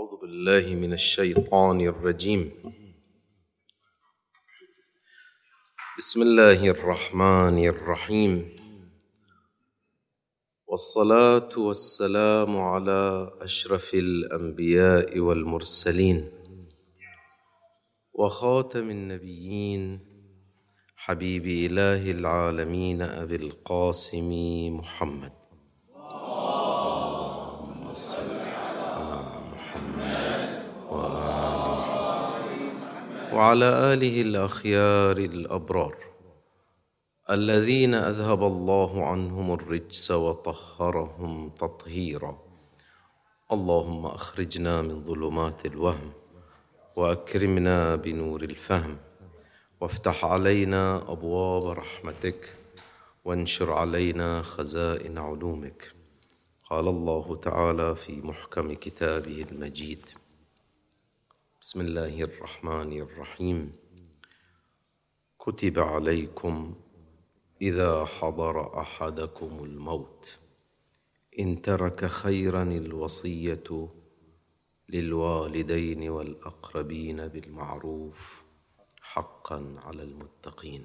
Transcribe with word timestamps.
أعوذ 0.00 0.16
بالله 0.20 0.74
من 0.74 0.92
الشيطان 0.92 1.80
الرجيم. 1.80 2.42
بسم 5.98 6.22
الله 6.22 6.60
الرحمن 6.68 7.56
الرحيم. 7.72 8.32
والصلاة 10.66 11.52
والسلام 11.56 12.58
على 12.58 13.30
أشرف 13.40 13.94
الأنبياء 13.94 15.18
والمرسلين. 15.18 16.18
وخاتم 18.12 18.90
النبيين 18.90 19.82
حبيب 20.96 21.46
إله 21.46 22.10
العالمين 22.10 23.02
أبي 23.02 23.36
القاسم 23.36 24.30
محمد. 24.80 25.32
اللهم 25.96 27.80
صل 27.92 28.29
وعلى 33.32 33.64
آله 33.92 34.20
الأخيار 34.22 35.16
الأبرار. 35.16 35.96
الذين 37.30 37.94
أذهب 37.94 38.42
الله 38.42 39.06
عنهم 39.06 39.52
الرجس 39.52 40.10
وطهرهم 40.10 41.50
تطهيرا. 41.50 42.38
اللهم 43.52 44.06
أخرجنا 44.06 44.82
من 44.82 45.04
ظلمات 45.04 45.66
الوهم 45.66 46.12
وأكرمنا 46.96 47.96
بنور 47.96 48.42
الفهم. 48.42 48.96
وافتح 49.80 50.24
علينا 50.24 50.96
أبواب 50.96 51.78
رحمتك 51.78 52.56
وانشر 53.24 53.72
علينا 53.72 54.42
خزائن 54.42 55.18
علومك. 55.18 55.94
قال 56.70 56.88
الله 56.88 57.36
تعالى 57.36 57.94
في 57.94 58.20
محكم 58.22 58.74
كتابه 58.74 59.46
المجيد. 59.52 60.19
بسم 61.60 61.80
الله 61.80 62.22
الرحمن 62.22 63.00
الرحيم. 63.00 63.72
كتب 65.38 65.78
عليكم 65.78 66.74
إذا 67.62 68.04
حضر 68.04 68.80
أحدكم 68.80 69.64
الموت. 69.64 70.38
إن 71.38 71.62
ترك 71.62 72.04
خيرا 72.04 72.62
الوصية 72.62 73.88
للوالدين 74.88 76.08
والأقربين 76.08 77.28
بالمعروف 77.28 78.44
حقا 79.00 79.74
على 79.78 80.02
المتقين. 80.02 80.84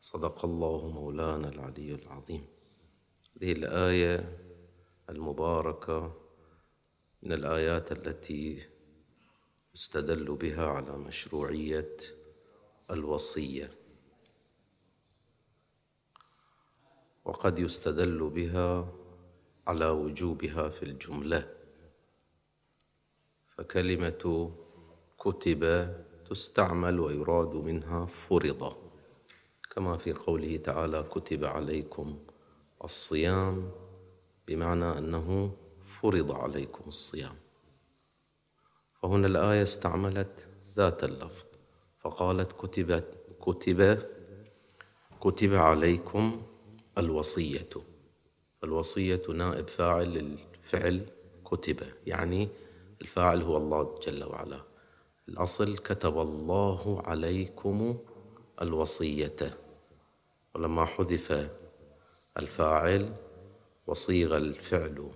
صدق 0.00 0.44
الله 0.44 0.88
مولانا 0.88 1.48
العلي 1.48 1.94
العظيم. 1.94 2.46
هذه 3.36 3.52
الآية 3.52 4.38
المباركة 5.10 6.16
من 7.22 7.32
الآيات 7.32 7.92
التي 7.92 8.75
يستدل 9.76 10.34
بها 10.34 10.66
على 10.66 10.98
مشروعية 10.98 11.96
الوصية. 12.90 13.70
وقد 17.24 17.58
يستدل 17.58 18.30
بها 18.30 18.92
على 19.66 19.88
وجوبها 19.88 20.68
في 20.68 20.82
الجملة. 20.82 21.56
فكلمة 23.56 24.52
كتب 25.18 25.92
تستعمل 26.30 27.00
ويراد 27.00 27.54
منها 27.54 28.06
فرض. 28.06 28.76
كما 29.70 29.96
في 29.96 30.12
قوله 30.12 30.56
تعالى 30.56 31.02
كتب 31.02 31.44
عليكم 31.44 32.18
الصيام 32.84 33.70
بمعنى 34.48 34.98
أنه 34.98 35.56
فرض 35.84 36.32
عليكم 36.32 36.88
الصيام. 36.88 37.45
فهنا 39.06 39.26
الآية 39.26 39.62
استعملت 39.62 40.46
ذات 40.76 41.04
اللفظ 41.04 41.44
فقالت 42.00 42.52
كتبت 42.52 43.18
كتب 43.40 43.98
كتب 45.20 45.54
عليكم 45.54 46.42
الوصية. 46.98 47.68
الوصية 48.64 49.22
نائب 49.34 49.68
فاعل 49.68 50.08
للفعل 50.08 51.06
كتب 51.44 51.80
يعني 52.06 52.48
الفاعل 53.02 53.42
هو 53.42 53.56
الله 53.56 54.00
جل 54.06 54.24
وعلا. 54.24 54.60
الأصل 55.28 55.78
كتب 55.78 56.18
الله 56.18 57.02
عليكم 57.06 57.98
الوصية. 58.62 59.58
ولما 60.54 60.84
حذف 60.84 61.50
الفاعل 62.38 63.14
وصيغ 63.86 64.36
الفعل 64.36 65.10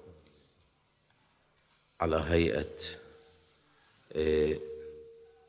على 2.01 2.17
هيئة 2.17 3.00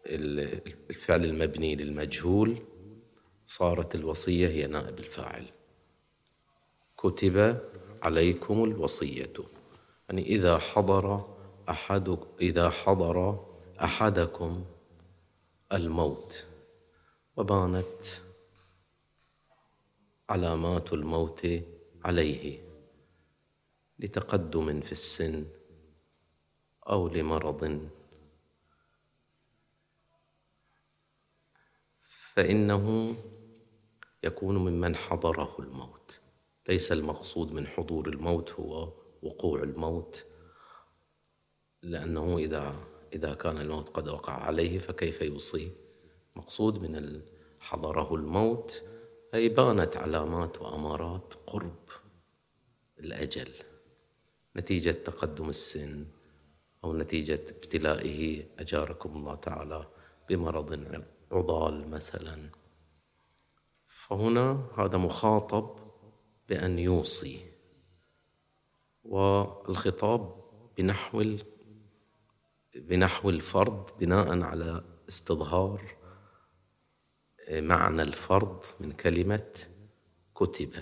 الفعل 0.06 1.26
المبني 1.26 1.76
للمجهول 1.76 2.62
صارت 3.48 3.96
الوصية 3.96 4.48
هي 4.48 4.68
نائب 4.68 5.00
الفاعل. 5.00 5.46
كتب 6.98 7.60
عليكم 8.02 8.64
الوصية. 8.64 9.34
يعني 10.10 10.26
إذا 10.26 10.58
حضر 10.58 11.36
أحد 11.70 12.18
إذا 12.42 12.70
حضر 12.70 13.46
أحدكم 13.84 14.66
الموت 15.74 16.46
وبانت 17.38 18.06
علامات 20.30 20.94
الموت 20.94 21.48
عليه 22.06 22.60
لتقدم 24.00 24.82
في 24.82 24.92
السن 24.92 25.46
أو 26.90 27.08
لمرض 27.08 27.90
فإنه 32.42 33.16
يكون 34.24 34.58
ممن 34.58 34.96
حضره 34.96 35.56
الموت. 35.60 36.20
ليس 36.70 36.92
المقصود 36.92 37.54
من 37.54 37.68
حضور 37.68 38.08
الموت 38.10 38.52
هو 38.52 38.94
وقوع 39.24 39.64
الموت 39.64 40.26
لأنه 41.82 42.38
إذا 42.38 42.76
إذا 43.14 43.34
كان 43.34 43.58
الموت 43.58 43.90
قد 43.90 44.08
وقع 44.08 44.34
عليه 44.34 44.80
فكيف 44.80 45.22
يوصي 45.22 45.72
مقصود 46.36 46.82
من 46.82 47.22
حضره 47.60 48.16
الموت 48.16 48.84
أي 49.34 49.50
بانت 49.50 49.98
علامات 49.98 50.62
وأمارات 50.62 51.34
قرب 51.48 51.90
الأجل. 53.00 53.50
نتيجة 54.58 54.92
تقدم 54.92 55.50
السن 55.50 56.06
أو 56.84 56.94
نتيجة 56.94 57.46
ابتلائه 57.50 58.44
أجاركم 58.60 59.18
الله 59.18 59.36
تعالى 59.36 59.88
بمرض 60.30 60.74
عضال 61.32 61.90
مثلا. 61.90 62.50
فهنا 63.88 64.68
هذا 64.78 64.98
مخاطب 64.98 65.80
بأن 66.50 66.80
يوصي. 66.80 67.52
والخطاب 69.04 70.36
بنحو 70.78 71.38
بنحو 72.76 73.30
الفرض 73.30 73.90
بناء 74.00 74.42
على 74.42 74.84
استظهار 75.10 75.96
معنى 77.52 78.02
الفرض 78.02 78.64
من 78.80 78.92
كلمة 78.92 79.52
كتب. 80.36 80.74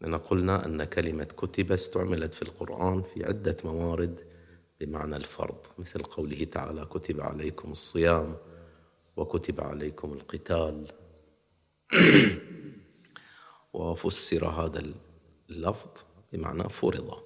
لأن 0.00 0.14
قلنا 0.14 0.66
أن 0.66 0.84
كلمة 0.84 1.24
كتب 1.24 1.72
استعملت 1.72 2.34
في 2.34 2.42
القرآن 2.42 3.02
في 3.02 3.24
عدة 3.24 3.56
موارد 3.64 4.20
بمعنى 4.80 5.16
الفرض 5.16 5.66
مثل 5.78 6.02
قوله 6.02 6.44
تعالى 6.44 6.84
كتب 6.84 7.20
عليكم 7.20 7.70
الصيام 7.70 8.36
وكتب 9.16 9.60
عليكم 9.60 10.12
القتال. 10.12 10.92
وفسر 13.72 14.46
هذا 14.46 14.82
اللفظ 15.50 15.88
بمعنى 16.32 16.68
فرض. 16.68 17.22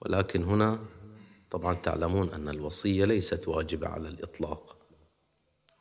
ولكن 0.00 0.44
هنا 0.44 0.78
طبعا 1.50 1.74
تعلمون 1.74 2.32
أن 2.32 2.48
الوصية 2.48 3.04
ليست 3.04 3.48
واجبة 3.48 3.88
على 3.88 4.08
الإطلاق. 4.08 4.76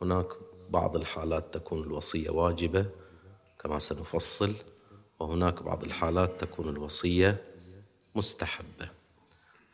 هناك 0.01 0.27
بعض 0.69 0.95
الحالات 0.95 1.53
تكون 1.53 1.83
الوصية 1.83 2.29
واجبة 2.29 2.85
كما 3.59 3.79
سنفصل 3.79 4.53
وهناك 5.19 5.63
بعض 5.63 5.83
الحالات 5.83 6.41
تكون 6.41 6.69
الوصية 6.69 7.43
مستحبة. 8.15 8.89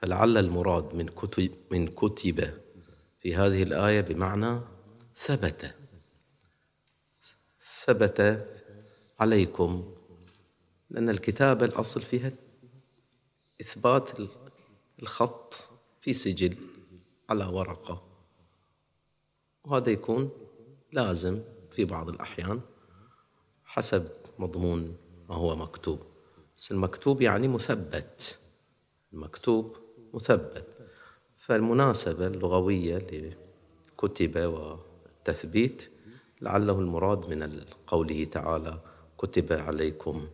فلعل 0.01 0.37
المراد 0.37 0.95
من 0.95 1.07
كتب 1.07 1.51
من 1.71 1.87
كتب 1.87 2.53
في 3.21 3.35
هذه 3.35 3.63
الآية 3.63 4.01
بمعنى 4.01 4.59
ثبت. 5.15 5.75
ثبت 7.85 8.47
عليكم 9.19 9.93
لأن 10.89 11.09
الكتابة 11.09 11.65
الأصل 11.65 12.01
فيها 12.01 12.31
إثبات 13.61 14.09
الخط 15.01 15.69
في 16.01 16.13
سجل 16.13 16.55
على 17.29 17.45
ورقة. 17.45 18.03
وهذا 19.63 19.89
يكون 19.89 20.29
لازم 20.91 21.41
في 21.71 21.85
بعض 21.85 22.09
الأحيان 22.09 22.61
حسب 23.65 24.07
مضمون 24.39 24.97
ما 25.29 25.35
هو 25.35 25.55
مكتوب. 25.55 25.99
بس 26.57 26.71
المكتوب 26.71 27.21
يعني 27.21 27.47
مثبت. 27.47 28.39
المكتوب 29.13 29.77
مثبت. 30.13 30.67
فالمناسبة 31.37 32.27
اللغوية 32.27 32.97
لكتب 33.97 34.37
والتثبيت 35.27 35.89
لعله 36.41 36.79
المراد 36.79 37.29
من 37.29 37.61
قوله 37.87 38.25
تعالى 38.25 38.79
كتب 39.17 39.53
عليكم 39.53 40.27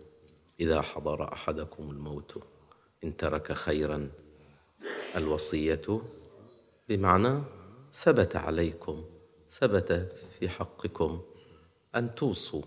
إذا 0.60 0.82
حضر 0.82 1.34
أحدكم 1.34 1.92
الموت 1.92 2.44
إن 3.04 3.18
ترك 3.18 3.54
خيرا 3.54 4.10
الوصية 5.16 6.02
بمعنى 6.90 7.42
ثبت 7.94 8.36
عليكم 8.36 9.04
ثبت 9.52 10.12
في 10.40 10.50
حقكم 10.50 11.22
أن 11.96 12.16
توصوا 12.16 12.64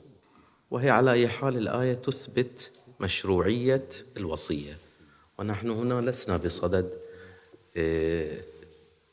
وهي 0.70 0.90
على 0.90 1.12
أي 1.12 1.28
حال 1.28 1.56
الآية 1.56 1.94
تثبت 1.94 2.72
مشروعية 3.00 3.88
الوصية. 4.16 4.78
ونحن 5.38 5.70
هنا 5.70 6.10
لسنا 6.10 6.36
بصدد 6.36 6.98
آه، 7.76 8.40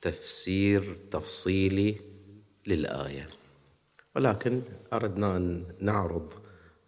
تفسير 0.02 0.98
تفصيلي 1.12 2.09
للآية. 2.70 3.30
ولكن 4.16 4.62
أردنا 4.94 5.38
أن 5.38 5.66
نعرض 5.80 6.34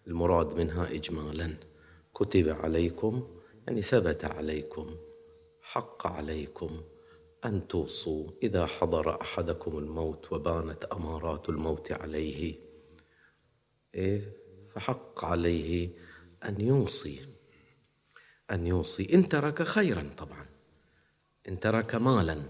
المراد 0.07 0.55
منها 0.55 0.91
إجمالا. 0.91 1.53
كتب 2.13 2.49
عليكم 2.49 3.27
يعني 3.67 3.81
ثبت 3.81 4.25
عليكم 4.25 4.95
حق 5.61 6.07
عليكم 6.07 6.81
أن 7.45 7.67
توصوا 7.67 8.27
إذا 8.43 8.65
حضر 8.65 9.21
أحدكم 9.21 9.77
الموت 9.77 10.33
وبانت 10.33 10.83
أمارات 10.83 11.49
الموت 11.49 11.91
عليه. 11.91 12.55
إيه؟ 13.95 14.33
فحق 14.75 15.25
عليه 15.25 15.89
أن 16.43 16.61
يوصي. 16.61 17.19
أن 18.51 18.67
يوصي. 18.67 19.13
إن 19.13 19.29
ترك 19.29 19.63
خيرا 19.63 20.09
طبعا. 20.17 20.45
إن 21.47 21.59
ترك 21.59 21.95
مالا. 21.95 22.41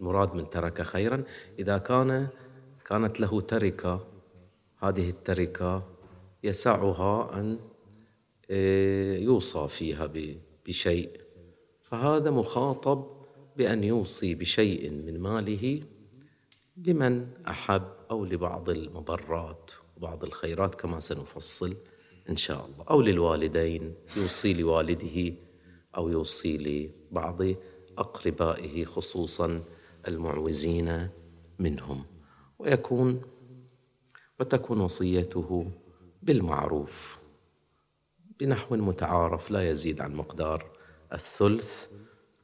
مراد 0.00 0.34
من 0.34 0.50
ترك 0.50 0.82
خيرا 0.82 1.24
إذا 1.58 1.78
كان 1.78 2.28
كانت 2.88 3.20
له 3.20 3.40
تركة 3.40 4.06
هذه 4.78 5.08
التركة 5.08 5.82
يسعها 6.44 7.40
أن 7.40 7.58
إيه، 8.50 9.24
يوصى 9.24 9.68
فيها 9.68 10.12
بشيء. 10.66 11.20
فهذا 11.82 12.30
مخاطب 12.30 13.06
بأن 13.56 13.84
يوصي 13.84 14.34
بشيء 14.34 14.90
من 14.90 15.20
ماله 15.20 15.82
لمن 16.76 17.26
أحب 17.48 17.82
أو 18.10 18.24
لبعض 18.24 18.70
المبرات 18.70 19.70
وبعض 19.96 20.24
الخيرات 20.24 20.74
كما 20.74 21.00
سنفصل 21.00 21.76
إن 22.30 22.36
شاء 22.36 22.66
الله. 22.66 22.84
أو 22.90 23.00
للوالدين 23.00 23.94
يوصي 24.16 24.54
لوالده 24.54 25.34
أو 25.96 26.08
يوصي 26.08 26.56
لبعض 26.58 27.42
أقربائه 27.98 28.84
خصوصا 28.84 29.62
المعوزين 30.08 31.08
منهم. 31.58 32.17
ويكون 32.58 33.22
وتكون 34.40 34.80
وصيته 34.80 35.70
بالمعروف. 36.22 37.18
بنحو 38.40 38.76
متعارف 38.76 39.50
لا 39.50 39.70
يزيد 39.70 40.00
عن 40.00 40.14
مقدار 40.14 40.70
الثلث 41.12 41.86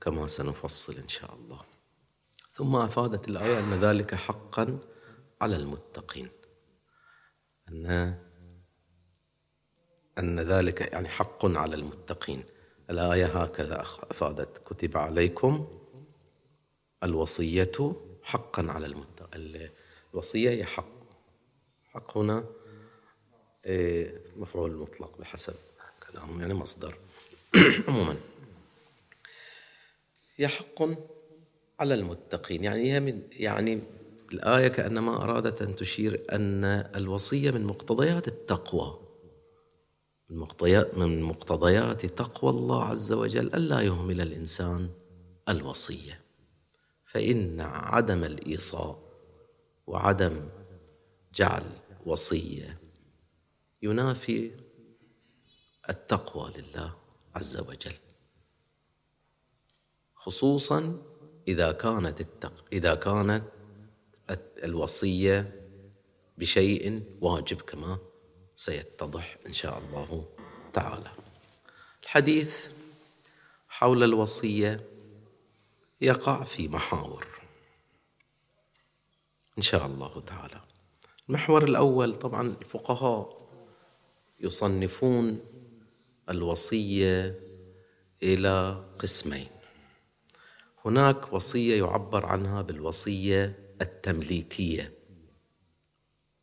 كما 0.01 0.27
سنفصل 0.27 0.97
إن 0.97 1.09
شاء 1.09 1.35
الله. 1.35 1.61
ثم 2.53 2.77
أفادت 2.77 3.29
الآية 3.29 3.59
أن 3.59 3.75
ذلك 3.81 4.15
حقا 4.15 4.79
على 5.41 5.57
المتقين. 5.57 6.29
أن 7.69 8.15
أن 10.19 10.41
ذلك 10.41 10.81
يعني 10.81 11.09
حق 11.09 11.47
على 11.47 11.77
المتقين. 11.77 12.45
الآية 12.91 13.27
هكذا 13.27 13.81
أفادت. 13.83 14.59
كتب 14.59 14.97
عليكم 14.97 15.69
الوصية 17.03 17.97
حقا 18.23 18.73
على 18.73 18.87
المتقين 18.87 19.71
الوصية 20.15 20.51
هي 20.51 20.65
حق. 20.65 20.89
حق 21.87 22.19
هنا 22.19 22.45
إيه، 23.67 24.21
مفعول 24.37 24.77
مطلق 24.77 25.19
بحسب 25.19 25.55
كلامهم 26.11 26.41
يعني 26.41 26.55
مصدر. 26.55 26.99
عموما 27.89 28.17
هي 30.37 30.49
حق 30.49 30.83
على 31.81 31.95
المتقين. 31.95 32.65
يعني 32.65 32.93
هي 32.93 33.01
من 33.01 33.23
يعني 33.33 33.81
الآية 34.33 34.69
كأنما 34.69 35.17
أرادت 35.25 35.63
أن 35.63 35.77
تشير 35.77 36.25
أن 36.33 36.65
الوصية 36.97 37.51
من 37.51 37.65
مقتضيات 37.65 38.29
التقوى. 38.29 39.01
من 40.31 40.37
مقتضيات 40.37 40.99
من 40.99 41.23
مقتضيات 41.23 42.07
تقوى 42.07 42.51
الله 42.51 42.85
عز 42.85 43.13
وجل 43.13 43.55
ألا 43.55 43.81
يهمل 43.81 44.21
الإنسان 44.21 44.91
الوصية. 45.49 46.21
فإن 47.05 47.61
عدم 47.61 48.25
الإيصاء 48.25 49.04
وعدم 49.87 50.49
جعل 51.35 51.71
وصية 52.07 52.81
ينافي 53.83 54.51
التقوى 55.89 56.53
لله 56.57 56.97
عز 57.35 57.57
وجل. 57.57 57.95
خصوصا 60.15 61.03
إذا 61.49 61.73
كانت 61.73 62.21
التق... 62.21 62.65
إذا 62.73 62.95
كانت 62.95 63.45
الوصية 64.65 65.69
بشيء 66.39 67.03
واجب 67.21 67.61
كما 67.61 67.99
سيتضح 68.57 69.39
إن 69.47 69.53
شاء 69.53 69.79
الله 69.79 70.29
تعالى. 70.73 71.13
الحديث 72.03 72.69
حول 73.69 74.03
الوصية 74.03 74.89
يقع 76.01 76.45
في 76.45 76.69
محاور. 76.69 77.34
إن 79.59 79.63
شاء 79.63 79.87
الله 79.87 80.21
تعالى. 80.21 80.61
المحور 81.29 81.65
الأول 81.65 82.15
طبعا 82.15 82.57
الفقهاء 82.61 83.49
يصنفون 84.41 85.41
الوصية 86.31 87.41
إلى 88.23 88.85
قسمين. 88.99 89.47
هناك 90.85 91.33
وصية 91.33 91.79
يعبر 91.79 92.27
عنها 92.27 92.63
بالوصية 92.63 93.59
التمليكية 93.83 94.93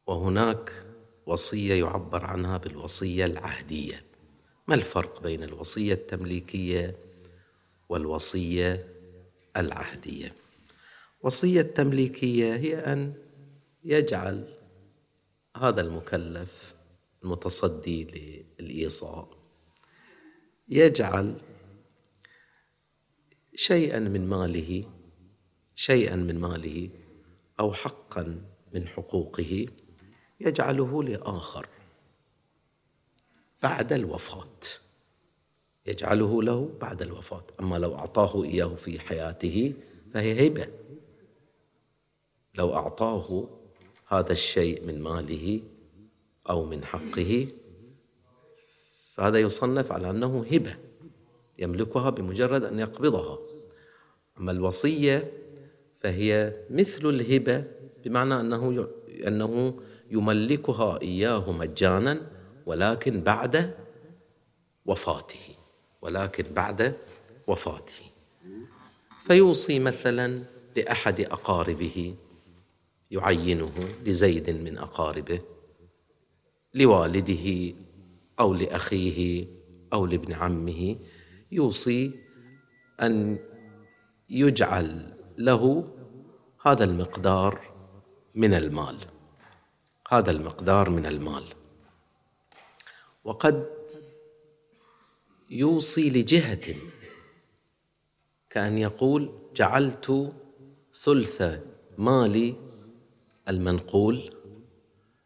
وهناك 0.08 0.86
وصية 1.26 1.74
يعبر 1.74 2.26
عنها 2.26 2.58
بالوصية 2.58 3.26
العهدية. 3.26 4.04
ما 4.68 4.76
الفرق 4.76 5.22
بين 5.22 5.44
الوصية 5.44 5.94
التمليكية 5.94 6.98
والوصية 7.90 8.88
العهدية؟ 9.58 10.36
وصية 11.24 11.62
التمليكية 11.62 12.56
هي 12.56 12.78
أن 12.78 13.14
يجعل 13.84 14.48
هذا 15.58 15.82
المكلف 15.82 16.76
المتصدي 17.24 18.04
للإيصاء 18.60 19.30
يجعل 20.70 21.36
شيئا 23.56 24.00
من 24.00 24.28
ماله 24.28 24.84
شيئا 25.76 26.16
من 26.16 26.40
ماله 26.40 26.90
أو 27.60 27.74
حقا 27.74 28.42
من 28.74 28.88
حقوقه 28.88 29.66
يجعله 30.40 31.04
لآخر 31.04 31.68
بعد 33.64 33.94
الوفاة 33.94 34.60
يجعله 35.86 36.44
له 36.44 36.70
بعد 36.82 37.02
الوفاة. 37.02 37.44
أما 37.60 37.76
لو 37.76 37.96
أعطاه 37.96 38.44
إياه 38.44 38.76
في 38.76 39.00
حياته 39.00 39.74
فهي 40.14 40.48
هبه 40.48 40.68
لو 42.56 42.74
أعطاه 42.74 43.48
هذا 44.08 44.32
الشيء 44.32 44.86
من 44.86 45.02
ماله 45.04 45.60
أو 46.50 46.66
من 46.66 46.86
حقه 46.86 47.48
فهذا 49.14 49.40
يصنف 49.40 49.92
على 49.92 50.10
أنه 50.10 50.46
هبة 50.52 50.76
يملكها 51.60 52.10
بمجرد 52.10 52.64
أن 52.64 52.80
يقبضها. 52.80 53.40
أما 54.40 54.52
الوصية 54.52 55.32
فهي 56.00 56.54
مثل 56.70 57.10
الهبة 57.10 57.64
بمعنى 58.06 58.40
أنه 58.40 58.88
أنه 59.28 59.80
يملكها 60.12 61.02
إياه 61.02 61.52
مجانا 61.52 62.22
ولكن 62.66 63.22
بعد 63.22 63.74
وفاته 64.86 65.56
ولكن 66.02 66.44
بعد 66.54 66.94
وفاته. 67.48 68.04
فيوصي 69.28 69.80
مثلا 69.80 70.44
لأحد 70.76 71.22
أقاربه. 71.22 72.16
يعينه 73.12 73.72
لزيد 74.06 74.50
من 74.50 74.78
أقاربه 74.78 75.42
لوالده 76.74 77.76
أو 78.40 78.54
لأخيه 78.54 79.48
أو 79.94 80.06
لابن 80.06 80.34
عمه 80.34 80.96
يوصي 81.52 82.12
أن 83.02 83.40
يجعل 84.30 85.18
له 85.38 85.94
هذا 86.66 86.84
المقدار 86.84 87.72
من 88.36 88.54
المال 88.54 88.98
هذا 90.12 90.32
المقدار 90.32 90.90
من 90.90 91.06
المال. 91.06 91.44
وقد 93.24 93.70
يوصي 95.50 96.10
لجهة 96.10 96.76
كأن 98.50 98.78
يقول 98.78 99.32
جعلت 99.56 100.34
ثلث 101.04 101.60
مال 101.98 102.56
المنقول 103.50 104.34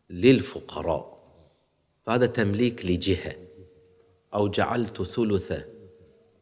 للفقراء 0.10 1.16
هذا 2.08 2.26
تمليك 2.26 2.86
لجهة. 2.86 3.36
أو 4.34 4.48
جعلت 4.48 5.02
ثلث 5.02 5.64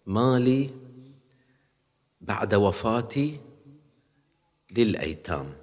مالي 0.06 0.70
بعد 2.22 2.54
وفاتي 2.54 3.40
للأيتام. 4.78 5.54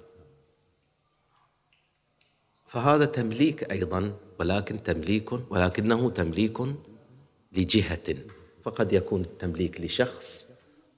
فهذا 2.65 3.05
تمليك 3.05 3.71
أيضا 3.71 4.13
ولكن 4.39 4.83
تمليك 4.83 5.31
ولكنه 5.31 6.09
تمليك 6.09 6.57
لجهة. 7.51 8.15
فقد 8.63 8.93
يكون 8.93 9.21
التمليك 9.21 9.81
لشخص 9.81 10.47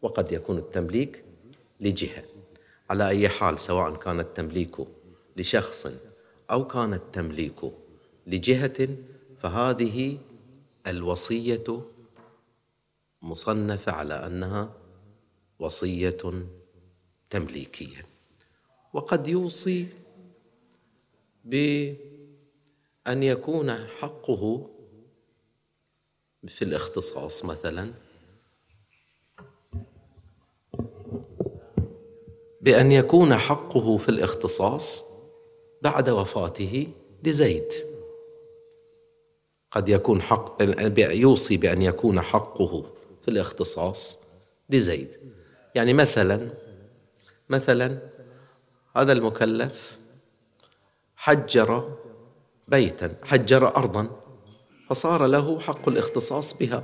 وقد 0.01 0.32
يكون 0.32 0.58
التمليك 0.58 1.24
لجهة. 1.79 2.24
على 2.89 3.08
أي 3.08 3.29
حال 3.29 3.60
سواء 3.60 3.96
كان 3.96 4.20
التمليك 4.20 4.75
لشخص 5.37 5.87
أو 6.51 6.67
كان 6.67 6.93
التمليك 6.93 7.61
لجهة 8.27 8.87
فهذه 9.39 10.17
الوصية 10.87 11.81
مصنفة 13.21 13.91
على 13.91 14.13
أنها 14.13 14.73
وصية 15.59 16.17
تمليكية. 17.29 18.05
وقد 18.93 19.27
يوصي 19.27 19.87
بأن 21.45 21.97
يكون 23.23 23.87
حقه 23.87 24.69
في 26.47 26.61
الاختصاص 26.61 27.45
مثلا 27.45 27.93
بأن 32.61 32.91
يكون 32.91 33.37
حقه 33.37 33.97
في 33.97 34.09
الاختصاص 34.09 35.12
بعد 35.83 36.09
وفاته 36.09 36.87
لزيد. 37.23 37.73
قد 39.71 39.89
يكون 39.89 40.21
حق 40.21 40.57
يوصي 40.97 41.57
بأن 41.57 41.81
يكون 41.81 42.21
حقه 42.21 42.85
في 43.21 43.27
الاختصاص 43.31 44.17
لزيد. 44.69 45.07
يعني 45.75 45.93
مثلا 45.93 46.49
مثلا 47.49 47.99
هذا 48.95 49.11
المكلف 49.11 49.97
حجر 51.15 51.97
بيتا 52.67 53.15
حجر 53.23 53.75
أرضا 53.75 54.09
فصار 54.89 55.25
له 55.25 55.59
حق 55.59 55.89
الاختصاص 55.89 56.57
بها 56.57 56.83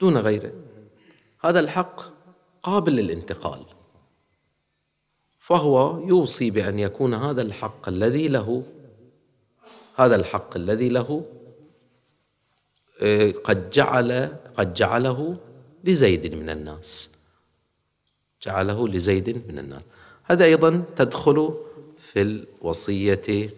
دون 0.00 0.18
غيره. 0.18 0.52
هذا 1.40 1.60
الحق 1.60 2.00
قابل 2.62 2.92
للانتقال. 2.92 3.64
فهو 5.42 6.06
يوصي 6.06 6.50
بأن 6.50 6.78
يكون 6.78 7.14
هذا 7.14 7.42
الحق 7.42 7.88
الذي 7.88 8.28
له 8.28 8.62
هذا 9.96 10.16
الحق 10.16 10.56
الذي 10.56 10.88
له 10.88 11.24
آه، 13.00 13.30
قد 13.30 13.70
جعل 13.70 14.36
قد 14.56 14.74
جعله 14.74 15.38
لزيد 15.84 16.34
من 16.34 16.50
الناس. 16.50 17.10
جعله 18.42 18.88
لزيد 18.88 19.48
من 19.48 19.58
الناس. 19.58 19.82
هذا 20.24 20.44
أيضا 20.44 20.84
تدخل 20.96 21.54
في 21.98 22.22
الوصية 22.22 23.50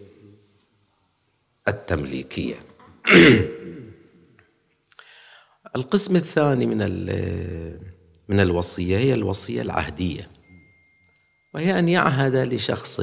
التمليكية. 1.67 2.55
القسم 5.75 6.15
الثاني 6.15 6.65
من 6.65 6.77
من 8.29 8.39
الوصية 8.39 8.97
هي 8.97 9.13
الوصية 9.13 9.61
العهدية. 9.61 10.34
وهي 11.55 11.79
أن 11.79 11.89
يعهد 11.89 12.35
لشخص 12.35 13.01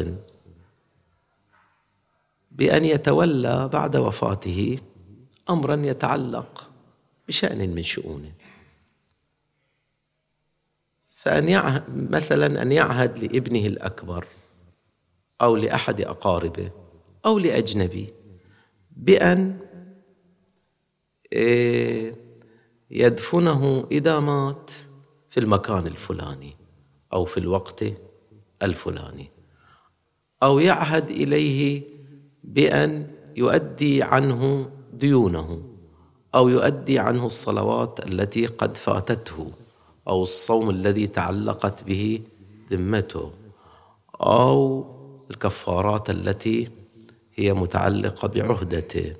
بأن 2.51 2.85
يتولى 2.85 3.69
بعد 3.73 3.97
وفاته 3.97 4.79
أمرا 5.51 5.75
يتعلق 5.75 6.71
بشأن 7.29 7.75
من 7.75 7.83
شؤونه 7.83 8.33
فأن 11.11 11.49
يعهد 11.49 12.11
مثلا 12.11 12.63
أن 12.63 12.73
يعهد 12.73 13.19
لابنه 13.19 13.67
الأكبر 13.67 14.27
أو 15.41 15.57
لأحد 15.57 16.01
أقاربه 16.01 16.71
أو 17.27 17.39
لأجنبي 17.39 18.15
بأن 18.91 19.59
إيه، 21.33 22.17
يدفنه 22.91 23.87
إذا 23.93 24.21
مات 24.21 24.71
في 25.31 25.41
المكان 25.41 25.87
الفلاني 25.87 26.57
أو 27.13 27.25
في 27.25 27.41
الوقت 27.41 27.85
الفلاني. 28.63 29.31
أو 30.43 30.59
يعهد 30.59 31.11
إليه 31.11 31.83
بأن 32.45 33.11
يؤدي 33.37 34.03
عنه 34.03 34.71
ديونه 34.93 35.63
أو 36.35 36.49
يؤدي 36.49 36.99
عنه 36.99 37.27
الصلوات 37.27 38.01
التي 38.09 38.47
قد 38.47 38.77
فاتته 38.77 39.51
أو 40.09 40.23
الصوم 40.23 40.71
الذي 40.71 41.07
تعلقت 41.07 41.85
به 41.85 42.21
ذمته 42.71 43.33
أو 44.21 44.87
الكفارات 45.31 46.11
التي 46.11 46.71
هي 47.35 47.53
متعلقة 47.53 48.29
بعهدته. 48.29 49.13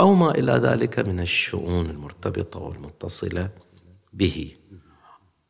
أو 0.00 0.14
ما 0.14 0.30
إلى 0.30 0.52
ذلك 0.52 0.98
من 0.98 1.20
الشؤون 1.20 1.90
المرتبطة 1.90 2.60
والمتصلة 2.60 3.50
به. 4.12 4.56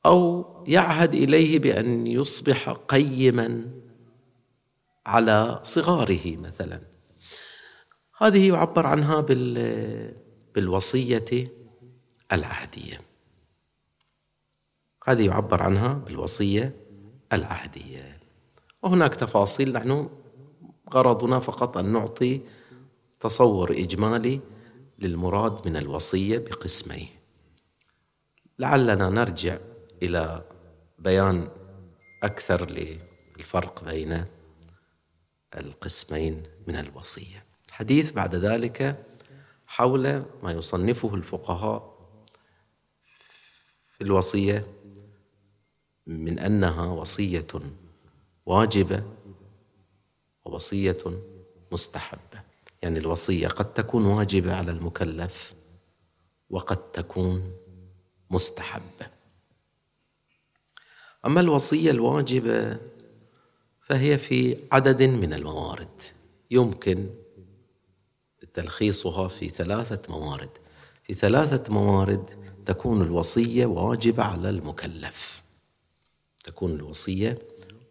أو 0.06 0.44
يعهد 0.66 1.14
إليه 1.14 1.58
بأن 1.58 2.06
يصبح 2.06 2.70
قيما 2.70 3.70
على 5.06 5.60
صغاره 5.62 6.36
مثلا. 6.36 6.80
هذه 8.18 8.48
يعبر 8.48 8.86
عنها 8.86 9.20
بالوصية 10.54 11.52
العهدية. 12.32 13.00
هذه 15.04 15.26
يعبر 15.26 15.62
عنها 15.62 15.92
بالوصية 15.92 16.76
العهدية. 17.32 18.18
وهناك 18.82 19.14
تفاصيل 19.14 19.72
نحن 19.72 20.08
غرضنا 20.94 21.40
فقط 21.40 21.76
أن 21.76 21.92
نعطي 21.92 22.40
تصور 23.20 23.72
إجمالي 23.72 24.40
للمراد 24.98 25.68
من 25.68 25.76
الوصية 25.76 26.38
بقسميه 26.38 27.06
لعلنا 28.58 29.08
نرجع 29.08 29.58
إلى 30.04 30.44
بيان 30.98 31.48
أكثر 32.22 32.70
للفرق 32.70 33.84
بين 33.84 34.24
القسمين 35.56 36.42
من 36.66 36.76
الوصية. 36.76 37.44
حديث 37.70 38.12
بعد 38.12 38.34
ذلك 38.34 39.06
حول 39.66 40.24
ما 40.42 40.52
يصنفه 40.52 41.14
الفقهاء 41.14 41.94
في 43.92 44.04
الوصية 44.04 44.66
من 46.06 46.38
أنها 46.38 46.86
وصية 46.86 47.46
واجبة 48.46 49.02
ووصية 50.44 50.98
مستحبة. 51.72 52.42
يعني 52.82 52.98
الوصية 52.98 53.48
قد 53.48 53.74
تكون 53.74 54.04
واجبة 54.06 54.56
على 54.56 54.70
المكلف 54.70 55.54
وقد 56.50 56.92
تكون 56.92 57.52
مستحبة. 58.30 59.13
أما 61.26 61.40
الوصية 61.40 61.90
الواجبة 61.90 62.78
فهي 63.80 64.18
في 64.18 64.56
عدد 64.72 65.02
من 65.02 65.32
الموارد. 65.32 66.02
يمكن 66.50 67.10
تلخيصها 68.54 69.28
في 69.28 69.48
ثلاثة 69.48 70.12
موارد. 70.12 70.50
في 71.02 71.14
ثلاثة 71.14 71.72
موارد 71.72 72.30
تكون 72.66 73.02
الوصية 73.02 73.66
واجبة 73.66 74.22
على 74.22 74.50
المكلف. 74.50 75.42
تكون 76.44 76.74
الوصية 76.74 77.38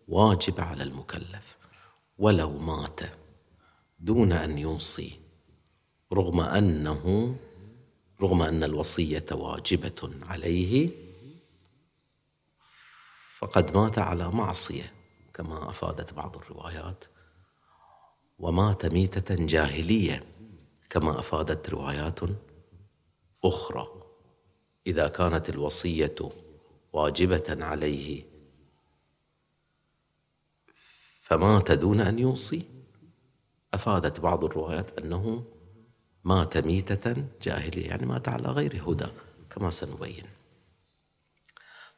واجبة 0.07 0.63
على 0.63 0.83
المكلف. 0.83 1.57
ولو 2.17 2.57
مات 2.57 2.99
دون 3.99 4.31
أن 4.31 4.57
يوصي 4.57 5.13
رغم 6.13 6.39
أنه 6.39 7.35
رغم 8.21 8.41
أن 8.41 8.63
الوصية 8.63 9.25
واجبة 9.31 10.09
عليه 10.21 11.02
فقد 13.43 13.77
مات 13.77 13.99
على 13.99 14.31
معصية 14.31 14.93
كما 15.33 15.69
أفادت 15.69 16.13
بعض 16.13 16.35
الروايات. 16.35 17.03
ومات 18.39 18.85
ميتة 18.85 19.35
جاهلية 19.45 20.23
كما 20.89 21.19
أفادت 21.19 21.69
روايات 21.69 22.19
أخرى. 23.43 23.87
إذا 24.87 25.07
كانت 25.07 25.49
الوصية 25.49 26.15
واجبة 26.93 27.43
عليه 27.49 28.25
فمات 31.21 31.71
دون 31.71 32.01
أن 32.01 32.19
يوصي. 32.19 32.65
أفادت 33.73 34.19
بعض 34.19 34.43
الروايات 34.43 34.99
أنه 34.99 35.43
مات 36.23 36.57
ميتة 36.57 37.25
جاهلية 37.41 37.87
يعني 37.87 38.05
مات 38.05 38.27
على 38.27 38.47
غير 38.47 38.83
هدى 38.87 39.07
كما 39.49 39.69
سنبين. 39.69 40.42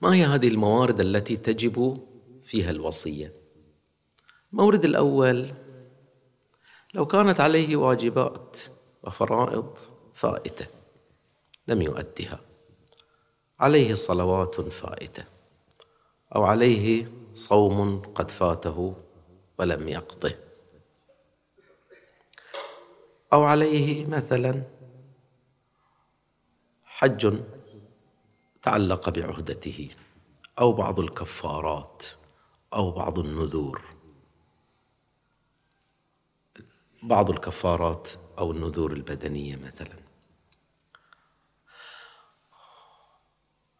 ما 0.05 0.13
هي 0.13 0.25
هذه 0.25 0.47
الموارد 0.47 1.00
التي 1.00 1.38
تجب 1.38 2.01
فيها 2.43 2.71
الوصية؟ 2.71 3.33
المورد 4.51 4.85
الأول 4.85 5.53
لو 6.93 7.05
كانت 7.05 7.39
عليه 7.39 7.75
واجبات 7.75 8.57
وفرائض 9.03 9.77
فائتة 10.13 10.67
لم 11.67 11.81
يؤدها. 11.81 12.39
عليه 13.59 13.93
صلوات 13.93 14.62
فائتة 14.62 15.24
أو 16.35 16.43
عليه 16.43 17.12
صوم 17.33 18.01
قد 18.15 18.31
فاته 18.31 18.95
ولم 19.59 19.89
يقضه. 19.89 20.35
أو 23.33 23.43
عليه 23.43 24.05
مثلا 24.05 24.63
حج 26.83 27.35
تعلق 28.65 29.10
بعهدته 29.10 29.89
أو 30.60 30.74
بعض 30.74 31.00
الكفارات 31.00 32.05
أو 32.74 32.91
بعض 32.91 33.19
النذور. 33.19 33.81
بعض 37.03 37.29
الكفارات 37.29 38.12
أو 38.38 38.51
النذور 38.51 38.93
البدنية 38.93 39.55
مثلا. 39.55 39.95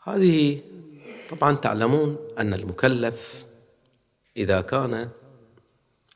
هذه 0.04 0.62
طبعا 1.30 1.56
تعلمون 1.56 2.18
أن 2.38 2.54
المكلف 2.54 3.46
إذا 4.38 4.62
كان 4.62 5.10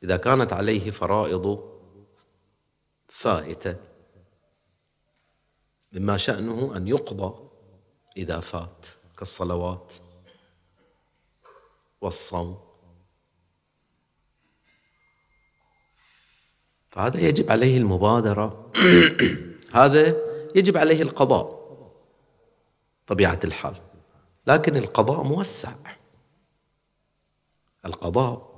إذا 0.02 0.16
كانت 0.16 0.52
عليه 0.52 0.90
فرائض 0.90 1.70
فائتة 3.08 3.76
مما 5.92 6.16
شأنه 6.16 6.76
أن 6.76 6.88
يقضى 6.88 7.49
إذا 8.16 8.40
فات 8.40 8.86
كالصلوات 9.18 9.92
والصوم. 12.00 12.58
فهذا 16.90 17.20
يجب 17.20 17.50
عليه 17.50 17.76
المبادرة. 17.76 18.72
هذا 19.72 20.16
يجب 20.54 20.76
عليه 20.76 21.02
القضاء 21.02 21.60
طبيعة 23.06 23.40
الحال. 23.44 23.74
لكن 24.46 24.76
القضاء 24.76 25.22
موسع. 25.22 25.72
القضاء 27.86 28.50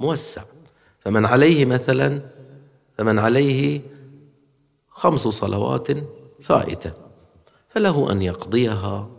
موسع. 0.00 0.42
فمن 1.00 1.26
عليه 1.26 1.64
مثلا 1.64 2.30
فمن 2.98 3.18
عليه 3.18 3.80
خمس 4.88 5.20
صلوات 5.20 5.88
فائتة. 6.42 7.05
فله 7.76 8.12
أن 8.12 8.22
يقضيها 8.22 9.10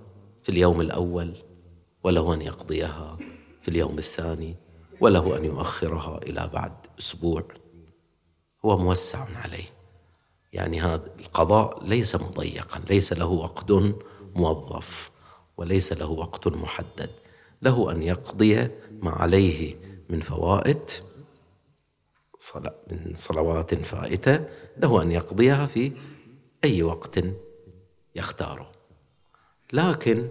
في 0.43 0.49
اليوم 0.49 0.81
الأول 0.81 1.33
وله 2.03 2.33
أن 2.33 2.41
يقضيها 2.41 3.17
في 3.61 3.67
اليوم 3.67 3.97
الثاني 3.97 4.55
وله 5.01 5.37
أن 5.37 5.45
يؤخرها 5.45 6.17
إلى 6.17 6.49
بعد 6.53 6.71
أسبوع. 6.99 7.43
هو 8.65 8.77
موسع 8.77 9.25
عليه. 9.35 9.69
يعني 10.53 10.81
هذا 10.81 11.11
القضاء 11.19 11.83
ليس 11.85 12.15
مضيقا 12.15 12.81
ليس 12.89 13.13
له 13.13 13.25
وقت 13.25 13.71
موظف 14.35 15.11
وليس 15.57 15.93
له 15.93 16.09
وقت 16.09 16.47
محدد. 16.47 17.09
له 17.61 17.91
أن 17.91 18.03
يقضي 18.03 18.69
ما 18.91 19.11
عليه 19.11 19.75
من 20.09 20.19
فوائد 20.19 20.89
من 22.91 23.13
صلوات 23.15 23.75
فائتة 23.75 24.45
له 24.77 25.01
أن 25.01 25.11
يقضيها 25.11 25.65
في 25.65 25.91
أي 26.63 26.83
وقت 26.83 27.19
يختاره 28.17 28.71
لكن 29.73 30.29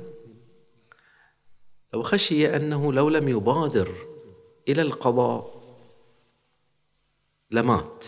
لو 1.94 2.02
خشي 2.02 2.56
أنه 2.56 2.92
لو 2.92 3.08
لم 3.08 3.28
يبادر 3.28 3.94
إلى 4.68 4.82
القضاء 4.82 5.56
لمات 7.50 8.06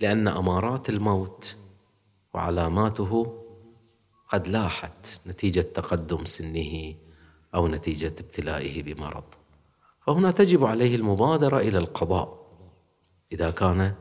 لأن 0.00 0.28
أمارات 0.28 0.88
الموت 0.88 1.56
وعلاماته 2.34 3.36
قد 4.28 4.48
لاحت 4.48 5.20
نتيجة 5.26 5.60
تقدم 5.60 6.24
سنه 6.24 6.94
أو 7.54 7.68
نتيجة 7.68 8.14
ابتلائه 8.20 8.82
بمرض. 8.82 9.24
فهنا 10.06 10.30
تجب 10.30 10.64
عليه 10.64 10.96
المبادرة 10.96 11.58
إلى 11.58 11.78
القضاء 11.78 12.46
إذا 13.32 13.50
كان 13.50 13.94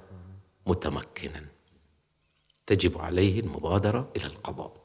متمكنا. 0.68 1.46
تجب 2.66 2.98
عليه 2.98 3.40
المبادرة 3.40 4.12
إلى 4.16 4.26
القضاء. 4.26 4.79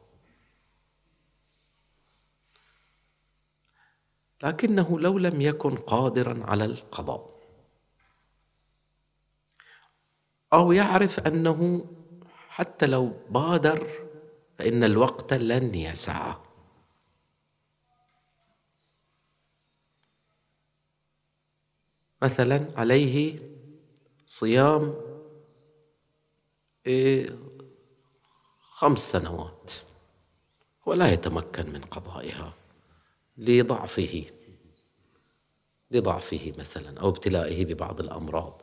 لكنه 4.42 5.00
لو 5.00 5.18
لم 5.18 5.40
يكن 5.40 5.76
قادرا 5.76 6.44
على 6.44 6.64
القضاء. 6.64 7.34
أو 10.52 10.72
يعرف 10.72 11.20
أنه 11.20 11.86
حتى 12.48 12.86
لو 12.86 13.12
بادر 13.30 13.88
فإن 14.58 14.84
الوقت 14.84 15.34
لن 15.34 15.74
يسعه 15.74 16.42
مثلا 22.22 22.66
عليه 22.76 23.38
صيام 24.26 24.94
إيه، 26.86 27.38
خمس 28.60 28.98
سنوات 28.98 29.72
ولا 30.86 31.12
يتمكن 31.12 31.72
من 31.72 31.80
قضائها. 31.80 32.54
لضعفه 33.36 34.24
لضعفه 35.90 36.52
مثلا 36.58 37.00
أو 37.00 37.08
ابتلائه 37.08 37.64
ببعض 37.64 38.00
الأمراض. 38.00 38.62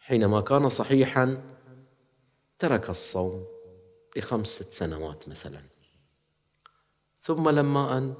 حينما 0.00 0.40
كان 0.40 0.68
صحيحا 0.68 1.42
ترك 2.58 2.90
الصوم 2.90 3.46
لخمس 4.16 4.48
ست 4.48 4.72
سنوات 4.72 5.28
مثلا. 5.28 5.62
ثم 7.20 7.48
لما 7.48 7.98
أن 7.98 8.14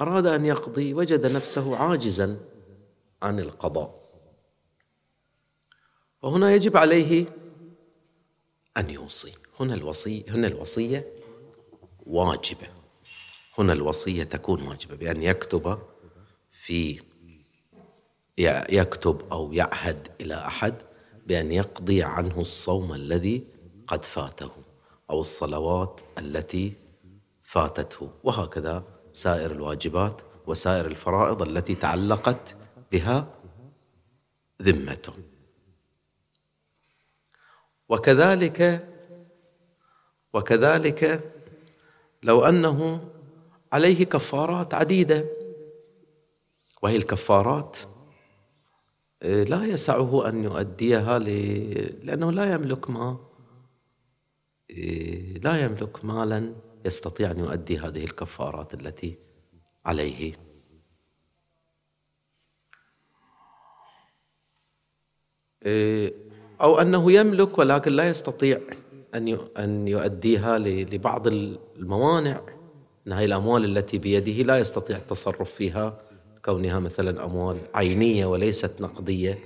أراد 0.00 0.26
أن 0.26 0.44
يقضي 0.44 0.94
وجد 0.94 1.26
نفسه 1.26 1.76
عاجزا 1.76 2.40
عن 3.22 3.38
القضاء. 3.38 4.08
وهنا 6.22 6.54
يجب 6.54 6.76
عليه 6.76 7.26
أن 8.76 8.90
يوصي. 8.90 9.34
هنا 9.60 9.74
الوصي 9.74 10.24
هنا 10.28 10.46
الوصية 10.46 11.12
واجبة. 12.06 12.77
هنا 13.58 13.72
الوصية 13.72 14.24
تكون 14.24 14.62
واجبة 14.62 14.96
بأن 14.96 15.22
يكتب 15.22 15.78
في 16.50 17.00
يكتب 18.68 19.32
أو 19.32 19.52
يعهد 19.52 20.08
إلى 20.20 20.34
أحد 20.34 20.74
بأن 21.26 21.52
يقضي 21.52 22.02
عنه 22.02 22.40
الصوم 22.40 22.92
الذي 22.92 23.44
قد 23.86 24.04
فاته 24.04 24.50
أو 25.10 25.20
الصلوات 25.20 26.00
التي 26.18 26.72
فاتته. 27.42 28.10
وهكذا 28.24 28.84
سائر 29.12 29.50
الواجبات 29.50 30.20
وسائر 30.46 30.86
الفرائض 30.86 31.42
التي 31.42 31.74
تعلقت 31.74 32.56
بها 32.92 33.34
ذمته. 34.62 35.12
وكذلك 37.88 38.88
وكذلك 40.32 41.30
لو 42.22 42.44
أنه 42.44 43.08
عليه 43.72 44.04
كفارات 44.04 44.74
عديدة. 44.74 45.24
وهي 46.82 46.96
الكفارات 46.96 47.78
آه، 49.22 49.44
لا 49.44 49.64
يسعه 49.64 50.28
أن 50.28 50.44
يؤديها 50.44 51.18
لأنه 51.18 52.32
لا 52.32 52.52
يملك 52.54 52.90
ما 52.90 53.18
آه، 54.70 55.38
لا 55.42 55.64
يملك 55.64 56.04
مالا 56.04 56.54
يستطيع 56.86 57.30
أن 57.30 57.38
يؤدي 57.38 57.78
هذه 57.78 58.04
الكفارات 58.04 58.74
التي 58.74 59.18
عليه. 59.84 60.34
آه، 65.62 66.12
أو 66.60 66.80
أنه 66.80 67.12
يملك 67.12 67.58
ولكن 67.58 67.92
لا 67.92 68.08
يستطيع 68.08 68.60
أن 69.14 69.38
أن 69.58 69.88
يؤديها 69.88 70.58
لبعض 70.58 71.26
الموانع. 71.26 72.57
ان 73.06 73.12
هذه 73.12 73.24
الأموال 73.24 73.64
التي 73.64 73.98
بيده 73.98 74.42
لا 74.42 74.58
يستطيع 74.58 74.96
التصرف 74.96 75.54
فيها 75.54 76.00
كونها 76.44 76.78
مثلا 76.78 77.24
أموال 77.24 77.58
عينية 77.74 78.26
وليست 78.26 78.80
نقدية 78.80 79.38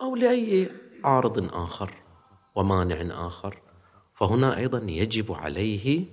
أو 0.00 0.16
لأي 0.16 0.68
عارض 1.04 1.54
آخر 1.54 1.94
ومانع 2.54 3.26
آخر. 3.26 3.62
فهنا 4.14 4.56
أيضا 4.56 4.84
يجب 4.88 5.32
عليه 5.32 6.04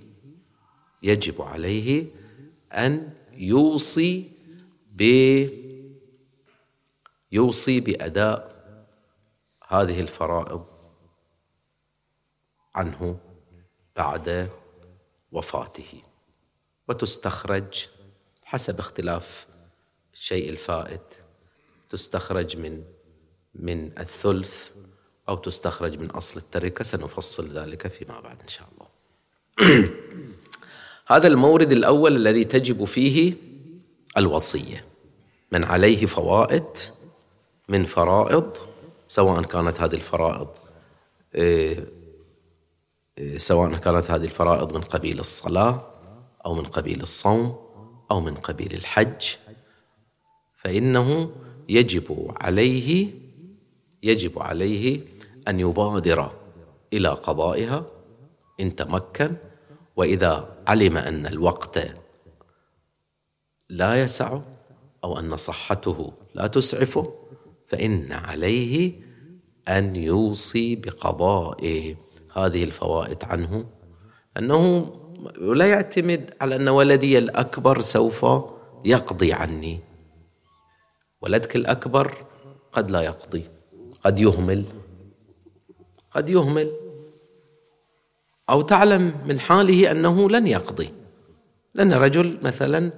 يجب 1.02 1.42
عليه 1.42 2.06
أن 2.72 3.12
يوصي 3.32 4.30
ب 4.92 5.02
يوصي 7.32 7.80
بأداء 7.80 8.58
هذه 9.68 10.00
الفرائض 10.00 10.64
عنه 12.74 13.18
بعد 13.96 14.50
وفاته. 15.32 16.02
وتستخرج 16.88 17.86
حسب 18.42 18.78
اختلاف 18.78 19.46
الشيء 20.14 20.50
الفائت. 20.50 21.14
تستخرج 21.90 22.56
من 22.56 22.82
من 23.54 23.90
الثلث 23.98 24.70
أو 25.28 25.36
تستخرج 25.36 25.98
من 25.98 26.10
أصل 26.10 26.40
التركة. 26.40 26.84
سنفصل 26.84 27.48
ذلك 27.48 27.86
فيما 27.86 28.20
بعد 28.20 28.40
إن 28.40 28.48
شاء 28.48 28.68
الله. 28.72 28.88
هذا 31.12 31.26
المورد 31.26 31.72
الأول 31.72 32.16
الذي 32.16 32.44
تجب 32.44 32.84
فيه 32.84 33.34
الوصية. 34.16 34.84
من 35.52 35.64
عليه 35.64 36.06
فوائد 36.06 36.78
من 37.68 37.84
فرائض 37.84 38.56
سواء 39.08 39.42
كانت 39.42 39.80
هذه 39.80 39.94
الفرائض 39.94 40.48
إيه، 41.34 41.86
إيه، 43.18 43.38
سواء 43.38 43.76
كانت 43.76 44.10
هذه 44.10 44.24
الفرائض 44.24 44.76
من 44.76 44.80
قبيل 44.80 45.20
الصلاة 45.20 45.86
أو 46.46 46.54
من 46.54 46.64
قبيل 46.64 47.02
الصوم 47.02 47.56
أو 48.10 48.20
من 48.20 48.34
قبيل 48.34 48.74
الحج 48.74 49.26
فإنه 50.56 51.32
يجب 51.68 52.34
عليه 52.40 53.10
يجب 54.02 54.38
عليه 54.38 55.00
أن 55.48 55.60
يبادر 55.60 56.32
إلى 56.92 57.08
قضائها 57.08 57.86
إن 58.60 58.76
تمكن. 58.76 59.36
وإذا 59.98 60.56
علم 60.66 60.96
أن 60.96 61.26
الوقت 61.26 61.78
لا 63.68 64.02
يسع 64.02 64.40
أو 65.04 65.18
أن 65.18 65.36
صحته 65.36 66.12
لا 66.34 66.46
تسعفه 66.46 67.14
فإن 67.66 68.12
عليه 68.12 68.92
أن 69.68 69.96
يوصي 69.96 70.76
بقضاء 70.76 71.94
هذه 72.32 72.64
الفوائد 72.64 73.24
عنه 73.24 73.64
أنه 74.38 74.92
لا 75.38 75.66
يعتمد 75.66 76.34
على 76.40 76.56
أن 76.56 76.68
ولدي 76.68 77.18
الأكبر 77.18 77.80
سوف 77.80 78.26
يقضي 78.84 79.32
عني. 79.32 79.80
ولدك 81.20 81.56
الأكبر 81.56 82.14
قد 82.72 82.90
لا 82.90 83.00
يقضي 83.00 83.50
قد 84.04 84.18
يهمل 84.20 84.64
قد 86.10 86.28
يهمل. 86.28 86.70
أو 88.50 88.62
تعلم 88.62 89.12
من 89.26 89.40
حاله 89.40 89.90
أنه 89.90 90.30
لن 90.30 90.46
يقضي. 90.46 90.92
لأن 91.74 91.92
رجل 91.92 92.38
مثلا 92.42 92.90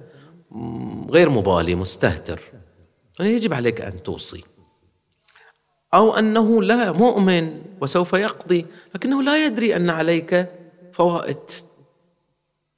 غير 1.09 1.29
مبالي 1.29 1.75
مستهتر. 1.75 2.41
يجب 3.19 3.53
عليك 3.53 3.81
أن 3.81 4.03
توصي. 4.03 4.43
أو 5.93 6.15
أنه 6.15 6.63
لا 6.63 6.91
مؤمن 6.91 7.61
وسوف 7.81 8.13
يقضي 8.13 8.65
لكنه 8.95 9.23
لا 9.23 9.45
يدري 9.45 9.75
أن 9.75 9.89
عليك 9.89 10.51
فوائد 10.93 11.37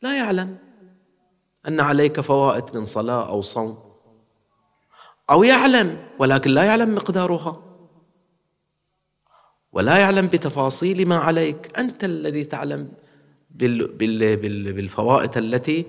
لا 0.03 0.17
يعلم. 0.17 0.57
أن 1.67 1.79
عليك 1.79 2.19
فوائد 2.19 2.77
من 2.77 2.85
صلاة 2.85 3.29
أو 3.29 3.41
صوم. 3.41 3.77
أو 5.29 5.43
يعلم 5.43 5.97
ولكن 6.19 6.51
لا 6.51 6.63
يعلم 6.63 6.95
مقدارها. 6.95 7.63
ولا 9.71 9.97
يعلم 9.97 10.27
بتفاصيل 10.27 11.07
ما 11.07 11.15
عليك. 11.15 11.79
أنت 11.79 12.03
الذي 12.03 12.43
تعلم 12.43 12.91
بالفوائد 13.49 15.37
التي 15.37 15.85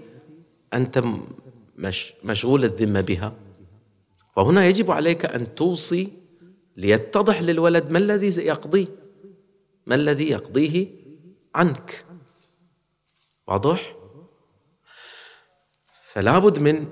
أنت 0.74 1.02
مشغول 2.24 2.64
الذمة 2.64 3.00
بها. 3.00 3.32
وهنا 4.36 4.66
يجب 4.66 4.90
عليك 4.90 5.24
أن 5.24 5.54
توصي 5.54 6.12
ليتضح 6.76 7.42
للولد 7.42 7.90
ما 7.90 7.98
الذي 7.98 8.46
يقضيه 8.46 8.86
ما 9.86 9.94
الذي 9.94 10.30
يقضيه 10.30 10.86
عنك. 11.54 12.04
واضح؟ 13.46 13.94
فلا 16.14 16.38
بد 16.38 16.58
من 16.58 16.86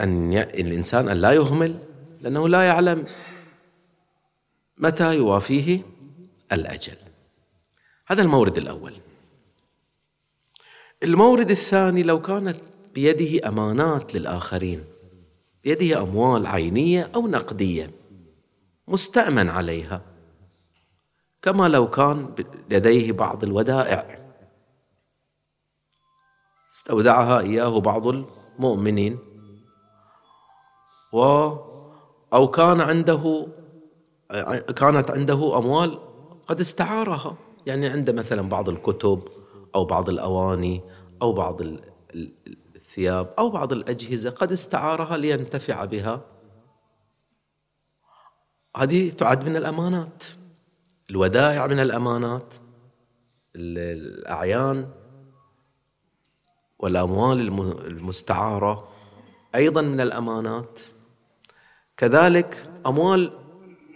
أن 0.00 0.32
ي... 0.32 0.42
الإنسان 0.42 1.08
أن 1.08 1.16
لا 1.16 1.32
يهمل 1.32 1.78
لأنه 2.20 2.48
لا 2.48 2.62
يعلم 2.62 3.04
متى 4.78 5.16
يوافيه 5.16 5.82
الأجل. 6.52 6.96
هذا 8.06 8.22
المورد 8.22 8.58
الأول. 8.58 8.92
المورد 11.02 11.50
الثاني 11.50 12.02
لو 12.02 12.22
كانت 12.22 12.56
بيده 12.94 13.48
أمانات 13.48 14.14
للآخرين 14.14 14.84
بيده 15.64 16.02
أموال 16.02 16.46
عينية 16.46 17.10
أو 17.14 17.28
نقدية 17.28 17.90
مستأمن 18.88 19.48
عليها 19.48 20.02
كما 21.42 21.68
لو 21.68 21.90
كان 21.90 22.34
لديه 22.70 23.12
بعض 23.12 23.44
الودائع. 23.44 24.18
استودعها 26.72 27.40
إياه 27.40 27.80
بعض 27.80 28.06
المؤمنين 28.56 29.18
و 31.12 31.22
أو 32.32 32.48
كان 32.50 32.80
عنده 32.80 33.46
كانت 34.76 35.10
عنده 35.10 35.58
أموال 35.58 35.98
قد 36.48 36.60
استعارها. 36.60 37.36
يعني 37.66 37.86
عنده 37.86 38.12
مثلا 38.12 38.48
بعض 38.48 38.68
الكتب 38.68 39.22
أو 39.74 39.84
بعض 39.84 40.08
الأواني 40.08 40.82
أو 41.22 41.32
بعض 41.32 41.60
الثياب 42.76 43.34
أو 43.38 43.50
بعض 43.50 43.72
الأجهزة 43.72 44.30
قد 44.30 44.52
استعارها 44.52 45.16
لينتفع 45.16 45.84
بها. 45.84 46.20
هذه 48.76 49.10
تعد 49.10 49.48
من 49.48 49.56
الأمانات. 49.56 50.24
الودائع 51.10 51.66
من 51.66 51.78
الأمانات. 51.78 52.54
الأعيان 53.56 54.88
والأموال 56.78 57.40
المستعارة 57.86 58.88
أيضا 59.54 59.82
من 59.82 60.00
الأمانات. 60.00 60.80
كذلك 61.96 62.70
أموال 62.86 63.32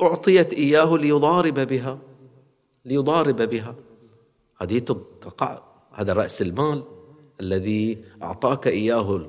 أعطيت 0.02 0.52
إياه 0.52 0.96
ليضارب 0.96 1.60
بها 1.60 1.98
ليضارب 2.84 3.42
بها. 3.42 3.74
هذه 4.62 4.78
تقع 5.20 5.62
هذا 5.92 6.12
رأس 6.12 6.42
المال 6.42 6.84
الذي 7.40 8.04
أعطاك 8.22 8.66
إياه 8.66 9.26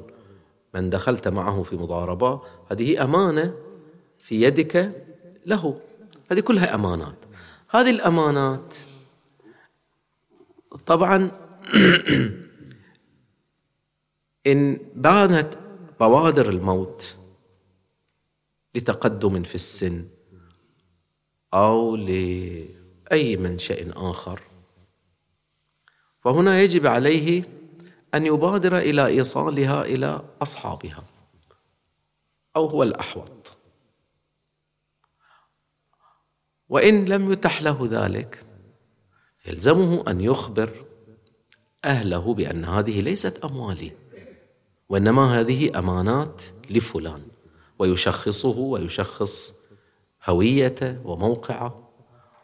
من 0.74 0.90
دخلت 0.90 1.28
معه 1.28 1.64
في 1.64 1.76
مضاربة. 1.76 2.42
هذه 2.72 3.04
أمانة 3.04 3.54
في 4.18 4.42
يدك 4.42 5.04
له. 5.46 5.80
هذه 6.32 6.40
كلها 6.40 6.76
أمانات. 6.76 7.18
هذه 7.70 7.90
الأمانات 7.90 8.76
طبعا 10.86 11.32
إن 14.48 14.80
بانت 14.96 15.58
بوادر 16.00 16.50
الموت 16.50 17.18
لتقدم 18.76 19.44
في 19.44 19.56
السن 19.56 20.08
أو 21.54 21.96
لأي 21.96 23.38
منشأ 23.38 23.92
آخر. 23.96 24.42
فهنا 26.24 26.62
يجب 26.62 26.88
عليه 26.88 27.44
أن 28.14 28.26
يبادر 28.26 28.78
إلى 28.78 29.06
إيصالها 29.08 29.86
إلى 29.86 30.22
أصحابها 30.42 31.04
أو 32.56 32.66
هو 32.68 32.84
الأحوط. 32.84 33.58
وإن 36.70 37.06
لم 37.06 37.32
يتح 37.32 37.62
له 37.62 37.88
ذلك 37.92 38.46
يلزمه 39.46 40.04
أن 40.08 40.22
يخبر 40.22 40.86
أهله 41.86 42.34
بأن 42.34 42.66
هذه 42.66 43.02
ليست 43.02 43.46
أموالي. 43.46 44.01
وإنما 44.92 45.40
هذه 45.40 45.80
أمانات 45.80 46.44
لفلان 46.70 47.22
ويشخصه 47.80 48.58
ويشخص 48.58 49.54
هويته 50.26 51.08
وموقعه 51.08 51.92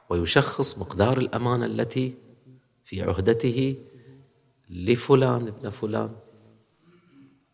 ويشخص 0.09 0.77
مقدار 0.77 1.17
الأمانة 1.17 1.65
التي 1.65 2.13
في 2.85 3.01
عهدته 3.01 3.75
لفلان 4.69 5.47
ابن 5.47 5.69
فلان. 5.69 6.11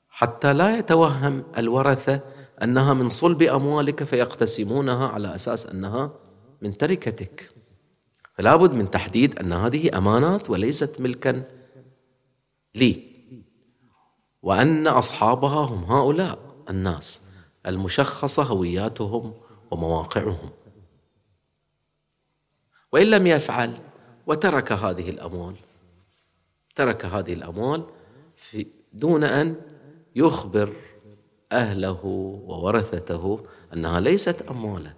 حتى 0.10 0.54
لا 0.54 0.78
يتوهم 0.78 1.44
الورثة 1.58 2.20
أنها 2.64 2.94
من 2.94 3.10
صلب 3.10 3.42
أموالك 3.42 4.04
فيقتسمونها 4.04 5.08
على 5.08 5.36
أساس 5.36 5.66
أنها 5.66 6.14
من 6.62 6.78
تركتك. 6.78 7.52
فلا 8.38 8.56
بد 8.56 8.74
من 8.74 8.92
تحديد 8.92 9.40
أن 9.40 9.54
هذه 9.54 9.98
أمانات 9.98 10.50
وليست 10.50 11.02
ملكا 11.02 11.44
لي. 12.76 13.13
وأن 14.44 14.88
أصحابها 14.88 15.66
هم 15.66 15.84
هؤلاء 15.84 16.40
الناس 16.70 17.22
المشخصة 17.66 18.44
هوياتهم 18.44 19.34
ومواقعهم. 19.72 20.50
وإن 22.92 23.08
لم 23.08 23.28
يفعل 23.28 23.74
وترك 24.28 24.72
هذه 24.72 25.10
الأموال 25.10 25.56
ترك 26.76 27.06
هذه 27.06 27.34
الأموال 27.34 27.84
في 28.36 28.68
دون 28.94 29.24
أن 29.24 29.56
يخبر 30.16 30.74
أهله 31.52 32.06
وورثته 32.46 33.46
أنها 33.74 34.00
ليست 34.00 34.42
أمواله 34.42 34.94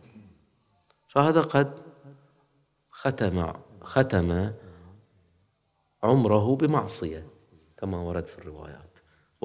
فهذا 1.07 1.41
قد 1.41 1.73
ختم 2.91 3.53
ختم 3.81 4.51
عمره 6.03 6.55
بمعصية 6.55 7.27
كما 7.77 7.97
ورد 7.97 8.25
في 8.25 8.37
الروايات. 8.37 8.94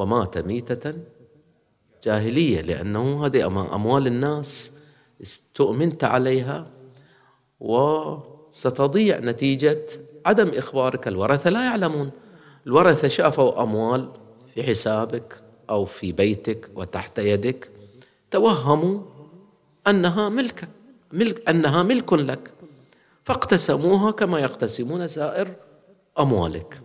ومات 0.00 0.38
ميتة 0.38 0.94
جاهلية 2.04 2.60
لأنه 2.60 3.26
هذه 3.26 3.46
أموال 3.46 4.06
الناس 4.06 4.72
استؤمنت 5.22 6.04
عليها 6.04 6.66
وستضيع 7.60 9.18
نتيجة 9.18 9.86
عدم 10.26 10.48
إخبارك. 10.48 11.08
الورثة 11.08 11.50
لا 11.50 11.64
يعلمون. 11.64 12.10
الورثة 12.66 13.08
شافوا 13.08 13.62
أموال 13.62 14.08
في 14.54 14.62
حسابك 14.62 15.42
أو 15.70 15.84
في 15.84 16.12
بيتك 16.12 16.70
وتحت 16.74 17.18
يدك 17.18 17.70
توهموا 18.30 19.00
أنها 19.86 20.28
ملكك 20.28 20.68
ملك 21.12 21.48
أنها 21.48 21.82
ملك 21.82 22.12
لك 22.12 22.50
فاقتسموها 23.24 24.10
كما 24.10 24.40
يقتسمون 24.40 25.08
سائر 25.08 25.48
أموالك. 26.18 26.80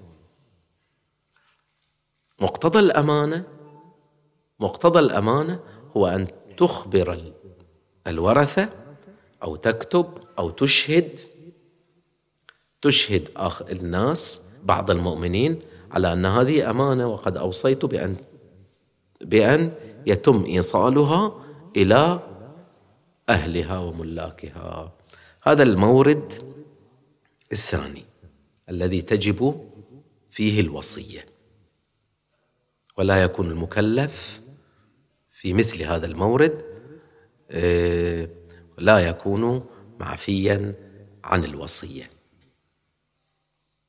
مقتضى 2.41 2.79
الأمانة 2.79 3.43
مقتضى 4.59 4.99
الأمانة 4.99 5.59
هو 5.97 6.07
أن 6.07 6.27
تخبر 6.57 7.33
الورثة 8.07 8.69
أو 9.43 9.55
تكتب 9.55 10.05
أو 10.39 10.49
تشهد 10.49 11.19
تشهد 12.81 13.29
الناس 13.71 14.41
بعض 14.63 14.91
المؤمنين 14.91 15.59
على 15.91 16.13
أن 16.13 16.25
هذه 16.25 16.69
أمانة 16.69 17.07
وقد 17.07 17.37
أوصيت 17.37 17.85
بأن 17.85 18.15
بأن 19.21 19.71
يتم 20.05 20.45
إيصالها 20.45 21.41
إلى 21.75 22.19
أهلها 23.29 23.79
وملاكها. 23.79 24.91
هذا 25.43 25.63
المورد 25.63 26.33
الثاني 27.51 28.03
الذي 28.69 29.01
تجب 29.01 29.69
فيه 30.31 30.61
الوصية. 30.61 31.25
ولا 32.97 33.23
يكون 33.23 33.51
المكلف 33.51 34.41
في 35.31 35.53
مثل 35.53 35.83
هذا 35.83 36.05
المورد 36.05 36.61
آه، 37.51 38.29
لا 38.77 38.99
يكون 38.99 39.65
معفيا 39.99 40.73
عن 41.23 41.43
الوصية. 41.43 42.09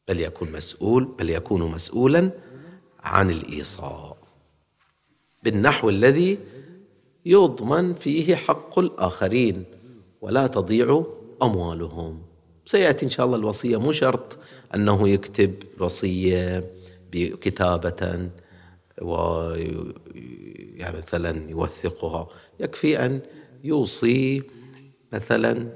بل 0.08 0.20
يكون 0.20 0.52
مسؤول 0.52 1.04
بل 1.04 1.30
يكون 1.30 1.70
مسؤولا 1.70 2.30
عن 3.00 3.30
الإيصاء. 3.30 4.16
بالنحو 5.42 5.88
الذي 5.88 6.38
يضمن 7.26 7.94
فيه 7.94 8.36
حق 8.36 8.78
الآخرين 8.78 9.64
ولا 10.20 10.46
تضيع 10.46 11.04
أموالهم. 11.42 12.22
سيأتي 12.64 13.04
إن 13.04 13.10
شاء 13.10 13.26
الله 13.26 13.36
الوصية 13.36 13.76
مو 13.80 13.92
شرط 13.92 14.38
أنه 14.74 15.08
يكتب 15.08 15.54
الوصية 15.76 16.70
بكتابة 17.12 18.30
و 19.02 19.14
يعني 20.76 20.96
مثلا 20.98 21.50
يوثقها. 21.50 22.28
يكفي 22.60 23.06
أن 23.06 23.20
يوصي 23.64 24.42
مثلا 25.12 25.68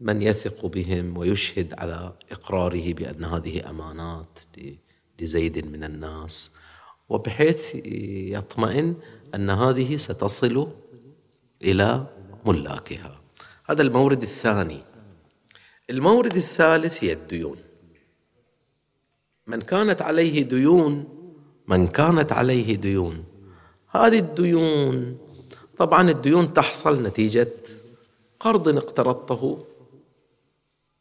من 0.00 0.22
يثق 0.22 0.66
بهم 0.66 1.16
ويشهد 1.16 1.74
على 1.78 2.12
إقراره 2.32 2.92
بأن 2.92 3.24
هذه 3.24 3.70
أمانات 3.70 4.38
لزيد 5.20 5.66
من 5.66 5.84
الناس. 5.84 6.56
وبحيث 7.08 7.74
يطمئن 8.34 8.94
أن 9.34 9.50
هذه 9.50 9.96
ستصل 9.96 10.68
إلى 11.62 12.06
ملاكها. 12.46 13.20
هذا 13.70 13.82
المورد 13.82 14.22
الثاني. 14.22 14.82
المورد 15.90 16.36
الثالث 16.36 17.04
هي 17.04 17.12
الديون. 17.12 17.56
من 19.46 19.60
كانت 19.60 20.02
عليه 20.02 20.42
ديون 20.42 21.19
من 21.70 21.88
كانت 21.88 22.32
عليه 22.32 22.76
ديون. 22.76 23.24
هذه 23.88 24.18
الديون 24.18 25.18
طبعا 25.76 26.10
الديون 26.10 26.52
تحصل 26.52 27.02
نتيجة 27.02 27.52
قرض 28.40 28.68
اقترضته 28.68 29.66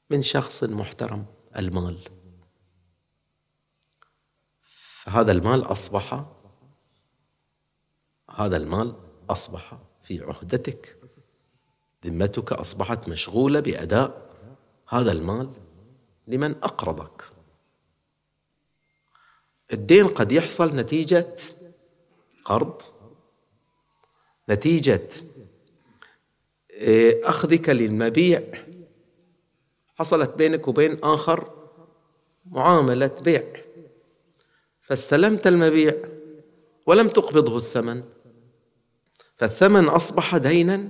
من 0.09 0.23
شخص 0.23 0.63
محترم 0.63 1.25
المال. 1.57 1.97
فهذا 4.61 5.31
المال 5.31 5.71
أصبح 5.71 6.25
هذا 8.35 8.57
المال 8.57 8.93
أصبح 9.29 9.77
في 10.03 10.23
عهدتك. 10.23 10.97
ذمتك 12.05 12.51
أصبحت 12.51 13.09
مشغولة 13.09 13.59
بأداء 13.59 14.29
هذا 14.89 15.11
المال 15.11 15.49
لمن 16.27 16.51
أقرضك. 16.63 17.38
الدين 19.73 20.07
قد 20.07 20.31
يحصل 20.31 20.75
نتيجة 20.75 21.35
قرض 22.45 22.81
نتيجة 24.49 25.07
إيه، 26.69 27.29
أخذك 27.29 27.69
للمبيع. 27.69 28.43
حصلت 29.95 30.29
بينك 30.29 30.67
وبين 30.67 31.03
آخر 31.03 31.53
معاملة 32.45 33.07
بيع. 33.07 33.43
فاستلمت 34.81 35.47
المبيع 35.47 35.93
ولم 36.85 37.07
تقبضه 37.07 37.57
الثمن. 37.57 38.03
فالثمن 39.37 39.85
أصبح 39.85 40.37
دينا 40.37 40.89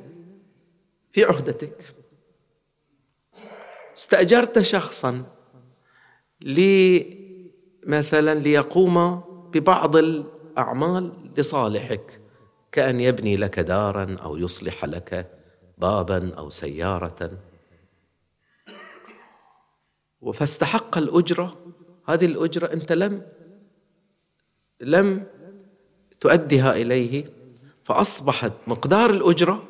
في 1.12 1.24
عهدتك. 1.24 1.96
استأجرت 3.98 4.62
شخصا 4.62 5.36
مثلا 7.86 8.36
ليقوم 8.40 9.22
ببعض 9.54 9.96
الأعمال 9.96 11.12
لصالحك 11.38 12.20
كأن 12.72 13.00
يبني 13.00 13.38
لك 13.38 13.60
دارا 13.60 14.18
أو 14.24 14.38
يصلح 14.38 14.86
لك 14.86 15.40
بابا 15.78 16.34
أو 16.38 16.50
سيارة. 16.50 17.32
فاستحق 20.34 20.98
الأجرة 20.98 21.58
هذه 22.06 22.26
الأجرة 22.26 22.74
أنت 22.74 22.92
لم 22.92 23.22
لم 24.82 25.26
تؤدها 26.20 26.74
إليه 26.76 27.26
فأصبحت 27.84 28.54
مقدار 28.68 29.10
الأجرة 29.10 29.64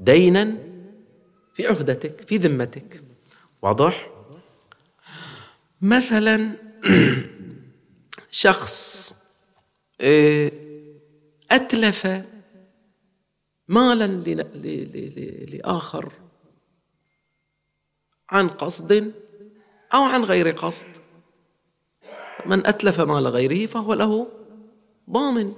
دينا 0.00 0.58
في 1.54 1.66
عهدتك 1.66 2.28
في 2.28 2.36
ذمتك. 2.36 3.02
واضح؟ 3.62 4.10
مثلا 5.80 6.50
شخص 8.30 9.14
آه، 10.00 10.50
أتلف 11.50 12.22
مالا 13.68 14.06
لآخر 15.52 16.12
عن 18.30 18.48
قصد 18.48 19.12
أو 19.94 20.02
عن 20.02 20.24
غير 20.24 20.50
قصد. 20.50 20.86
من 22.46 22.66
أتلف 22.66 23.00
مال 23.00 23.26
غيره 23.26 23.66
فهو 23.66 23.94
له 23.94 24.28
ضامن. 25.10 25.52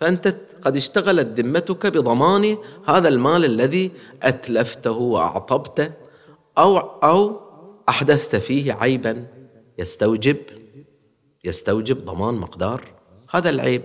فأنت 0.00 0.36
قد 0.62 0.76
اشتغلت 0.76 1.40
ذمتك 1.40 1.86
بضمان 1.86 2.58
هذا 2.88 3.08
المال 3.08 3.44
الذي 3.44 3.92
أتلفته 4.22 4.90
وأعطبته 4.90 5.92
أو 6.58 6.78
أو 6.78 7.40
أحدثت 7.88 8.36
فيه 8.36 8.72
عيبا 8.72 9.26
يستوجب. 9.78 10.36
يستوجب 11.46 12.04
ضمان 12.04 12.34
مقدار 12.34 12.84
هذا 13.30 13.50
العيب. 13.50 13.84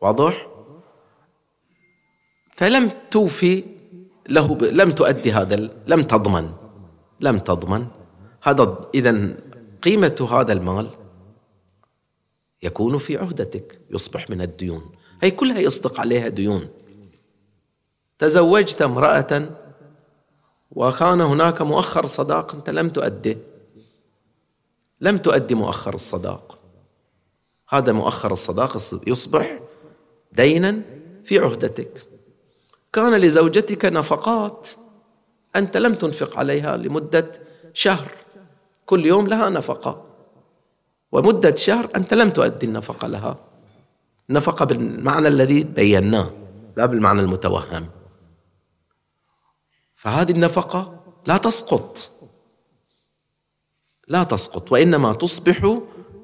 واضح؟ 0.00 0.46
فلم 2.56 2.90
توفي 3.10 3.64
له 4.28 4.54
ب... 4.54 4.64
لم 4.64 4.90
تؤدي 4.90 5.32
هذا 5.32 5.54
ال... 5.54 5.70
لم 5.86 6.02
تضمن 6.02 6.52
لم 7.20 7.38
تضمن. 7.38 7.86
هذا 8.42 8.90
اذا 8.94 9.36
قيمة 9.82 10.28
هذا 10.30 10.52
المال 10.52 10.90
يكون 12.62 12.98
في 12.98 13.16
عهدتك 13.16 13.80
يصبح 13.90 14.30
من 14.30 14.40
الديون. 14.40 14.92
هي 15.22 15.30
كلها 15.30 15.58
يصدق 15.58 16.00
عليها 16.00 16.28
ديون. 16.28 16.68
تزوجت 18.18 18.82
امرأة 18.82 19.48
وكان 20.70 21.20
هناك 21.20 21.62
مؤخر 21.62 22.06
صداق 22.06 22.54
أنت 22.54 22.70
لم 22.70 22.88
تؤده 22.88 23.36
لم 25.04 25.18
تؤدي 25.18 25.54
مؤخر 25.54 25.94
الصداق. 25.94 26.58
هذا 27.68 27.92
مؤخر 27.92 28.32
الصداق 28.32 28.76
يصبح 29.06 29.60
دينا 30.32 30.82
في 31.24 31.38
عهدتك. 31.38 32.06
كان 32.92 33.14
لزوجتك 33.14 33.84
نفقات 33.84 34.68
أنت 35.56 35.76
لم 35.76 35.94
تنفق 35.94 36.38
عليها 36.38 36.76
لمدة 36.76 37.32
شهر. 37.74 38.10
كل 38.86 39.06
يوم 39.06 39.28
لها 39.28 39.48
نفقة. 39.48 40.04
ومدة 41.12 41.54
شهر 41.54 41.88
أنت 41.96 42.14
لم 42.14 42.30
تؤدي 42.30 42.66
النفقة 42.66 43.08
لها. 43.08 43.36
نفقة 44.30 44.64
بالمعنى 44.64 45.28
الذي 45.28 45.64
بيناه 45.64 46.30
لا 46.76 46.86
بالمعنى 46.86 47.20
المتوهم. 47.20 47.88
فهذه 49.94 50.32
النفقة 50.32 51.00
لا 51.26 51.36
تسقط. 51.36 52.10
لا 54.08 54.24
تسقط 54.24 54.72
وإنما 54.72 55.12
تصبح 55.12 55.78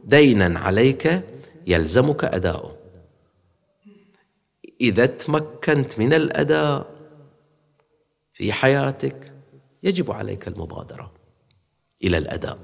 دينا 0.05 0.59
عليك 0.59 1.23
يلزمك 1.67 2.25
أداؤه. 2.25 2.77
إذا 4.81 5.07
تمكنت 5.07 5.99
من 5.99 6.13
الأداء 6.13 6.87
في 8.33 8.53
حياتك 8.53 9.33
يجب 9.83 10.11
عليك 10.11 10.49
المبادرة 10.49 11.13
إلى 12.05 12.19
الأداء. 12.19 12.59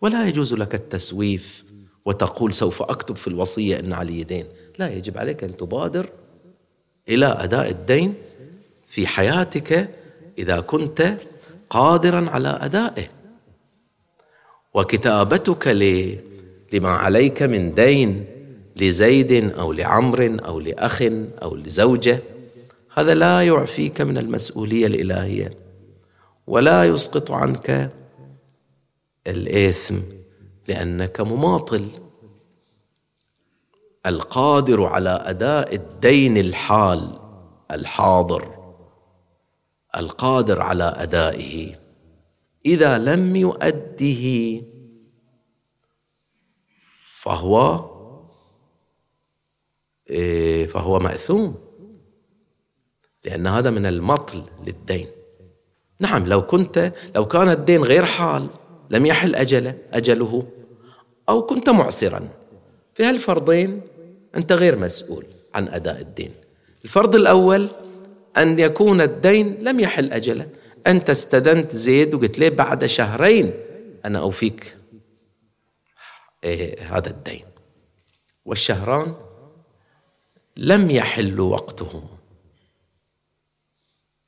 ولا 0.00 0.28
يجوز 0.28 0.54
لك 0.54 0.74
التسويف 0.74 1.64
وتقول 2.04 2.54
سوف 2.54 2.82
أكتب 2.82 3.16
في 3.16 3.28
الوصية 3.28 3.80
أن 3.80 3.92
علي 3.92 4.24
دين. 4.24 4.46
لا 4.78 4.88
يجب 4.88 5.18
عليك 5.18 5.44
أن 5.44 5.56
تبادر 5.56 6.10
إلى 7.08 7.26
أداء 7.26 7.70
الدين 7.70 8.14
في 8.86 9.06
حياتك 9.06 9.90
إذا 10.38 10.60
كنت 10.60 11.16
قادرا 11.70 12.30
على 12.30 12.48
أدائه. 12.48 13.17
وكتابتك 14.78 15.68
لما 16.72 16.90
عليك 16.90 17.42
من 17.42 17.74
دين 17.74 18.24
لزيد 18.76 19.52
أو 19.52 19.72
لعمر 19.72 20.36
أو 20.46 20.60
لأخ 20.60 21.02
أو 21.42 21.56
لزوجة. 21.56 22.22
هذا 22.94 23.14
لا 23.14 23.42
يعفيك 23.42 24.00
من 24.00 24.18
المسؤولية 24.18 24.86
الإلهية 24.86 25.58
ولا 26.46 26.84
يسقط 26.84 27.30
عنك 27.30 27.92
الإثم 29.26 29.94
لأنك 30.68 31.20
مماطل. 31.20 31.86
القادر 34.06 34.84
على 34.84 35.22
أداء 35.24 35.74
الدين 35.74 36.36
الحال 36.36 37.18
الحاضر. 37.70 38.54
القادر 39.96 40.60
على 40.60 40.94
أدائه. 40.96 41.77
إذا 42.68 42.98
لم 42.98 43.36
يؤده 43.36 44.24
فهو 47.22 47.84
إيه، 50.10 50.66
فهو 50.66 50.98
مأثوم. 50.98 51.54
لأن 53.24 53.46
هذا 53.46 53.70
من 53.70 53.86
المطل 53.86 54.42
للدين. 54.66 55.06
نعم 56.00 56.26
لو 56.26 56.46
كنت 56.46 56.92
لو 57.16 57.26
كان 57.26 57.48
الدين 57.48 57.82
غير 57.82 58.04
حال 58.04 58.46
لم 58.90 59.06
يحل 59.06 59.34
أجله 59.34 59.78
أجله 59.92 60.46
أو 61.28 61.42
كنت 61.42 61.70
معسرا 61.70 62.28
في 62.94 63.04
هالفرضين 63.04 63.80
أنت 64.36 64.52
غير 64.52 64.78
مسؤول 64.78 65.24
عن 65.54 65.68
أداء 65.68 66.00
الدين. 66.00 66.30
الفرض 66.84 67.16
الأول 67.16 67.68
أن 68.36 68.58
يكون 68.58 69.00
الدين 69.00 69.58
لم 69.60 69.80
يحل 69.80 70.12
أجله. 70.12 70.48
أنت 70.86 71.10
استدنت 71.10 71.74
زيد 71.74 72.14
وقلت 72.14 72.38
له 72.38 72.48
بعد 72.48 72.86
شهرين 72.86 73.52
أنا 74.04 74.18
أوفيك. 74.18 74.76
إيه 76.44 76.96
هذا 76.96 77.10
الدين. 77.10 77.44
والشهران 78.44 79.14
لم 80.56 80.90
يحل 80.90 81.40
وقتهم. 81.40 82.08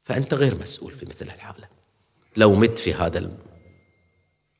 فأنت 0.04 0.34
غير 0.34 0.54
مسؤول 0.54 0.92
في 0.92 1.06
مثل 1.06 1.24
الحالة. 1.24 1.68
لو 2.36 2.54
مت 2.54 2.78
في 2.78 2.94
هذا 2.94 3.30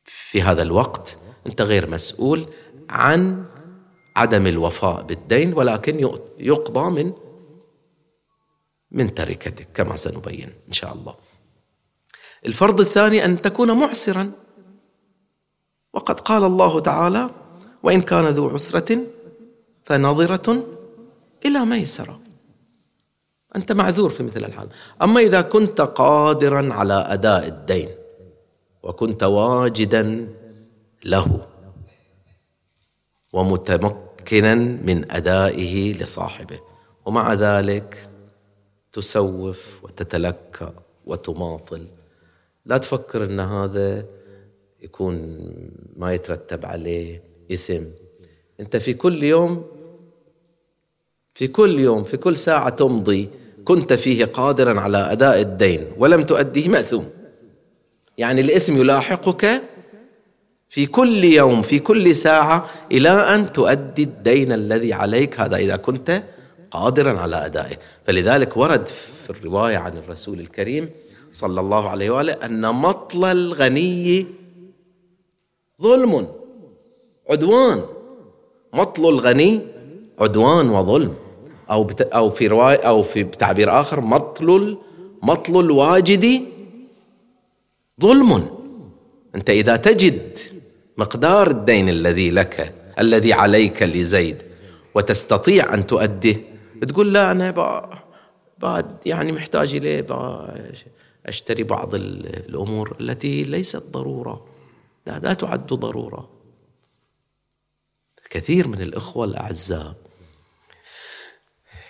في 0.05 0.43
هذا 0.43 0.63
الوقت 0.63 1.19
أنت 1.47 1.63
غير 1.63 1.91
مسؤول 1.91 2.47
عن 2.89 3.47
عدم 4.17 4.47
الوفاء 4.47 5.03
بالدين 5.03 5.55
ولكن 5.55 5.99
يقضى 6.39 7.03
من 7.03 7.13
من 8.91 9.15
تركتك 9.15 9.69
كما 9.75 9.97
سنبين 9.97 10.53
إن 10.69 10.73
شاء 10.73 10.95
الله. 10.95 11.15
الفرض 12.47 12.81
الثاني 12.81 13.25
أن 13.25 13.43
تكون 13.43 13.73
معسرا 13.73 14.33
وقد 15.93 16.21
قال 16.21 16.45
الله 16.45 16.81
تعالى: 16.81 17.31
وإن 17.83 18.01
كان 18.01 18.27
ذو 18.27 18.49
عسرة 18.49 18.99
فنظرة 19.85 20.65
إلى 21.47 21.65
ميسرة. 21.65 22.21
أنت 23.57 23.73
معذور 23.73 24.11
في 24.11 24.23
مثل 24.23 24.45
الحال، 24.45 24.69
أما 25.03 25.21
إذا 25.21 25.41
كنت 25.41 25.81
قادرا 25.81 26.75
على 26.75 26.95
أداء 26.95 27.47
الدين 27.47 27.89
وكنت 28.83 29.23
واجدا 29.23 30.29
له 31.05 31.47
ومتمكنا 33.33 34.55
من 34.55 35.13
أدائه 35.13 35.93
لصاحبه 35.93 36.61
ومع 37.05 37.35
ذلك 37.35 38.09
تسوف 38.93 39.79
وتتلكأ 39.83 40.73
وتماطل 41.07 41.87
لا 42.67 42.79
تفكر 42.79 43.25
إن 43.25 43.41
هذا 43.41 44.05
يكون 44.83 45.39
ما 45.97 46.15
يترتب 46.15 46.67
عليه 46.67 47.23
إثم. 47.53 47.85
أنت 48.61 48.77
في 48.77 48.95
كل 48.95 49.23
يوم 49.23 49.65
في 51.35 51.49
كل 51.49 51.79
يوم 51.79 52.05
في 52.05 52.17
كل 52.17 52.37
ساعة 52.37 52.69
تمضي 52.69 53.29
كنت 53.65 53.93
فيه 53.93 54.25
قادرا 54.25 54.81
على 54.81 54.99
أداء 54.99 55.41
الدين 55.41 55.87
ولم 55.97 56.23
تؤديه 56.23 56.69
مأثوم. 56.69 57.11
يعني 58.19 58.41
الإثم 58.41 58.77
يلاحقك 58.81 59.63
في 60.69 60.87
كل 60.87 61.25
يوم 61.25 61.63
في 61.63 61.79
كل 61.79 62.15
ساعة 62.15 62.67
إلى 62.93 63.11
أن 63.11 63.53
تؤدي 63.53 64.03
الدين 64.03 64.53
الذي 64.53 64.93
عليك 64.93 65.41
هذا 65.41 65.57
إذا 65.57 65.77
كنت 65.77 66.23
قادرا 66.71 67.19
على 67.21 67.47
أدائه. 67.47 67.77
فلذلك 68.07 68.57
ورد 68.57 68.87
في 68.87 69.31
الرواية 69.31 69.77
عن 69.79 69.97
الرسول 69.97 70.41
الكريم 70.41 70.91
صلى 71.33 71.61
الله 71.61 71.89
عليه 71.89 72.11
وآله 72.11 72.33
أن 72.33 72.75
مطل 72.75 73.25
الغني 73.25 74.27
ظلم. 75.83 76.29
عدوان. 77.31 77.83
مطل 78.73 79.09
الغني 79.09 79.61
عدوان 80.19 80.71
وظلم. 80.71 81.15
أو 81.71 81.87
أو 82.03 82.31
في 82.31 82.47
رواية 82.47 82.77
أو 82.77 83.03
في 83.03 83.25
تعبير 83.25 83.81
آخر 83.81 84.01
مطل 84.01 84.79
مطل 85.23 85.61
الواجد 85.61 86.43
ظلم. 88.01 88.51
أنت 89.35 89.51
إذا 89.51 89.77
تجد 89.77 90.39
مقدار 90.99 91.51
الدين 91.51 91.89
الذي 91.89 92.31
لك 92.31 92.75
الذي 92.99 93.33
عليك 93.33 93.83
لزيد 93.83 94.37
وتستطيع 94.95 95.75
أن 95.75 95.87
تؤديه 95.87 96.45
تقول 96.89 97.13
لا 97.13 97.31
أنا 97.31 97.51
بعد 98.59 98.87
يعني 99.07 99.33
محتاج 99.33 99.75
إليه 99.75 100.01
أشتري 101.27 101.63
بعض 101.63 101.95
الأمور 101.95 102.97
التي 103.01 103.43
ليست 103.43 103.83
ضرورة. 103.83 104.47
لا 105.07 105.19
لا 105.19 105.33
تعد 105.33 105.67
ضرورة. 105.67 106.31
كثير 108.31 108.69
من 108.69 108.81
الإخوة 108.81 109.25
الأعزاء 109.25 109.95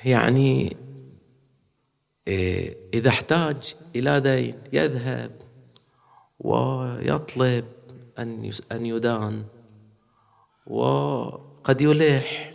يعني 0.04 0.76
إيه، 2.28 2.76
إذا 2.94 3.08
احتاج 3.08 3.74
إلى 3.96 4.20
دين 4.20 4.58
يذهب 4.72 5.30
ويطلب 6.40 7.64
أن 8.18 8.52
أن 8.72 8.86
يدان 8.86 9.44
وقد 10.66 11.80
يلح 11.80 12.54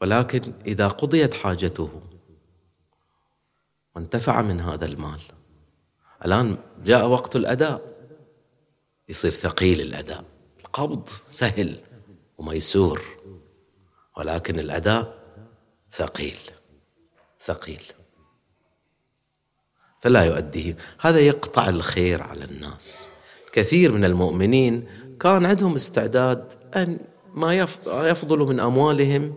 ولكن 0.00 0.52
إذا 0.66 0.88
قضيت 0.88 1.34
حاجته 1.34 2.02
وانتفع 4.00 4.42
من 4.42 4.60
هذا 4.60 4.86
المال. 4.86 5.20
الآن 6.24 6.56
جاء 6.84 7.08
وقت 7.08 7.36
الأداء. 7.36 7.80
يصير 9.08 9.30
ثقيل 9.30 9.80
الأداء. 9.80 10.24
القبض 10.60 11.08
سهل 11.28 11.76
وميسور 12.38 13.02
ولكن 14.16 14.58
الأداء 14.58 15.18
ثقيل 15.92 16.38
ثقيل. 17.42 17.82
فلا 20.00 20.24
يؤديه. 20.24 20.76
هذا 21.00 21.20
يقطع 21.20 21.68
الخير 21.68 22.22
على 22.22 22.44
الناس. 22.44 23.08
كثير 23.52 23.92
من 23.92 24.04
المؤمنين 24.04 24.86
كان 25.20 25.46
عندهم 25.46 25.74
استعداد 25.74 26.52
أن 26.76 26.98
ما 27.34 27.54
يفضل 27.88 28.38
من 28.38 28.60
أموالهم 28.60 29.34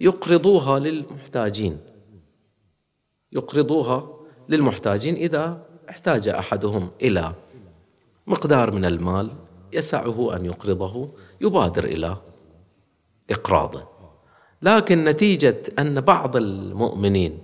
يقرضوها 0.00 0.78
للمحتاجين. 0.78 1.91
يقرضوها 3.32 4.18
للمحتاجين 4.48 5.14
إذا 5.14 5.66
احتاج 5.90 6.28
أحدهم 6.28 6.90
إلى 7.02 7.32
مقدار 8.26 8.70
من 8.70 8.84
المال 8.84 9.30
يسعه 9.72 10.36
أن 10.36 10.46
يقرضه 10.46 11.10
يبادر 11.40 11.84
إلى 11.84 12.16
إقراضه. 13.30 13.88
لكن 14.62 15.04
نتيجة 15.04 15.62
أن 15.78 16.00
بعض 16.00 16.36
المؤمنين 16.36 17.38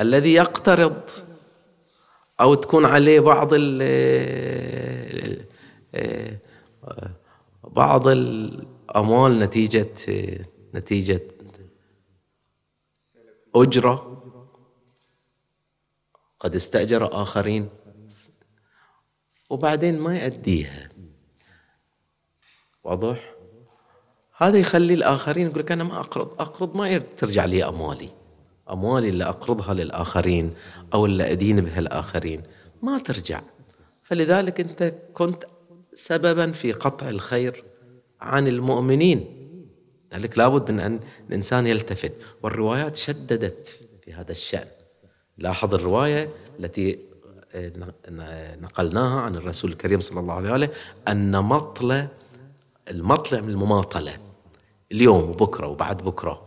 الذي 0.00 0.34
يقترض 0.34 1.00
أو 2.40 2.54
تكون 2.54 2.84
عليه 2.84 3.20
بعض 3.20 3.54
بعض 7.64 8.08
الأموال 8.08 9.38
نتيجة 9.38 9.88
نتيجة 10.74 11.22
أجرة 13.54 14.21
قد 16.42 16.54
استأجر 16.54 17.22
آخرين. 17.22 17.68
وبعدين 19.50 19.98
ما 19.98 20.16
يأديها. 20.16 20.88
واضح؟ 22.84 23.34
هذا 24.36 24.58
يخلي 24.58 24.94
الآخرين 24.94 25.46
يقول 25.46 25.58
لك 25.58 25.72
أنا 25.72 25.84
ما 25.84 26.00
أقرض 26.00 26.40
أقرض 26.40 26.76
ما 26.76 26.98
ترجع 26.98 27.44
لي 27.44 27.64
أموالي. 27.64 28.08
أموالي 28.70 29.08
اللي 29.08 29.24
أقرضها 29.24 29.74
للآخرين 29.74 30.54
أو 30.94 31.06
اللي 31.06 31.32
أدين 31.32 31.60
بها 31.60 31.78
الآخرين. 31.78 32.42
ما 32.82 32.98
ترجع. 32.98 33.42
فلذلك 34.02 34.60
أنت 34.60 34.94
كنت 35.14 35.44
سببا 35.94 36.52
في 36.52 36.72
قطع 36.72 37.08
الخير 37.08 37.64
عن 38.20 38.48
المؤمنين. 38.48 39.38
لذلك 40.12 40.38
لابد 40.38 40.70
من 40.70 40.80
أن 40.80 41.00
الإنسان 41.28 41.66
يلتفت. 41.66 42.12
والروايات 42.42 42.96
شددت 42.96 43.78
في 44.04 44.12
هذا 44.12 44.32
الشأن. 44.32 44.81
لاحظ 45.38 45.74
الرواية 45.74 46.28
التي 46.60 46.98
نقلناها 48.60 49.20
عن 49.20 49.34
الرسول 49.34 49.70
الكريم 49.70 50.00
صلى 50.00 50.20
الله 50.20 50.34
عليه 50.34 50.52
وآله 50.52 50.68
أن 51.08 51.44
مطلع 51.44 52.08
المطلع 52.90 53.40
من 53.40 53.48
المماطلة 53.48 54.12
اليوم 54.92 55.30
وبكرة 55.30 55.66
وبعد 55.66 56.02
بكرة 56.02 56.42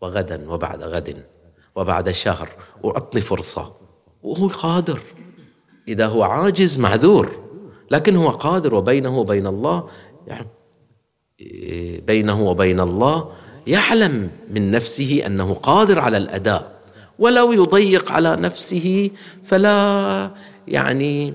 وغدا 0.00 0.50
وبعد 0.50 0.82
غد 0.82 1.24
وبعد 1.76 2.10
شهر 2.10 2.48
وعطني 2.82 3.20
فرصة 3.20 3.72
وهو 4.22 4.46
قادر. 4.46 5.00
إذا 5.88 6.06
هو 6.06 6.22
عاجز 6.22 6.78
معذور 6.78 7.30
لكن 7.90 8.16
هو 8.16 8.28
قادر 8.28 8.74
وبينه 8.74 9.18
وبين 9.18 9.46
الله 9.46 9.88
يعني 10.26 10.48
بينه 12.00 12.42
وبين 12.42 12.80
الله 12.80 13.32
يعلم 13.66 14.30
من 14.50 14.70
نفسه 14.70 15.26
أنه 15.26 15.54
قادر 15.54 15.98
على 15.98 16.16
الأداء. 16.16 16.79
ولو 17.20 17.52
يضيق 17.52 18.12
على 18.12 18.36
نفسه 18.36 19.10
فلا 19.44 20.30
يعني 20.68 21.34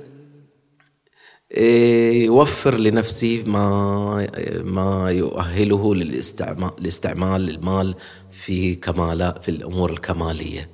إيه، 1.52 2.26
يوفر 2.26 2.78
لنفسه 2.78 3.44
ما 3.48 4.28
ما 4.64 5.12
يؤهله 5.12 5.96
للاستعمال 5.96 6.72
لاستعمال 6.80 7.50
المال 7.50 7.96
في 8.32 8.76
كمال 8.76 9.34
في 9.42 9.50
الأمور 9.52 9.92
الكمالية. 9.92 10.70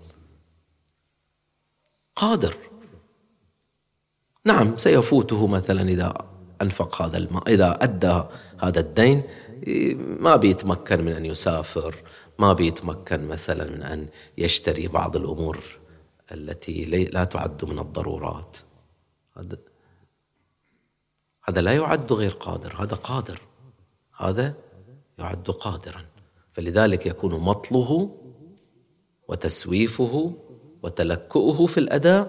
قادر. 2.16 2.56
نعم 4.46 4.78
سيفوته 4.78 5.48
مثلا 5.48 5.90
إذا 5.90 6.14
أنفق 6.62 7.02
هذا 7.02 7.18
المال 7.18 7.50
إذا 7.50 7.78
أدى 7.82 8.24
هذا 8.64 8.80
الدين 8.80 9.24
ما 10.20 10.36
بيتمكن 10.36 11.02
من 11.06 11.12
أن 11.12 11.26
يسافر. 11.26 11.96
ما 12.42 12.54
بيتمكن 12.54 13.28
مثلا 13.28 13.66
من 13.66 13.84
أن 13.84 14.08
يشتري 14.38 14.88
بعض 14.88 15.16
الأمور 15.16 15.60
التي 16.32 16.86
لا 16.86 17.24
تعد 17.24 17.66
من 17.66 17.80
الضرورات. 17.80 18.58
هذا 19.38 19.58
هذا 21.44 21.62
لا 21.62 21.74
يعد 21.74 22.14
غير 22.14 22.32
قادر 22.32 22.76
هذا 22.80 22.96
قادر. 22.96 23.40
هذا 24.18 24.54
يعد 25.20 25.50
قادرا. 25.50 26.06
فلذلك 26.54 27.06
يكون 27.06 27.40
مطله 27.40 28.18
وتسويفه 29.28 30.34
وتلكؤه 30.84 31.66
في 31.66 31.78
الأداء 31.78 32.26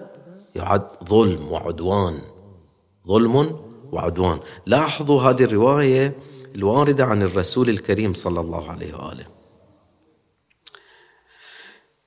يعد 0.55 0.87
ظلم 1.03 1.51
وعدوان. 1.51 2.19
ظلم 3.07 3.35
وعدوان. 3.91 4.39
لاحظوا 4.65 5.21
هذه 5.21 5.43
الرواية 5.43 6.15
الواردة 6.55 7.05
عن 7.05 7.21
الرسول 7.21 7.69
الكريم 7.69 8.13
صلى 8.13 8.39
الله 8.39 8.71
عليه 8.71 8.93
وآله. 8.95 9.32